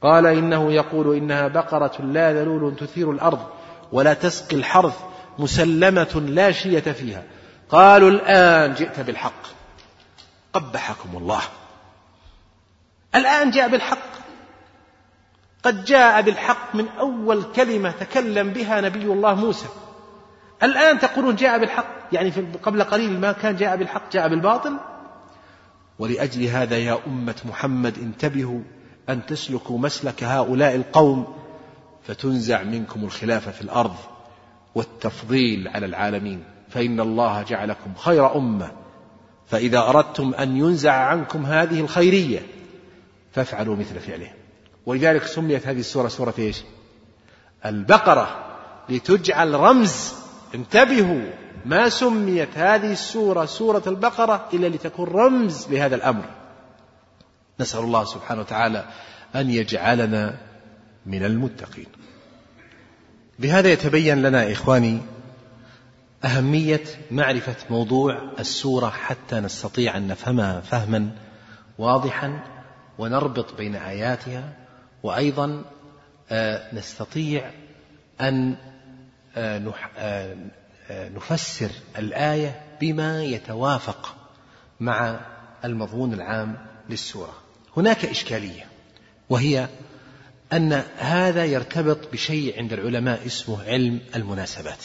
قال 0.02 0.26
إنه 0.26 0.72
يقول 0.72 1.16
إنها 1.16 1.48
بقرة 1.48 2.02
لا 2.02 2.32
ذلول 2.32 2.76
تثير 2.76 3.10
الأرض 3.10 3.46
ولا 3.92 4.14
تسقي 4.14 4.56
الحرث 4.56 5.00
مسلمة 5.38 6.22
لا 6.28 6.52
شية 6.52 6.80
فيها. 6.80 7.22
قالوا 7.68 8.10
الآن 8.10 8.74
جئت 8.74 9.00
بالحق. 9.00 9.42
قبحكم 10.52 11.16
الله. 11.16 11.40
الآن 13.14 13.50
جاء 13.50 13.68
بالحق. 13.68 14.25
قد 15.66 15.84
جاء 15.84 16.22
بالحق 16.22 16.74
من 16.74 16.88
أول 16.88 17.42
كلمة 17.42 17.90
تكلم 17.90 18.50
بها 18.50 18.80
نبي 18.80 19.04
الله 19.04 19.34
موسى. 19.34 19.66
الآن 20.62 20.98
تقولون 20.98 21.36
جاء 21.36 21.58
بالحق؟ 21.58 21.86
يعني 22.12 22.30
قبل 22.62 22.82
قليل 22.82 23.20
ما 23.20 23.32
كان 23.32 23.56
جاء 23.56 23.76
بالحق 23.76 24.12
جاء 24.12 24.28
بالباطل؟ 24.28 24.76
ولأجل 25.98 26.44
هذا 26.44 26.78
يا 26.78 26.98
أمة 27.06 27.34
محمد 27.44 27.98
انتبهوا 27.98 28.60
أن 29.08 29.26
تسلكوا 29.26 29.78
مسلك 29.78 30.24
هؤلاء 30.24 30.74
القوم 30.74 31.36
فتنزع 32.02 32.62
منكم 32.62 33.04
الخلافة 33.04 33.50
في 33.50 33.62
الأرض 33.62 33.96
والتفضيل 34.74 35.68
على 35.68 35.86
العالمين. 35.86 36.44
فإن 36.68 37.00
الله 37.00 37.42
جعلكم 37.42 37.94
خير 37.94 38.36
أمة. 38.36 38.72
فإذا 39.46 39.78
أردتم 39.78 40.34
أن 40.34 40.56
ينزع 40.56 40.92
عنكم 40.92 41.46
هذه 41.46 41.80
الخيرية 41.80 42.42
فافعلوا 43.32 43.76
مثل 43.76 44.00
فعله 44.00 44.35
ولذلك 44.86 45.26
سميت 45.26 45.66
هذه 45.66 45.78
السورة 45.78 46.08
سورة 46.08 46.34
إيش؟ 46.38 46.62
البقرة 47.66 48.46
لتجعل 48.88 49.54
رمز. 49.54 50.14
انتبهوا 50.54 51.30
ما 51.64 51.88
سميت 51.88 52.58
هذه 52.58 52.92
السورة 52.92 53.44
سورة 53.44 53.82
البقرة 53.86 54.48
إلا 54.54 54.66
لتكون 54.66 55.08
رمز 55.08 55.68
لهذا 55.70 55.94
الأمر. 55.94 56.24
نسأل 57.60 57.80
الله 57.80 58.04
سبحانه 58.04 58.40
وتعالى 58.40 58.84
أن 59.34 59.50
يجعلنا 59.50 60.38
من 61.06 61.24
المتقين. 61.24 61.86
بهذا 63.38 63.68
يتبين 63.72 64.22
لنا 64.22 64.52
إخواني 64.52 65.00
أهمية 66.24 66.84
معرفة 67.10 67.56
موضوع 67.70 68.22
السورة 68.38 68.90
حتى 68.90 69.40
نستطيع 69.40 69.96
أن 69.96 70.08
نفهمها 70.08 70.60
فهما 70.60 71.10
واضحا 71.78 72.40
ونربط 72.98 73.54
بين 73.54 73.74
آياتها 73.74 74.65
وأيضا 75.06 75.64
آه، 76.30 76.74
نستطيع 76.74 77.50
أن 78.20 78.56
آه، 79.36 79.72
آه، 79.98 80.36
نفسر 80.90 81.70
الآية 81.98 82.60
بما 82.80 83.24
يتوافق 83.24 84.16
مع 84.80 85.20
المضمون 85.64 86.12
العام 86.12 86.66
للسورة. 86.90 87.34
هناك 87.76 88.04
إشكالية 88.04 88.66
وهي 89.30 89.68
أن 90.52 90.72
هذا 90.98 91.44
يرتبط 91.44 92.12
بشيء 92.12 92.58
عند 92.58 92.72
العلماء 92.72 93.26
اسمه 93.26 93.64
علم 93.64 94.00
المناسبات. 94.16 94.84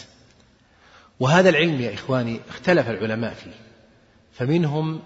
وهذا 1.19 1.49
العلم 1.49 1.81
يا 1.81 1.93
إخواني 1.93 2.39
اختلف 2.49 2.89
العلماء 2.89 3.33
فيه 3.33 3.55
فمنهم 4.33 5.01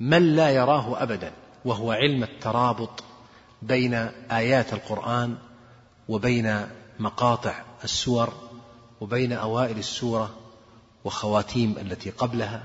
من 0.00 0.36
لا 0.36 0.50
يراه 0.50 1.02
أبدا 1.02 1.32
وهو 1.64 1.92
علم 1.92 2.22
الترابط 2.22 3.04
بين 3.62 3.94
آيات 4.30 4.72
القرآن 4.72 5.36
وبين 6.08 6.66
مقاطع 6.98 7.62
السور 7.84 8.32
وبين 9.00 9.32
أوائل 9.32 9.78
السورة 9.78 10.34
وخواتيم 11.04 11.74
التي 11.80 12.10
قبلها 12.10 12.62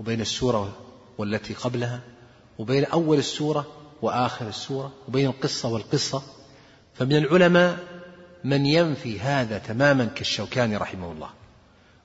وبين 0.00 0.20
السورة 0.20 0.72
والتي 1.18 1.54
قبلها 1.54 2.00
وبين 2.58 2.84
أول 2.84 3.18
السورة 3.18 3.66
وآخر 4.02 4.48
السورة 4.48 4.92
وبين 5.08 5.26
القصة 5.26 5.68
والقصة. 5.68 6.22
فمن 6.94 7.16
العلماء 7.16 7.78
من 8.44 8.66
ينفي 8.66 9.20
هذا 9.20 9.58
تماما 9.58 10.04
كالشوكاني 10.04 10.76
رحمه 10.76 11.12
الله. 11.12 11.28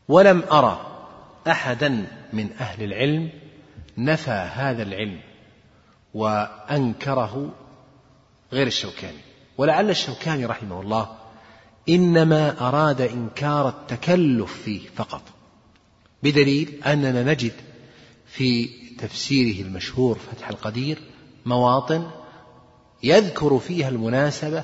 ولم 0.07 0.43
أرى 0.51 1.05
أحدا 1.47 2.07
من 2.34 2.51
أهل 2.59 2.84
العلم 2.84 3.30
نفى 3.97 4.32
هذا 4.32 4.84
العلم 4.84 5.19
وأنكره 6.13 7.49
غير 8.56 8.68
الشوكاني. 8.68 9.18
ولعل 9.58 9.89
الشوكاني 9.89 10.45
رحمه 10.45 10.82
الله 10.82 11.10
إنما 11.89 12.68
أراد 12.68 13.01
إنكار 13.01 13.70
التكلف 13.70 14.62
فيه 14.64 14.82
فقط 14.95 15.22
بدليل 16.24 16.84
أننا 16.86 17.24
نجد 17.24 17.53
في 18.28 18.70
تفسيره 18.97 19.66
المشهور 19.66 20.18
فتح 20.18 20.49
القدير 20.49 20.99
مواطن 21.45 22.12
يذكر 23.03 23.60
فيها 23.60 23.89
المناسبة 23.89 24.64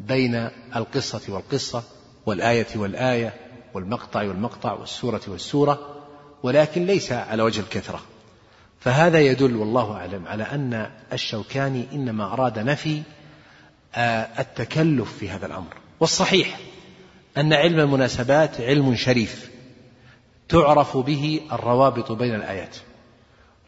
بين 0.00 0.48
القصة 0.76 1.20
والقصة 1.28 1.82
والآية 2.26 2.66
والآية 2.76 3.34
والمقطع 3.74 4.22
والمقطع 4.22 4.72
والسورة 4.72 5.20
والسورة 5.28 5.96
ولكن 6.42 6.86
ليس 6.86 7.12
على 7.12 7.42
وجه 7.42 7.60
الكثرة. 7.60 8.00
فهذا 8.80 9.20
يدل 9.20 9.56
والله 9.56 9.92
أعلم 9.92 10.26
على 10.26 10.42
أن 10.42 10.90
الشوكاني 11.12 11.86
إنما 11.92 12.32
أراد 12.32 12.58
نفي 12.58 13.02
التكلف 14.38 15.18
في 15.18 15.30
هذا 15.30 15.46
الأمر. 15.46 15.74
والصحيح 16.00 16.58
أن 17.38 17.52
علم 17.52 17.80
المناسبات 17.80 18.60
علم 18.60 18.94
شريف 18.94 19.50
تعرف 20.48 20.96
به 20.96 21.40
الروابط 21.52 22.12
بين 22.12 22.34
الآيات 22.34 22.76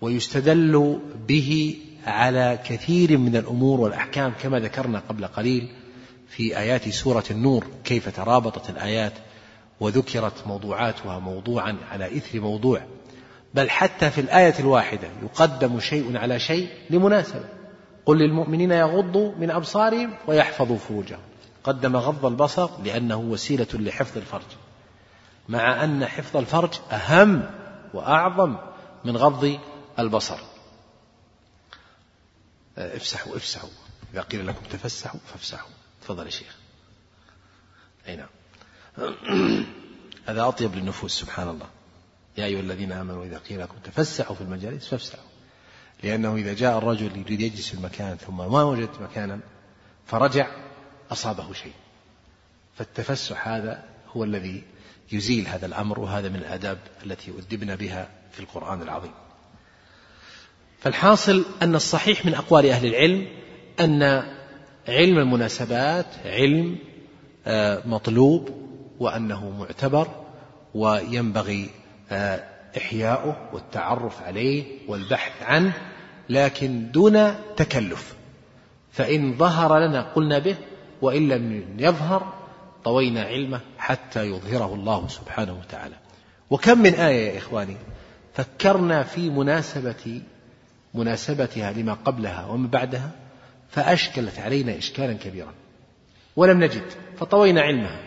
ويستدل 0.01 1.01
به 1.29 1.79
على 2.07 2.59
كثير 2.65 3.19
من 3.19 3.37
الأمور 3.37 3.81
والأحكام 3.81 4.33
كما 4.43 4.61
ذكرنا 4.61 5.03
قبل 5.09 5.27
قليل 5.27 5.69
في 6.29 6.59
آيات 6.59 6.89
سورة 6.89 7.25
النور 7.31 7.67
كيف 7.85 8.17
ترابطت 8.17 8.71
الآيات 8.71 9.13
وذكرت 9.81 10.47
موضوعاتها 10.47 11.19
موضوعا 11.19 11.77
على 11.93 12.17
إثر 12.17 12.41
موضوع. 12.41 12.83
بل 13.55 13.71
حتى 13.71 14.11
في 14.11 14.21
الآية 14.21 14.55
الواحدة 14.59 15.09
يقدم 15.23 15.81
شيء 15.81 16.17
على 16.17 16.39
شيء 16.39 16.69
لمناسبة. 16.91 17.60
قل 18.11 18.19
للمؤمنين 18.19 18.71
يغضوا 18.71 19.35
من 19.35 19.51
أبصارهم 19.51 20.15
ويحفظوا 20.27 20.79
فروجهم. 20.79 21.21
قدم 21.65 21.97
غض 21.97 22.27
البصر 22.27 22.71
لأنه 22.83 23.17
وسيلة 23.17 23.67
لحفظ 23.75 24.19
الفرج. 24.19 24.47
مع 25.49 25.85
أن 25.85 26.07
حفظ 26.07 26.37
الفرج 26.37 26.71
أهم 26.93 27.51
وأعظم 27.95 28.57
من 29.05 29.17
غض 29.17 29.59
البصر. 29.99 30.39
آه، 32.79 32.97
افسحوا 32.97 33.37
افسحوا. 33.37 33.69
إذا 34.13 34.23
قيل 34.23 34.47
لكم 34.47 34.65
تفسحوا 34.71 35.21
فافسحوا. 35.27 35.71
تفضل 36.03 36.25
يا 36.25 36.31
شيخ. 36.31 36.57
أي 38.09 38.17
نعم. 38.17 38.29
هذا 40.29 40.49
أطيب 40.49 40.75
للنفوس 40.75 41.13
سبحان 41.13 41.49
الله. 41.49 41.67
يا 42.37 42.45
أيها 42.45 42.61
الذين 42.61 42.93
آمنوا 42.93 43.25
إذا 43.25 43.39
قيل 43.39 43.61
لكم 43.61 43.79
تفسحوا 43.85 44.37
في 44.37 44.43
المجالس 44.43 44.89
فافسحوا. 44.89 45.30
لأنه 46.03 46.37
إذا 46.37 46.55
جاء 46.55 46.79
الرجل 46.79 47.17
يريد 47.17 47.41
يجلس 47.41 47.69
في 47.69 47.75
المكان 47.75 48.17
ثم 48.17 48.37
ما 48.37 48.63
وجد 48.63 48.89
مكانا 49.01 49.41
فرجع 50.07 50.47
أصابه 51.13 51.53
شيء. 51.53 51.73
فالتفسح 52.75 53.49
هذا 53.49 53.85
هو 54.17 54.25
الذي 54.25 54.63
يزيل 55.13 55.47
هذا 55.47 55.67
الأمر 55.67 56.01
وهذا 56.01 56.29
من 56.29 56.37
الآداب 56.37 56.79
التي 57.07 57.33
أدبنا 57.39 57.75
بها 57.75 58.09
في 58.33 58.41
القرآن 58.41 58.83
العظيم. 58.83 59.13
فالحاصل 60.81 61.45
أن 61.63 61.75
الصحيح 61.75 62.27
من 62.27 62.35
أقوال 62.35 62.67
أهل 62.67 62.87
العلم 62.87 63.27
أن 63.81 64.03
علم 64.89 65.19
المناسبات 65.19 66.07
علم 66.25 66.79
آه، 67.47 67.83
مطلوب 67.87 68.51
وأنه 68.99 69.51
معتبر 69.51 70.09
وينبغي 70.75 71.71
آه، 72.11 72.45
إحياؤه 72.77 73.37
والتعرف 73.53 74.23
عليه 74.23 74.65
والبحث 74.89 75.43
عنه 75.43 75.90
لكن 76.31 76.91
دون 76.91 77.35
تكلف. 77.57 78.15
فإن 78.93 79.37
ظهر 79.37 79.79
لنا 79.79 80.03
قلنا 80.03 80.39
به 80.39 80.57
وإن 81.03 81.29
لم 81.29 81.65
يظهر 81.79 82.33
طوينا 82.85 83.23
علمه 83.23 83.61
حتى 83.79 84.25
يظهره 84.25 84.75
الله 84.75 85.09
سبحانه 85.09 85.53
وتعالى. 85.53 85.95
وكم 86.51 86.79
من 86.79 86.95
آية 86.95 87.33
يا 87.33 87.39
إخواني؟ 87.39 87.77
فكرنا 88.35 89.03
في 89.03 89.31
مناسبة 89.31 90.23
مناسبتها 90.95 91.73
لما 91.73 91.95
قبلها 91.95 92.47
وما 92.47 92.69
بعدها 92.69 93.11
فأشكلت 93.71 94.39
علينا 94.39 94.79
إشكالا 94.79 95.13
كبيرا. 95.13 95.53
ولم 96.37 96.65
نجد 96.65 96.85
فطوينا 97.19 97.61
علمها. 97.61 98.01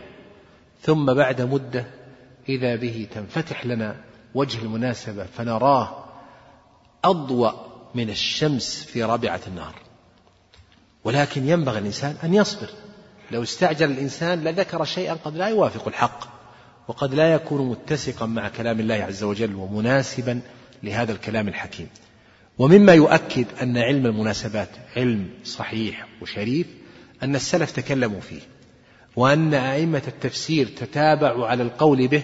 ثم 0.82 1.14
بعد 1.14 1.42
مدة 1.42 1.86
إذا 2.50 2.76
به 2.76 3.08
تنفتح 3.16 3.66
لنا 3.66 3.96
وجه 4.36 4.62
المناسبة 4.62 5.24
فنراه 5.24 6.06
أضوأ 7.04 7.73
من 7.96 8.10
الشمس 8.10 8.84
في 8.84 9.04
رابعة 9.04 9.42
النهار. 9.48 9.76
ولكن 11.04 11.50
ينبغي 11.50 11.80
الإنسان 11.80 12.16
أن 12.24 12.34
يصبر. 12.34 12.70
لو 13.32 13.44
استعجل 13.44 13.92
الإنسان 13.92 14.44
لذكر 14.44 14.86
شيئا 14.86 15.14
قد 15.14 15.36
لا 15.38 15.48
يوافق 15.48 15.88
الحق 15.88 16.24
وقد 16.88 17.14
لا 17.14 17.34
يكون 17.34 17.70
متسقا 17.70 18.26
مع 18.26 18.50
كلام 18.50 18.80
الله 18.80 18.96
عز 18.96 19.24
وجل 19.24 19.56
ومناسبا 19.56 20.42
لهذا 20.84 21.12
الكلام 21.12 21.48
الحكيم. 21.48 21.88
ومما 22.60 22.94
يؤكد 22.94 23.46
أن 23.62 23.78
علم 23.78 24.06
المناسبات 24.06 24.70
علم 24.96 25.30
صحيح 25.44 26.08
وشريف 26.22 26.68
أن 27.24 27.36
السلف 27.36 27.72
تكلموا 27.72 28.22
فيه 28.22 28.42
وأن 29.16 29.54
أئمة 29.54 30.02
التفسير 30.08 30.68
تتابعوا 30.68 31.48
على 31.48 31.64
القول 31.64 32.08
به 32.08 32.24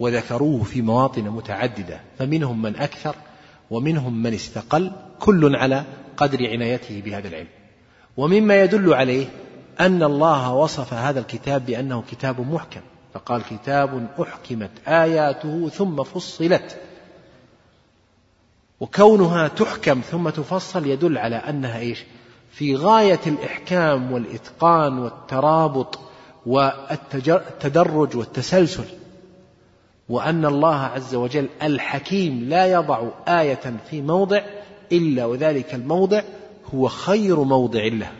وذكروه 0.00 0.62
في 0.62 0.82
مواطن 0.82 1.22
متعددة 1.22 2.00
فمنهم 2.18 2.62
من 2.62 2.76
أكثر 2.76 3.14
ومنهم 3.70 4.22
من 4.22 4.34
استقل 4.34 4.92
كل 5.18 5.56
على 5.56 5.84
قدر 6.16 6.50
عنايته 6.50 7.02
بهذا 7.04 7.28
العلم. 7.28 7.48
ومما 8.16 8.62
يدل 8.62 8.94
عليه 8.94 9.26
أن 9.80 10.02
الله 10.02 10.54
وصف 10.54 10.94
هذا 10.94 11.20
الكتاب 11.20 11.66
بأنه 11.66 12.04
كتاب 12.10 12.40
محكم. 12.40 12.80
فقال 13.14 13.42
كتاب 13.42 14.08
أحكمت 14.22 14.70
آياته 14.88 15.68
ثم 15.68 16.02
فصلت. 16.02 16.78
وكونها 18.80 19.48
تحكم 19.48 20.00
ثم 20.00 20.28
تفصل 20.28 20.86
يدل 20.86 21.18
على 21.18 21.36
أنها 21.36 21.78
إيش؟ 21.78 22.04
في 22.52 22.76
غاية 22.76 23.20
الإحكام 23.26 24.12
والإتقان 24.12 24.98
والترابط 24.98 25.98
والتدرج 26.46 28.16
والتسلسل. 28.16 28.99
وأن 30.10 30.44
الله 30.44 30.76
عز 30.76 31.14
وجل 31.14 31.48
الحكيم 31.62 32.48
لا 32.48 32.66
يضع 32.66 33.08
آية 33.28 33.76
في 33.90 34.02
موضع 34.02 34.40
إلا 34.92 35.24
وذلك 35.24 35.74
الموضع 35.74 36.22
هو 36.74 36.88
خير 36.88 37.42
موضع 37.42 37.84
له. 37.84 38.12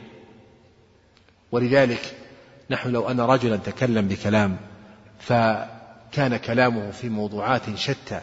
ولذلك 1.52 2.14
نحن 2.70 2.90
لو 2.90 3.08
أن 3.08 3.20
رجلا 3.20 3.56
تكلم 3.56 4.08
بكلام 4.08 4.56
فكان 5.18 6.36
كلامه 6.36 6.90
في 6.90 7.08
موضوعات 7.08 7.76
شتى 7.76 8.20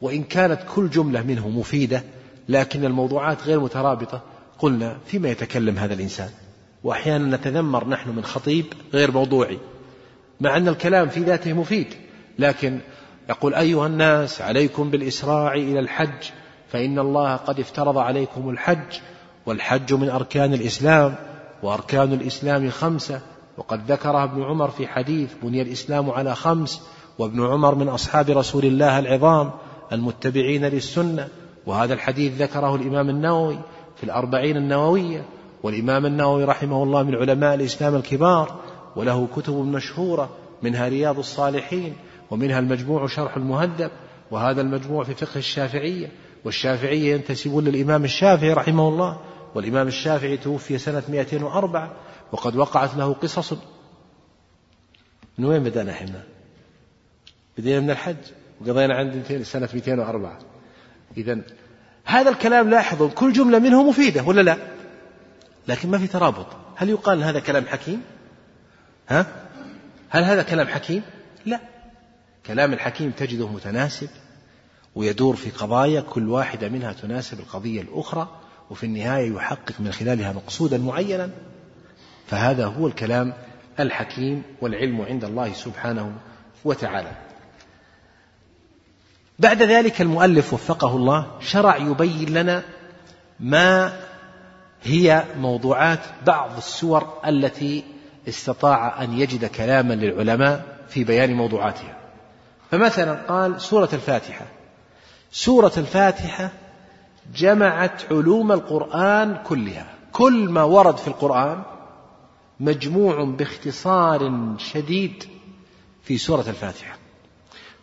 وإن 0.00 0.22
كانت 0.22 0.60
كل 0.74 0.90
جملة 0.90 1.22
منه 1.22 1.48
مفيدة 1.48 2.02
لكن 2.48 2.84
الموضوعات 2.84 3.42
غير 3.42 3.60
مترابطة 3.60 4.22
قلنا 4.58 4.98
فيما 5.06 5.28
يتكلم 5.28 5.78
هذا 5.78 5.94
الإنسان؟ 5.94 6.30
وأحيانا 6.84 7.36
نتذمر 7.36 7.88
نحن 7.88 8.10
من 8.10 8.24
خطيب 8.24 8.64
غير 8.94 9.10
موضوعي 9.10 9.58
مع 10.40 10.56
أن 10.56 10.68
الكلام 10.68 11.08
في 11.08 11.20
ذاته 11.20 11.52
مفيد 11.52 11.86
لكن 12.38 12.80
يقول 13.28 13.54
أيها 13.54 13.86
الناس 13.86 14.40
عليكم 14.40 14.90
بالإسراع 14.90 15.54
إلى 15.54 15.80
الحج 15.80 16.30
فإن 16.68 16.98
الله 16.98 17.36
قد 17.36 17.60
افترض 17.60 17.98
عليكم 17.98 18.50
الحج 18.50 18.98
والحج 19.46 19.94
من 19.94 20.08
أركان 20.08 20.54
الإسلام 20.54 21.14
وأركان 21.62 22.12
الإسلام 22.12 22.70
خمسة 22.70 23.20
وقد 23.58 23.90
ذكرها 23.92 24.24
ابن 24.24 24.42
عمر 24.42 24.70
في 24.70 24.86
حديث 24.86 25.30
بني 25.42 25.62
الإسلام 25.62 26.10
على 26.10 26.34
خمس 26.34 26.82
وابن 27.18 27.46
عمر 27.46 27.74
من 27.74 27.88
أصحاب 27.88 28.30
رسول 28.30 28.64
الله 28.64 28.98
العظام 28.98 29.50
المتبعين 29.92 30.64
للسنة 30.64 31.28
وهذا 31.66 31.94
الحديث 31.94 32.42
ذكره 32.42 32.74
الإمام 32.74 33.10
النووي 33.10 33.58
في 33.96 34.04
الأربعين 34.04 34.56
النووية 34.56 35.24
والإمام 35.62 36.06
النووي 36.06 36.44
رحمه 36.44 36.82
الله 36.82 37.02
من 37.02 37.14
علماء 37.14 37.54
الإسلام 37.54 37.94
الكبار 37.94 38.54
وله 38.96 39.28
كتب 39.36 39.54
مشهورة 39.54 40.30
منها 40.62 40.88
رياض 40.88 41.18
الصالحين 41.18 41.94
ومنها 42.30 42.58
المجموع 42.58 43.06
شرح 43.06 43.36
المهذب 43.36 43.90
وهذا 44.30 44.60
المجموع 44.60 45.04
في 45.04 45.14
فقه 45.14 45.38
الشافعية 45.38 46.08
والشافعية 46.44 47.14
ينتسبون 47.14 47.64
للإمام 47.64 48.04
الشافعي 48.04 48.52
رحمه 48.52 48.88
الله 48.88 49.20
والإمام 49.54 49.86
الشافعي 49.88 50.36
توفي 50.36 50.78
سنة 50.78 51.02
204 51.08 51.92
وقد 52.32 52.56
وقعت 52.56 52.96
له 52.96 53.12
قصص 53.12 53.52
من 55.38 55.44
وين 55.44 55.62
بدأنا 55.62 55.92
إحنا؟ 55.92 56.22
بدينا 57.58 57.80
من 57.80 57.90
الحج 57.90 58.16
وقضينا 58.60 58.94
عند 58.94 59.42
سنة 59.42 59.68
204 59.74 60.38
إذا 61.16 61.40
هذا 62.04 62.30
الكلام 62.30 62.70
لاحظوا 62.70 63.08
كل 63.08 63.32
جملة 63.32 63.58
منه 63.58 63.82
مفيدة 63.88 64.22
ولا 64.22 64.40
لا؟ 64.40 64.56
لكن 65.68 65.90
ما 65.90 65.98
في 65.98 66.06
ترابط 66.06 66.46
هل 66.76 66.88
يقال 66.88 67.22
هذا 67.22 67.40
كلام 67.40 67.66
حكيم؟ 67.66 68.02
ها؟ 69.08 69.26
هل 70.08 70.24
هذا 70.24 70.42
كلام 70.42 70.66
حكيم؟ 70.66 71.02
لا 71.46 71.60
كلام 72.46 72.72
الحكيم 72.72 73.10
تجده 73.10 73.48
متناسب 73.48 74.08
ويدور 74.94 75.36
في 75.36 75.50
قضايا 75.50 76.00
كل 76.00 76.28
واحدة 76.28 76.68
منها 76.68 76.92
تناسب 76.92 77.40
القضية 77.40 77.80
الأخرى 77.80 78.28
وفي 78.70 78.86
النهاية 78.86 79.34
يحقق 79.34 79.72
من 79.78 79.92
خلالها 79.92 80.32
مقصودا 80.32 80.78
معينا. 80.78 81.30
فهذا 82.26 82.66
هو 82.66 82.86
الكلام 82.86 83.32
الحكيم 83.80 84.42
والعلم 84.60 85.00
عند 85.00 85.24
الله 85.24 85.52
سبحانه 85.52 86.12
وتعالى. 86.64 87.12
بعد 89.38 89.62
ذلك 89.62 90.00
المؤلف 90.00 90.52
وفقه 90.52 90.96
الله 90.96 91.30
شرع 91.40 91.76
يبين 91.76 92.34
لنا 92.34 92.62
ما 93.40 94.00
هي 94.82 95.24
موضوعات 95.38 96.00
بعض 96.26 96.56
السور 96.56 97.18
التي 97.26 97.84
استطاع 98.28 99.02
أن 99.04 99.12
يجد 99.12 99.44
كلاما 99.44 99.94
للعلماء 99.94 100.78
في 100.88 101.04
بيان 101.04 101.32
موضوعاتها. 101.32 102.03
فمثلا 102.74 103.14
قال 103.14 103.60
سورة 103.60 103.88
الفاتحة. 103.92 104.46
سورة 105.32 105.72
الفاتحة 105.76 106.50
جمعت 107.36 108.12
علوم 108.12 108.52
القرآن 108.52 109.42
كلها. 109.46 109.86
كل 110.12 110.48
ما 110.48 110.62
ورد 110.62 110.96
في 110.96 111.08
القرآن 111.08 111.62
مجموع 112.60 113.24
باختصار 113.24 114.32
شديد 114.58 115.24
في 116.02 116.18
سورة 116.18 116.44
الفاتحة. 116.48 116.96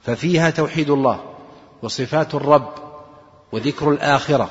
ففيها 0.03 0.49
توحيد 0.49 0.89
الله 0.89 1.23
وصفات 1.81 2.35
الرب 2.35 2.73
وذكر 3.51 3.91
الآخرة 3.91 4.49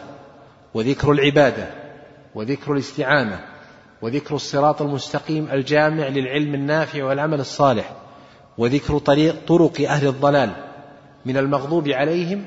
وذكر 0.74 1.12
العبادة 1.12 1.70
وذكر 2.34 2.72
الاستعانة 2.72 3.44
وذكر 4.02 4.34
الصراط 4.34 4.82
المستقيم 4.82 5.48
الجامع 5.52 6.08
للعلم 6.08 6.54
النافع 6.54 7.04
والعمل 7.04 7.40
الصالح. 7.40 7.92
وذكر 8.58 8.98
طريق 8.98 9.36
طرق 9.46 9.80
أهل 9.80 10.06
الضلال 10.06 10.50
من 11.26 11.36
المغضوب 11.36 11.88
عليهم 11.88 12.44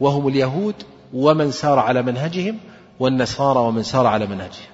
وهم 0.00 0.28
اليهود 0.28 0.74
ومن 1.14 1.50
سار 1.50 1.78
على 1.78 2.02
منهجهم 2.02 2.58
والنصارى 3.00 3.58
ومن 3.58 3.82
سار 3.82 4.06
على 4.06 4.26
منهجهم. 4.26 4.66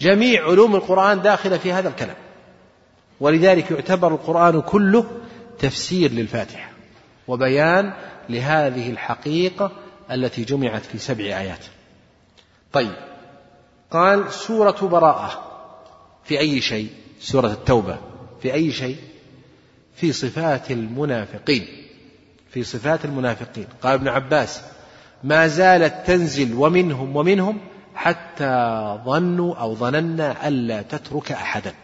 جميع 0.00 0.44
علوم 0.44 0.76
القرآن 0.76 1.22
داخلة 1.22 1.58
في 1.58 1.72
هذا 1.72 1.88
الكلام. 1.88 2.16
ولذلك 3.20 3.70
يعتبر 3.70 4.14
القرآن 4.14 4.60
كله 4.60 5.04
تفسير 5.58 6.12
للفاتحة 6.12 6.70
وبيان 7.28 7.92
لهذه 8.28 8.90
الحقيقة 8.90 9.70
التي 10.10 10.44
جمعت 10.44 10.82
في 10.82 10.98
سبع 10.98 11.24
آيات. 11.24 11.64
طيب 12.72 12.94
قال 13.90 14.32
سورة 14.32 14.88
براءة 14.88 15.42
في 16.24 16.38
أي 16.38 16.60
شيء؟ 16.60 16.90
سورة 17.20 17.46
التوبة 17.46 17.98
في 18.42 18.54
أي 18.54 18.72
شيء؟ 18.72 18.96
في 19.94 20.12
صفات 20.12 20.70
المنافقين 20.70 21.82
في 22.52 22.64
صفات 22.64 23.04
المنافقين. 23.04 23.66
قال 23.82 23.92
ابن 23.92 24.08
عباس 24.08 24.62
ما 25.24 25.46
زالت 25.46 26.06
تنزل 26.06 26.54
ومنهم 26.54 27.16
ومنهم 27.16 27.60
حتى 27.94 28.98
ظنوا 29.04 29.54
أو 29.54 29.74
ظننا 29.74 30.48
ألا 30.48 30.82
تترك 30.82 31.32
أحدا. 31.32 31.74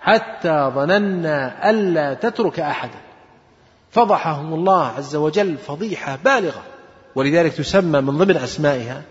حتى 0.00 0.70
ظننا 0.74 1.70
ألا 1.70 2.14
تترك 2.14 2.60
أحدا. 2.60 3.00
فضحهم 3.90 4.54
الله 4.54 4.86
عز 4.86 5.16
وجل 5.16 5.58
فضيحة 5.58 6.16
بالغة. 6.16 6.62
ولذلك 7.14 7.52
تسمى 7.52 8.00
من 8.00 8.18
ضمن 8.18 8.36
أسمائها 8.36 9.02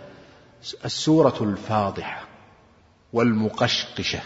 السورة 0.86 1.38
الفاضحة 1.42 2.28
والمقشقشة. 3.14 4.20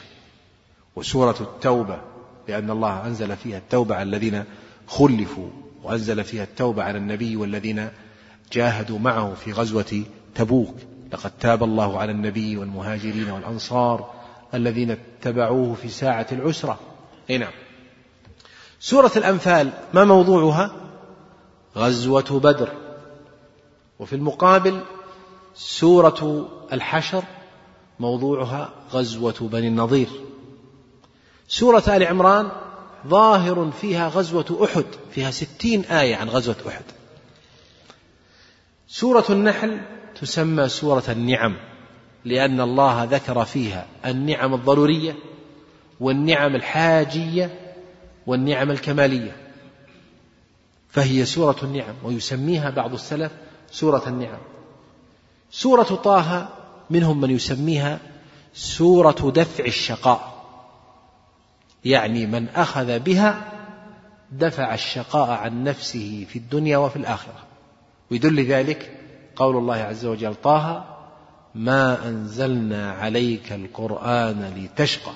وسورة 0.96 1.36
التوبة 1.42 2.02
لأن 2.48 2.70
الله 2.70 3.08
أنزل 3.08 3.36
فيها 3.36 3.58
التوبة 3.58 3.96
على 3.96 4.04
الذين 4.04 4.44
خلفوا 4.88 5.50
وأنزل 5.84 6.24
فيها 6.24 6.44
التوبة 6.44 6.84
على 6.84 6.98
النبي 6.98 7.36
والذين 7.36 7.90
جاهدوا 8.52 9.00
معه 9.00 9.34
في 9.34 9.52
غزوة 9.52 10.04
تبوك. 10.36 10.76
لقد 11.14 11.32
تاب 11.40 11.64
الله 11.64 12.00
على 12.00 12.12
النبي 12.12 12.58
والمهاجرين 12.58 13.30
والأنصار 13.30 14.12
الذين 14.54 14.92
اتبعوه 14.92 15.74
في 15.74 15.90
ساعة 15.90 16.28
العسرة. 16.32 16.80
أي 17.30 17.38
نعم. 17.38 17.54
سورة 18.80 19.12
الأنفال 19.16 19.72
ما 19.94 20.04
موضوعها؟ 20.04 20.72
غزوة 21.76 22.40
بدر. 22.44 22.70
وفي 24.00 24.16
المقابل 24.16 24.82
سورة 25.56 26.50
الحشر 26.74 27.24
موضوعها 28.00 28.70
غزوة 28.92 29.36
بني 29.42 29.68
النضير. 29.68 30.10
سورة 31.48 31.84
آل 31.88 32.04
عمران 32.04 32.52
ظاهر 33.08 33.72
فيها 33.82 34.08
غزوة 34.08 34.60
أحد 34.64 34.86
فيها 35.12 35.32
ستين 35.32 35.86
آية 35.86 36.16
عن 36.16 36.30
غزوة 36.30 36.56
أحد. 36.68 36.84
سورة 38.88 39.26
النحل 39.30 39.82
تسمى 40.22 40.70
سورة 40.70 41.04
النعم 41.10 41.58
لأن 42.26 42.62
الله 42.62 43.04
ذكر 43.04 43.46
فيها 43.46 43.88
النعم 44.06 44.54
الضرورية 44.54 45.16
والنعم 46.00 46.56
الحاجية 46.56 47.60
والنعم 48.28 48.72
الكمالية. 48.72 49.38
فهي 50.90 51.26
سورة 51.26 51.56
النعم 51.64 51.96
ويسميها 52.04 52.70
بعض 52.70 52.94
السلف 52.94 53.32
سورة 53.72 54.04
النعم. 54.08 54.40
سورة 55.52 55.84
طه 55.84 56.50
منهم 56.90 57.22
من 57.22 57.30
يسميها 57.30 58.00
سورة 58.54 59.32
دفع 59.36 59.66
الشقاء. 59.66 60.35
يعني 61.86 62.26
من 62.26 62.50
أخذ 62.50 63.00
بها 63.00 63.52
دفع 64.32 64.74
الشقاء 64.74 65.30
عن 65.30 65.64
نفسه 65.64 66.26
في 66.30 66.40
الدنيا 66.40 66.78
وفي 66.78 66.96
الآخرة. 66.96 67.44
ويدل 68.12 68.46
ذلك 68.46 69.00
قول 69.36 69.58
الله 69.58 69.76
عز 69.76 70.06
وجل 70.06 70.36
طه 70.36 70.86
ما 71.56 72.08
أنزلنا 72.08 72.92
عليك 72.92 73.54
القرآن 73.54 74.54
لتشقى. 74.56 75.14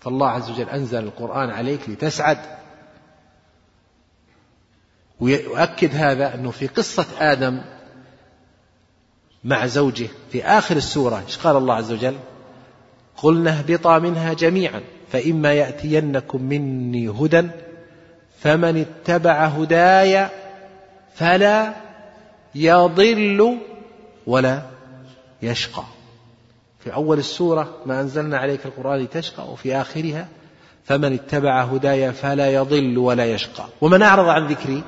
فالله 0.00 0.28
عز 0.28 0.50
وجل 0.50 0.68
أنزل 0.68 1.04
القرآن 1.04 1.50
عليك 1.50 1.88
لتسعد. 1.88 2.38
ويؤكد 5.20 5.94
هذا 5.94 6.34
أنه 6.34 6.50
في 6.50 6.66
قصة 6.66 7.06
آدم 7.18 7.60
مع 9.44 9.66
زوجه 9.66 10.08
في 10.32 10.44
آخر 10.44 10.76
السورة 10.76 11.22
إيش 11.26 11.38
قال 11.38 11.56
الله 11.56 11.74
عز 11.74 11.92
وجل؟ 11.92 12.16
قلنا 13.16 13.58
اهبطا 13.58 13.98
منها 13.98 14.32
جميعا. 14.32 14.82
فإما 15.12 15.52
يأتينكم 15.52 16.42
مني 16.42 17.08
هدى 17.08 17.42
فمن 18.40 18.76
اتبع 18.76 19.44
هداي 19.44 20.28
فلا 21.14 21.72
يضل 22.54 23.58
ولا 24.26 24.62
يشقى. 25.42 25.82
في 26.80 26.94
أول 26.94 27.18
السورة 27.18 27.76
ما 27.86 28.00
أنزلنا 28.00 28.38
عليك 28.38 28.66
القرآن 28.66 29.00
لتشقى 29.00 29.52
وفي 29.52 29.76
آخرها 29.76 30.28
فمن 30.84 31.12
اتبع 31.12 31.62
هداي 31.62 32.12
فلا 32.12 32.54
يضل 32.54 32.98
ولا 32.98 33.24
يشقى. 33.24 33.64
ومن 33.80 34.02
أعرض 34.02 34.28
عن 34.28 34.46
ذكري 34.46 34.82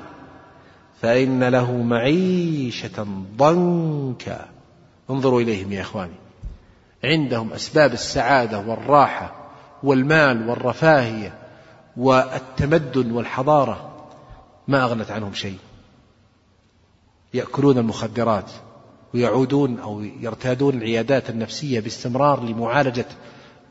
فإن 1.03 1.45
له 1.45 1.73
معيشة 1.73 3.07
ضنكا. 3.37 4.49
انظروا 5.11 5.41
إليهم 5.41 5.73
يا 5.73 5.81
إخواني. 5.81 6.15
عندهم 7.05 7.53
أسباب 7.53 7.93
السعادة 7.93 8.59
والراحة 8.59 9.40
والمال 9.83 10.49
والرفاهية 10.49 11.39
والتمدن 11.97 13.13
والحضارة 13.13 14.07
ما 14.69 14.85
أغنت 14.85 15.11
عنهم 15.11 15.35
شيء. 15.35 15.59
يأكلون 17.35 17.79
المخدرات 17.79 18.51
ويعودون 19.15 19.81
أو 19.81 20.01
يرتادون 20.01 20.75
العيادات 20.75 21.31
النفسية 21.31 21.81
باستمرار 21.81 22.45
لمعالجة 22.45 23.07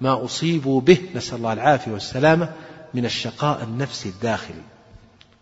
ما 0.01 0.26
أصيبوا 0.26 0.82
به. 0.82 0.97
نسأل 1.16 1.38
الله 1.38 1.53
العافية 1.53 1.91
والسلامة 1.91 2.53
من 2.93 3.05
الشقاء 3.05 3.64
النفسي 3.64 4.10
الداخلي 4.10 4.62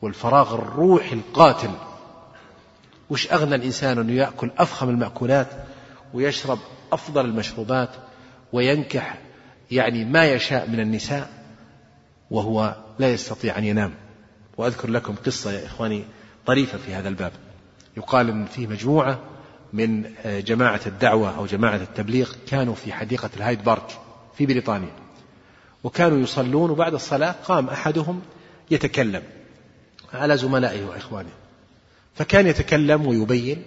والفراغ 0.02 0.56
الروحي 0.56 1.16
القاتل. 1.16 1.72
وش 3.10 3.32
أغنى 3.32 3.56
الإنسان 3.56 3.98
أنه 3.98 4.14
يأكل 4.14 4.52
أفخم 4.58 4.90
المأكولات 4.90 5.48
ويشرب 6.14 6.60
أفضل 6.92 7.26
المشروبات 7.26 7.90
وينكح 8.54 9.18
يعني 9.72 10.06
ما 10.06 10.26
يشاء 10.26 10.70
من 10.70 10.80
النساء 10.80 11.30
وهو 12.32 12.76
لا 13.00 13.14
يستطيع 13.14 13.58
أن 13.58 13.64
ينام. 13.64 13.94
وأذكر 14.58 14.90
لكم 14.90 15.16
قصة 15.16 15.52
يا 15.52 15.66
إخواني 15.66 16.04
طريفة 16.46 16.78
في 16.78 16.94
هذا 16.94 17.10
الباب. 17.10 17.32
يقال 17.98 18.30
أن 18.30 18.46
في 18.46 18.68
مجموعة 18.68 19.20
من 19.74 20.14
جماعة 20.26 20.82
الدعوة 20.86 21.38
أو 21.38 21.46
جماعة 21.46 21.76
التبليغ 21.76 22.34
كانوا 22.48 22.76
في 22.76 22.94
حديقة 22.94 23.30
الهايد 23.38 23.64
بارك 23.64 24.00
في 24.38 24.46
بريطانيا. 24.46 24.92
وكانوا 25.84 26.18
يصلون 26.18 26.70
وبعد 26.70 26.94
الصلاة 26.94 27.36
قام 27.44 27.70
أحدهم 27.70 28.22
يتكلم 28.72 29.24
على 30.14 30.38
زملائه 30.38 30.86
وإخوانه. 30.86 31.30
فكان 32.16 32.48
يتكلم 32.48 33.08
ويبين 33.08 33.64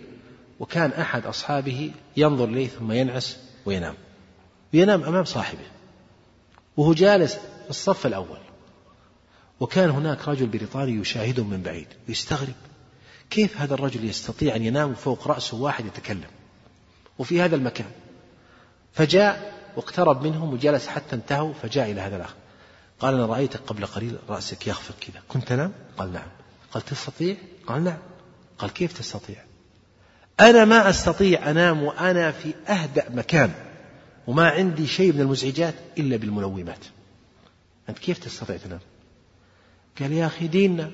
وكان 0.60 0.90
أحد 0.90 1.26
أصحابه 1.26 1.90
ينظر 2.16 2.44
إليه 2.44 2.68
ثم 2.68 2.92
ينعس 2.92 3.38
وينام. 3.66 3.94
وينام 4.74 5.02
أمام 5.02 5.24
صاحبه. 5.24 5.79
وهو 6.76 6.92
جالس 6.92 7.34
في 7.34 7.70
الصف 7.70 8.06
الأول. 8.06 8.38
وكان 9.60 9.90
هناك 9.90 10.28
رجل 10.28 10.46
بريطاني 10.46 10.92
يشاهده 10.92 11.44
من 11.44 11.62
بعيد 11.62 11.86
ويستغرب 12.08 12.54
كيف 13.30 13.60
هذا 13.60 13.74
الرجل 13.74 14.04
يستطيع 14.04 14.56
أن 14.56 14.64
ينام 14.64 14.94
فوق 14.94 15.28
رأسه 15.28 15.56
واحد 15.56 15.86
يتكلم؟ 15.86 16.30
وفي 17.18 17.42
هذا 17.42 17.56
المكان. 17.56 17.90
فجاء 18.92 19.52
واقترب 19.76 20.22
منهم 20.22 20.52
وجلس 20.52 20.86
حتى 20.86 21.16
انتهوا 21.16 21.52
فجاء 21.62 21.90
إلى 21.90 22.00
هذا 22.00 22.16
الأخ 22.16 22.34
قال 23.00 23.14
أنا 23.14 23.26
رأيتك 23.26 23.60
قبل 23.66 23.86
قليل 23.86 24.18
رأسك 24.28 24.66
يخفض 24.66 24.94
كذا. 25.00 25.22
كنت 25.28 25.48
تنام؟ 25.48 25.72
قال 25.98 26.12
نعم. 26.12 26.28
قال 26.72 26.84
تستطيع؟ 26.84 27.36
قال 27.66 27.84
نعم. 27.84 27.98
قال 28.58 28.72
كيف 28.72 28.98
تستطيع؟ 28.98 29.36
أنا 30.40 30.64
ما 30.64 30.90
أستطيع 30.90 31.50
أنام 31.50 31.82
وأنا 31.82 32.32
في 32.32 32.54
أهدأ 32.68 33.10
مكان. 33.10 33.54
وما 34.30 34.48
عندي 34.48 34.86
شيء 34.86 35.12
من 35.12 35.20
المزعجات 35.20 35.74
إلا 35.98 36.16
بالمنومات 36.16 36.84
أنت 37.88 37.98
كيف 37.98 38.18
تستطيع 38.18 38.56
تنام؟ 38.56 38.80
قال 40.00 40.12
يا 40.12 40.26
أخي 40.26 40.46
ديننا. 40.46 40.90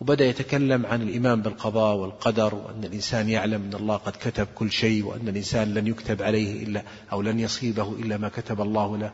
وبدأ 0.00 0.24
يتكلم 0.24 0.86
عن 0.86 1.02
الإيمان 1.02 1.42
بالقضاء 1.42 1.96
والقدر 1.96 2.54
وأن 2.54 2.84
الإنسان 2.84 3.28
يعلم 3.28 3.62
أن 3.62 3.74
الله 3.74 3.96
قد 3.96 4.12
كتب 4.12 4.46
كل 4.54 4.70
شيء 4.70 5.04
وأن 5.04 5.28
الإنسان 5.28 5.74
لن 5.74 5.86
يكتب 5.86 6.22
عليه 6.22 6.62
إلا 6.62 6.82
أو 7.12 7.22
لن 7.22 7.40
يصيبه 7.40 7.92
إلا 7.92 8.16
ما 8.16 8.28
كتب 8.28 8.60
الله 8.60 8.96
له. 8.96 9.12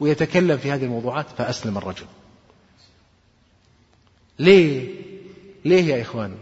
ويتكلم 0.00 0.56
في 0.56 0.72
هذه 0.72 0.84
الموضوعات 0.84 1.26
فأسلم 1.38 1.78
الرجل. 1.78 2.06
ليه؟ 4.38 4.88
ليه 5.64 5.84
يا 5.84 6.02
إخواني؟ 6.02 6.36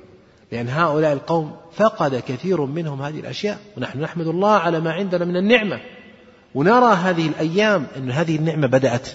لأن 0.53 0.69
هؤلاء 0.69 1.13
القوم 1.13 1.57
فقد 1.73 2.15
كثير 2.15 2.65
منهم 2.65 3.03
هذه 3.03 3.21
الأشياء. 3.21 3.61
ونحن 3.77 4.01
نحمد 4.01 4.27
الله 4.27 4.53
على 4.53 4.81
ما 4.81 4.93
عندنا 4.93 5.25
من 5.25 5.37
النعمة. 5.37 5.81
ونرى 6.55 6.95
هذه 6.95 7.29
الأيام 7.29 7.87
أن 7.97 8.11
هذه 8.11 8.37
النعمة 8.37 8.67
بدأت 8.67 9.09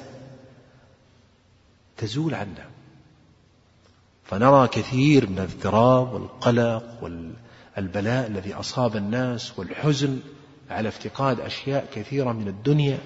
تزول 1.97 2.33
عنا. 2.33 2.65
فنرى 4.23 4.67
كثير 4.67 5.29
من 5.29 5.39
الاضطراب 5.39 6.13
والقلق 6.13 6.83
والبلاء 7.77 8.27
الذي 8.27 8.53
أصاب 8.53 8.95
الناس 8.95 9.59
والحزن 9.59 10.19
على 10.69 10.89
افتقاد 10.89 11.39
أشياء 11.39 11.87
كثيرة 11.93 12.31
من 12.31 12.47
الدنيا. 12.47 12.97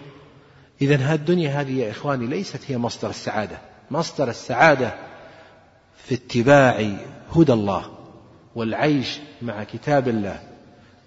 إذا 0.82 0.96
هذه 0.96 1.16
الدنيا 1.16 1.62
هذه 1.62 1.72
يا 1.72 1.92
إخواني 1.92 2.28
ليست 2.28 2.60
هي 2.68 2.78
مصدر 2.78 3.10
السعادة. 3.10 3.58
مصدر 3.92 4.30
السعادة 4.30 4.96
في 5.98 6.16
اتباع 6.16 6.98
هدى 7.36 7.54
الله 7.54 7.86
والعيش 8.56 9.20
مع 9.42 9.64
كتاب 9.64 10.08
الله 10.08 10.40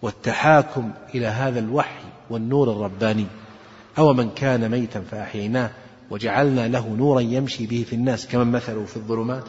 والتحاكم 0.03 0.93
إلى 1.15 1.27
هذا 1.27 1.59
الوحي 1.59 2.14
والنور 2.31 2.73
الرباني. 2.73 3.27
أو 3.99 4.13
من 4.13 4.31
كان 4.31 4.71
ميتا 4.71 5.01
فأحييناه 5.01 5.71
وجعلنا 6.11 6.69
له 6.69 6.89
نورا 6.89 7.21
يمشي 7.21 7.67
به 7.67 7.85
في 7.89 7.97
الناس 7.97 8.27
كمن 8.27 8.53
مثله 8.53 8.85
في 8.85 8.97
الظلمات. 8.97 9.45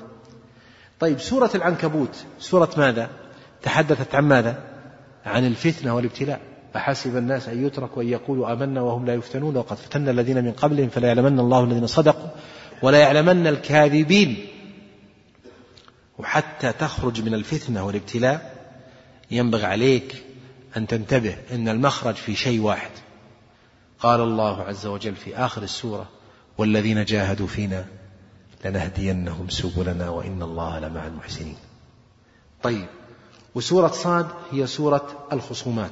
طيب 1.00 1.20
سورة 1.20 1.52
العنكبوت 1.56 2.26
سورة 2.40 2.70
ماذا؟ 2.78 3.10
تحدثت 3.62 4.16
عن 4.16 4.24
ماذا؟ 4.24 4.64
عن 5.26 5.46
الفتنة 5.46 5.96
والابتلاء. 5.96 6.42
أحسب 6.76 7.18
الناس 7.18 7.50
أن 7.50 7.66
يتركوا 7.66 8.04
أن 8.04 8.08
يقولوا 8.08 8.54
آمنا 8.54 8.82
وهم 8.82 9.06
لا 9.06 9.14
يفتنون. 9.14 9.58
وقد 9.58 9.78
فتنا 9.78 10.12
الذين 10.12 10.44
من 10.44 10.52
قبلهم 10.52 10.90
فلا 10.90 11.08
يعلمن 11.08 11.40
الله 11.40 11.64
الذين 11.64 11.88
صدقوا 11.88 12.30
ولا 12.82 12.98
يعلمن 12.98 13.48
الكاذبين. 13.48 14.48
وحتى 16.20 16.72
تخرج 16.72 17.22
من 17.22 17.34
الفتنة 17.34 17.86
والابتلاء 17.86 18.56
ينبغي 19.32 19.66
عليك 19.66 20.24
أن 20.78 20.88
تنتبه 20.88 21.38
أن 21.52 21.68
المخرج 21.70 22.16
في 22.16 22.36
شيء 22.36 22.62
واحد. 22.62 22.92
قال 24.00 24.22
الله 24.22 24.62
عز 24.62 24.86
وجل 24.86 25.16
في 25.16 25.38
آخر 25.38 25.64
السورة 25.64 26.10
والذين 26.58 27.06
جاهدوا 27.06 27.48
فينا 27.48 27.86
لنهدينهم 28.66 29.50
سبلنا 29.50 30.10
وإن 30.10 30.42
الله 30.42 30.80
لمع 30.80 31.08
المحسنين. 31.08 31.58
طيب 32.64 32.88
وسورة 33.56 33.88
صاد 33.88 34.28
هي 34.52 34.68
سورة 34.68 35.28
الخصومات 35.34 35.92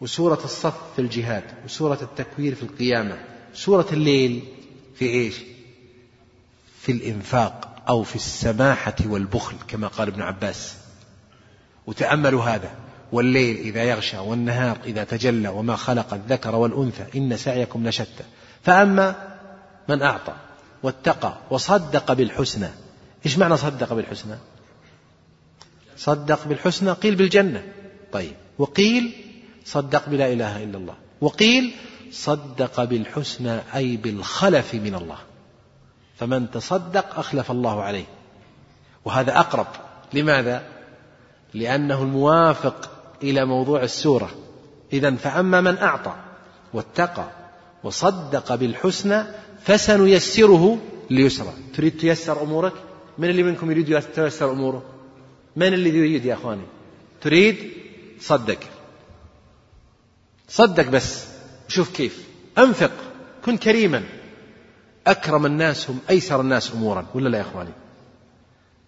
وسورة 0.00 0.40
الصف 0.44 0.74
في 0.96 1.02
الجهاد 1.02 1.44
وسورة 1.64 1.98
التكوير 2.02 2.54
في 2.54 2.62
القيامة 2.62 3.18
سورة 3.54 3.86
الليل 3.92 4.42
في 4.94 5.04
إيش؟ 5.04 5.34
في 6.80 6.92
الإنفاق 6.92 7.82
أو 7.88 8.02
في 8.02 8.16
السماحة 8.16 8.96
والبخل 9.06 9.56
كما 9.68 9.88
قال 9.88 10.08
ابن 10.08 10.22
عباس. 10.22 10.76
وتأملوا 11.86 12.44
هذا. 12.44 12.83
والليل 13.14 13.56
إذا 13.56 13.82
يغشى 13.82 14.18
والنهار 14.18 14.78
إذا 14.84 15.04
تجلى 15.04 15.48
وما 15.48 15.76
خلق 15.76 16.14
الذكر 16.14 16.54
والأنثى 16.56 17.18
إن 17.18 17.36
سعيكم 17.36 17.88
لشتى. 17.88 18.24
فأما 18.62 19.14
من 19.88 20.02
أعطى 20.02 20.34
واتقى 20.82 21.34
وصدق 21.50 22.12
بالحسنى 22.12 22.68
إيش 23.26 23.38
معنى 23.38 23.56
صدق 23.56 23.92
بالحسنى؟ 23.92 24.34
صدق 25.96 26.48
بالحسنى 26.48 26.92
قيل 26.92 27.14
بالجنة. 27.14 27.62
طيب 28.12 28.32
وقيل 28.58 29.12
صدق 29.64 30.08
بلا 30.08 30.32
إله 30.32 30.64
إلا 30.64 30.78
الله. 30.78 30.94
وقيل 31.20 31.74
صدق 32.10 32.84
بالحسنى 32.84 33.60
أي 33.74 33.96
بالخلف 33.96 34.74
من 34.74 34.94
الله. 34.94 35.18
فمن 36.18 36.50
تصدق 36.50 37.18
أخلف 37.18 37.50
الله 37.50 37.82
عليه. 37.82 38.04
وهذا 39.04 39.38
أقرب. 39.38 39.66
لماذا؟ 40.14 40.62
لأنه 41.54 42.02
الموافق 42.02 42.93
إلى 43.30 43.44
موضوع 43.44 43.82
السورة. 43.82 44.30
إذا 44.92 45.14
فأما 45.16 45.60
من 45.60 45.78
أعطى 45.78 46.14
واتقى 46.72 47.26
وصدق 47.84 48.54
بالحسنى 48.54 49.24
فسنيسره 49.64 50.78
ليسرى 51.10 51.52
تريد 51.74 51.96
تيسر 51.96 52.42
أمورك؟ 52.42 52.72
من 53.18 53.30
اللي 53.30 53.42
منكم 53.42 53.70
يريد 53.70 54.00
تيسر 54.00 54.50
أموره؟ 54.50 54.82
من 55.56 55.74
اللي 55.74 55.90
يريد 55.90 56.24
يا 56.24 56.34
أخواني؟ 56.34 56.62
تريد 57.20 57.56
صدق. 58.20 58.58
صدق 60.48 60.88
بس 60.88 61.26
شوف 61.68 61.96
كيف. 61.96 62.28
أنفق 62.58 62.92
كن 63.44 63.56
كريما. 63.56 64.02
أكرم 65.06 65.46
الناس 65.46 65.90
هم 65.90 65.98
أيسر 66.10 66.40
الناس 66.40 66.72
أمورا. 66.74 67.06
ولا 67.14 67.28
لا 67.28 67.38
يا 67.38 67.42
إخواني؟ 67.42 67.72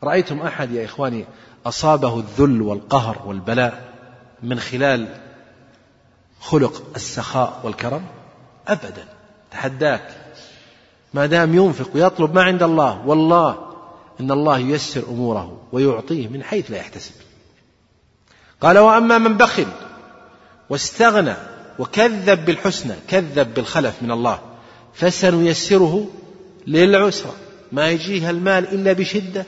رأيتم 0.03 0.41
أحد 0.41 0.73
يا 0.73 0.85
إخواني 0.85 1.25
أصابه 1.67 2.19
الذل 2.19 2.63
والقهر 2.63 3.23
والبلاء؟ 3.27 3.96
من 4.43 4.61
خلال 4.61 5.09
خلق 6.41 6.83
السخاء 6.97 7.61
والكرم؟ 7.65 8.05
أبدا. 8.69 9.05
تحداك. 9.51 10.09
ما 11.15 11.27
دام 11.27 11.55
ينفق 11.55 11.91
ويطلب 11.95 12.35
ما 12.35 12.43
عند 12.43 12.63
الله 12.63 13.07
والله 13.07 13.73
إن 14.21 14.31
الله 14.31 14.59
ييسر 14.59 15.03
أموره 15.09 15.61
ويعطيه 15.73 16.29
من 16.29 16.43
حيث 16.43 16.71
لا 16.71 16.77
يحتسب. 16.77 17.13
قال 18.61 18.79
وأما 18.79 19.19
من 19.19 19.37
بخل 19.37 19.67
واستغنى 20.71 21.35
وكذب 21.79 22.45
بالحسنى 22.45 22.95
كذب 23.09 23.55
بالخلف 23.55 24.03
من 24.03 24.11
الله 24.11 24.39
فسنيسره 24.95 26.07
للعسرى. 26.67 27.33
ما 27.73 27.89
يجيه 27.89 28.31
المال 28.31 28.75
إلا 28.75 28.93
بشدة 28.93 29.45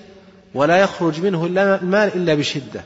ولا 0.55 0.77
يخرج 0.77 1.21
منه 1.21 1.47
المال 1.47 2.15
إلا 2.15 2.35
بشدة. 2.35 2.85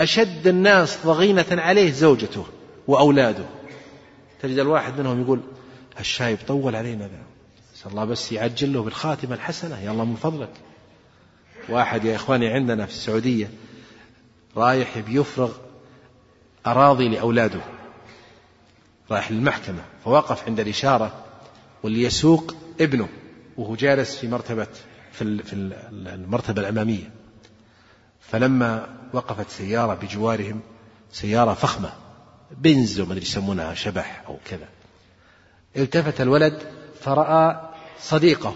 أشد 0.00 0.46
الناس 0.46 0.98
ضغينة 1.06 1.46
عليه 1.50 1.90
زوجته 1.90 2.46
وأولاده. 2.86 3.44
تجد 4.42 4.58
الواحد 4.58 5.00
منهم 5.00 5.22
يقول 5.22 5.40
الشايب 6.00 6.38
طول 6.48 6.76
علينا 6.76 7.04
ذا 7.04 7.22
نسأل 7.74 7.90
الله 7.90 8.04
بس 8.04 8.32
يعجل 8.32 8.72
له 8.72 8.82
بالخاتمة 8.82 9.34
الحسنة. 9.34 9.80
يا 9.80 9.90
الله 9.90 10.04
من 10.04 10.16
فضلك. 10.16 10.50
واحد 11.68 12.04
يا 12.04 12.16
إخواني 12.16 12.48
عندنا 12.48 12.86
في 12.86 12.92
السعودية 12.92 13.50
رايح 14.56 14.98
بيفرغ 14.98 15.52
أراضي 16.66 17.08
لأولاده. 17.08 17.60
رايح 19.10 19.32
للمحكمة. 19.32 19.82
فوقف 20.04 20.46
عند 20.48 20.60
الإشارة 20.60 21.24
واللي 21.82 22.02
يسوق 22.02 22.54
ابنه. 22.80 23.08
وهو 23.56 23.74
جالس 23.74 24.16
في 24.16 24.28
مرتبة 24.28 24.66
في 25.12 25.24
المرتبة 25.92 26.60
الأمامية. 26.60 27.10
فلما 28.20 28.99
وقفت 29.12 29.50
سيارة 29.50 29.94
بجوارهم 29.94 30.60
سيارة 31.12 31.54
فخمة 31.54 31.92
بنز 32.50 33.00
وما 33.00 33.14
يسمونها 33.14 33.74
شبح 33.74 34.22
أو 34.28 34.38
كذا. 34.44 34.68
التفت 35.76 36.20
الولد 36.20 36.62
فرأى 37.00 37.60
صديقه 38.00 38.54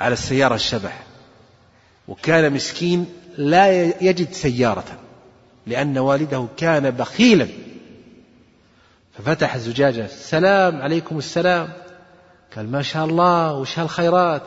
على 0.00 0.12
السيارة 0.12 0.54
الشبح 0.54 1.02
وكان 2.08 2.52
مسكين 2.52 3.06
لا 3.36 3.82
يجد 4.02 4.32
سيارة 4.32 4.98
لأن 5.66 5.98
والده 5.98 6.46
كان 6.56 6.90
بخيلا. 6.90 7.48
ففتح 9.18 9.54
الزجاجة 9.54 10.04
السلام 10.04 10.82
عليكم 10.82 11.18
السلام. 11.18 11.72
قال 12.56 12.70
ما 12.70 12.82
شاء 12.82 13.04
الله 13.04 13.54
وش 13.54 13.78
هالخيرات؟ 13.78 14.42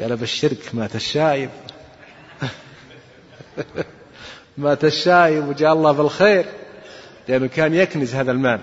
قال 0.00 0.16
بشرك 0.16 0.74
مات 0.74 0.96
الشايب 0.96 1.50
مات 4.60 4.84
الشايب 4.84 5.48
وجاء 5.48 5.72
الله 5.72 5.92
بالخير 5.92 6.44
لأنه 7.28 7.46
كان 7.46 7.74
يكنز 7.74 8.14
هذا 8.14 8.32
المال. 8.32 8.60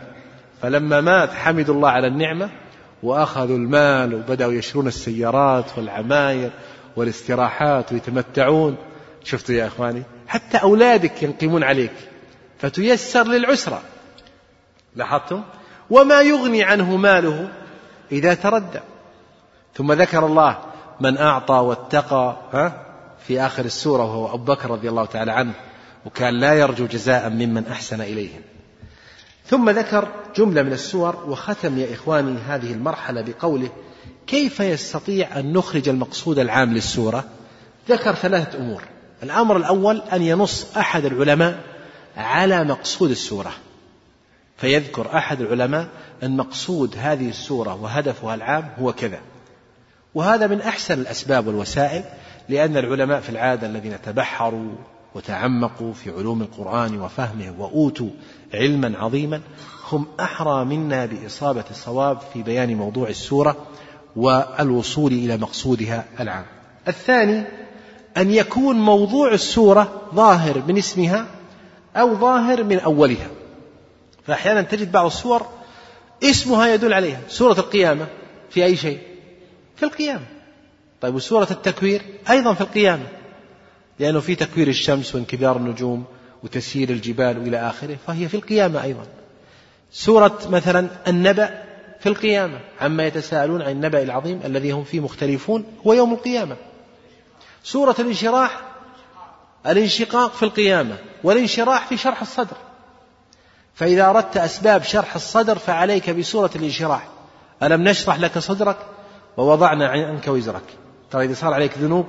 فلما 0.62 1.02
مات 1.02 1.34
حمدوا 1.34 1.76
الله 1.76 1.90
على 1.90 2.08
النعمة 2.08 2.50
وأخذوا 3.04 3.58
المال 3.58 4.16
وبدأوا 4.16 4.54
يشرون 4.54 4.88
السيارات 4.88 5.66
والعماير 5.78 6.52
والاستراحات 6.96 7.94
ويتمتعون. 7.94 8.78
شفتوا 9.24 9.56
يا 9.56 9.68
إخواني؟ 9.68 10.04
حتى 10.28 10.58
أولادك 10.58 11.24
ينقمون 11.24 11.64
عليك. 11.64 11.94
فتيسر 12.60 13.28
للعسرة. 13.28 13.82
لاحظتم؟ 14.96 15.42
وما 15.90 16.22
يغني 16.22 16.64
عنه 16.64 16.96
ماله 16.96 17.50
إذا 18.12 18.34
تردى. 18.34 18.80
ثم 19.74 19.94
ذكر 19.94 20.26
الله 20.26 20.58
من 21.00 21.18
أعطى 21.18 21.54
واتقى 21.54 22.36
ها 22.54 22.86
في 23.28 23.42
آخر 23.42 23.66
السورة 23.66 24.04
وهو 24.04 24.36
أبو 24.36 24.54
بكر 24.54 24.72
رضي 24.72 24.90
الله 24.90 25.06
تعالى 25.06 25.32
عنه. 25.32 25.54
وكان 26.08 26.40
لا 26.40 26.54
يرجو 26.54 26.86
جزاء 26.86 27.30
ممن 27.30 27.68
أحسن 27.68 28.02
إليهم. 28.02 28.42
ثم 29.46 29.70
ذكر 29.70 30.08
جملة 30.36 30.64
من 30.64 30.74
السور 30.74 31.24
وختم 31.28 31.78
يا 31.78 31.94
إخواني 31.94 32.38
هذه 32.40 32.72
المرحلة 32.72 33.22
بقوله 33.22 33.70
كيف 34.28 34.60
يستطيع 34.60 35.40
أن 35.40 35.54
نخرج 35.54 35.90
المقصود 35.90 36.40
العام 36.40 36.74
للسورة؟ 36.74 37.24
ذكر 37.90 38.16
ثلاثة 38.16 38.58
أمور. 38.58 38.84
الأمر 39.24 39.58
الأول 39.58 40.02
أن 40.14 40.22
ينص 40.22 40.78
أحد 40.78 41.06
العلماء 41.06 41.64
على 42.18 42.64
مقصود 42.64 43.10
السورة. 43.10 43.52
فيذكر 44.58 45.18
أحد 45.18 45.42
العلماء 45.42 45.88
أن 46.24 46.38
مقصود 46.38 46.96
هذه 46.98 47.30
السورة 47.30 47.76
وهدفها 47.76 48.36
العام 48.36 48.70
هو 48.80 48.94
كذا. 48.94 49.20
وهذا 50.16 50.48
من 50.48 50.62
أحسن 50.62 51.00
الأسباب 51.00 51.48
والوسائل 51.48 52.04
لأن 52.50 52.78
العلماء 52.78 53.20
في 53.20 53.30
العادة 53.30 53.68
الذين 53.68 54.02
تبحروا 54.02 54.76
وتعمقوا 55.18 55.94
في 55.94 56.12
علوم 56.12 56.42
القرآن 56.42 57.00
وفهمه 57.00 57.54
وأوتوا 57.60 58.10
علما 58.54 58.98
عظيما 58.98 59.42
هم 59.92 60.06
أحرى 60.20 60.66
منا 60.66 61.06
بإصابة 61.06 61.64
الصواب 61.72 62.20
في 62.34 62.44
بيان 62.44 62.76
موضوع 62.76 63.10
السورة 63.10 63.56
والوصول 64.16 65.12
إلى 65.12 65.38
مقصودها 65.38 66.06
العام. 66.20 66.46
الثاني 66.88 67.44
أن 68.18 68.32
يكون 68.32 68.76
موضوع 68.76 69.34
السورة 69.34 70.02
ظاهر 70.16 70.64
من 70.68 70.78
اسمها 70.78 71.26
أو 71.96 72.16
ظاهر 72.16 72.64
من 72.64 72.80
أولها. 72.80 73.28
فأحيانا 74.28 74.62
تجد 74.62 74.92
بعض 74.92 75.06
السور 75.06 75.46
اسمها 76.24 76.68
يدل 76.68 76.94
عليها، 76.94 77.22
سورة 77.28 77.60
القيامة 77.60 78.08
في 78.50 78.66
أي 78.66 78.76
شيء؟ 78.76 79.00
في 79.76 79.84
القيامة. 79.84 80.26
طيب 81.02 81.16
وسورة 81.16 81.48
التكوير 81.52 82.02
أيضا 82.30 82.54
في 82.54 82.62
القيامة. 82.62 83.17
لأنه 84.00 84.20
في 84.20 84.36
تكوير 84.36 84.68
الشمس 84.68 85.16
وانكدار 85.16 85.58
النجوم 85.58 86.06
وتسيير 86.44 86.90
الجبال 86.90 87.38
وإلى 87.38 87.58
آخره 87.58 87.98
فهي 88.08 88.28
في 88.28 88.38
القيامة 88.38 88.84
أيضا. 88.84 89.06
سورة 89.92 90.40
مثلا 90.50 90.88
النبأ 91.08 91.64
في 92.00 92.10
القيامة 92.10 92.60
عما 92.82 93.06
يتساءلون 93.06 93.62
عن 93.62 93.72
النبأ 93.72 94.04
العظيم 94.04 94.42
الذي 94.46 94.72
هم 94.72 94.84
فيه 94.84 95.00
مختلفون 95.00 95.66
هو 95.88 95.94
يوم 95.94 96.14
القيامة. 96.14 96.56
سورة 97.64 97.96
الانشراح 98.00 98.62
الانشقاق 99.68 100.34
في 100.34 100.44
القيامة 100.44 100.98
والانشراح 101.24 101.88
في 101.88 101.98
شرح 101.98 102.22
الصدر. 102.22 102.58
فإذا 103.74 104.10
أردت 104.10 104.38
أسباب 104.38 104.84
شرح 104.84 105.16
الصدر 105.16 105.58
فعليك 105.58 106.10
بسورة 106.10 106.52
الانشراح. 106.56 107.08
ألم 107.64 107.84
نشرح 107.84 108.20
لك 108.20 108.40
صدرك؟ 108.40 108.78
ووضعنا 109.38 109.88
عنك 109.88 110.28
وزرك. 110.28 110.64
ترى 111.12 111.26
إذا 111.26 111.34
صار 111.34 111.54
عليك 111.54 111.78
ذنوب 111.78 112.06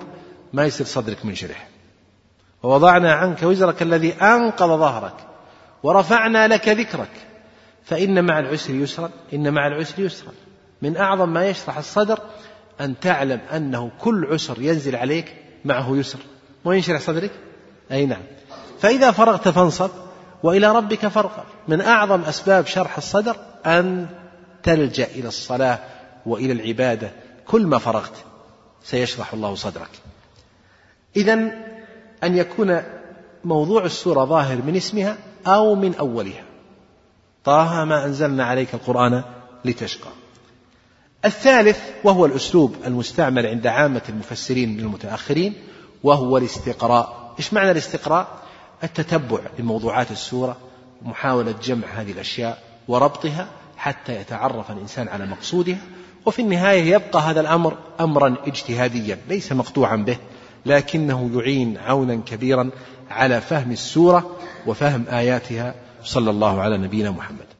ما 0.52 0.66
يصير 0.66 0.86
صدرك 0.86 1.24
منشرح. 1.24 1.68
ووضعنا 2.62 3.12
عنك 3.12 3.42
وزرك 3.42 3.82
الذي 3.82 4.12
أنقض 4.12 4.68
ظهرك 4.68 5.14
ورفعنا 5.82 6.48
لك 6.48 6.68
ذكرك. 6.68 7.10
فإن 7.84 8.24
مع 8.24 8.38
العسر 8.38 8.74
يسرا 8.74 9.10
إن 9.32 9.52
مع 9.52 9.66
العسر 9.66 10.02
يسرا. 10.02 10.32
من 10.82 10.96
أعظم 10.96 11.28
ما 11.32 11.46
يشرح 11.46 11.78
الصدر 11.78 12.18
أن 12.80 13.00
تعلم 13.00 13.40
أنه 13.52 13.90
كل 14.00 14.26
عسر 14.32 14.62
ينزل 14.62 14.96
عليك 14.96 15.34
معه 15.64 15.96
يسر. 15.96 16.18
وينشرح 16.64 17.00
صدرك؟ 17.00 17.30
أي 17.92 18.06
نعم. 18.06 18.22
فإذا 18.80 19.10
فرغت 19.10 19.48
فانصب 19.48 19.90
وإلى 20.42 20.72
ربك 20.72 21.06
فارغب. 21.06 21.44
من 21.68 21.80
أعظم 21.80 22.22
أسباب 22.22 22.66
شرح 22.66 22.96
الصدر 22.96 23.36
أن 23.66 24.06
تلجأ 24.62 25.04
إلى 25.04 25.28
الصلاة 25.28 25.78
وإلى 26.26 26.52
العبادة. 26.52 27.10
كل 27.46 27.66
ما 27.66 27.78
فرغت 27.78 28.14
سيشرح 28.84 29.34
الله 29.34 29.54
صدرك. 29.54 29.90
إذا 31.16 31.67
أن 32.24 32.36
يكون 32.36 32.82
موضوع 33.44 33.84
السورة 33.84 34.24
ظاهر 34.24 34.62
من 34.62 34.76
اسمها 34.76 35.16
أو 35.46 35.74
من 35.74 35.94
أولها. 35.94 36.44
طه 37.44 37.84
ما 37.84 38.04
أنزلنا 38.04 38.44
عليك 38.44 38.74
القرآن 38.74 39.22
لتشقى. 39.64 40.10
الثالث 41.24 41.80
وهو 42.04 42.26
الأسلوب 42.26 42.74
المستعمل 42.86 43.46
عند 43.46 43.66
عامة 43.66 44.02
المفسرين 44.08 44.76
من 44.76 44.80
المتأخرين 44.80 45.54
وهو 46.04 46.38
الاستقراء. 46.38 47.34
إيش 47.38 47.52
معنى 47.52 47.70
الاستقراء؟ 47.70 48.28
التتبع 48.84 49.38
لموضوعات 49.58 50.10
السورة 50.10 50.56
ومحاولة 51.04 51.54
جمع 51.62 51.86
هذه 51.88 52.12
الأشياء 52.12 52.62
وربطها 52.88 53.48
حتى 53.76 54.20
يتعرف 54.20 54.70
الإنسان 54.70 55.08
على 55.08 55.26
مقصودها 55.26 55.78
وفي 56.26 56.42
النهاية 56.42 56.94
يبقى 56.94 57.20
هذا 57.22 57.40
الأمر 57.40 57.76
أمرا 58.00 58.36
اجتهاديا 58.46 59.18
ليس 59.28 59.52
مقطوعا 59.52 59.96
به. 59.96 60.16
لكنه 60.68 61.30
يعين 61.34 61.78
عونا 61.78 62.16
كبيرا 62.26 62.70
على 63.10 63.40
فهم 63.40 63.72
السورة 63.72 64.36
وفهم 64.66 65.04
آياتها 65.10 65.74
صلى 66.04 66.30
الله 66.30 66.60
على 66.60 66.78
نبينا 66.78 67.10
محمد. 67.10 67.57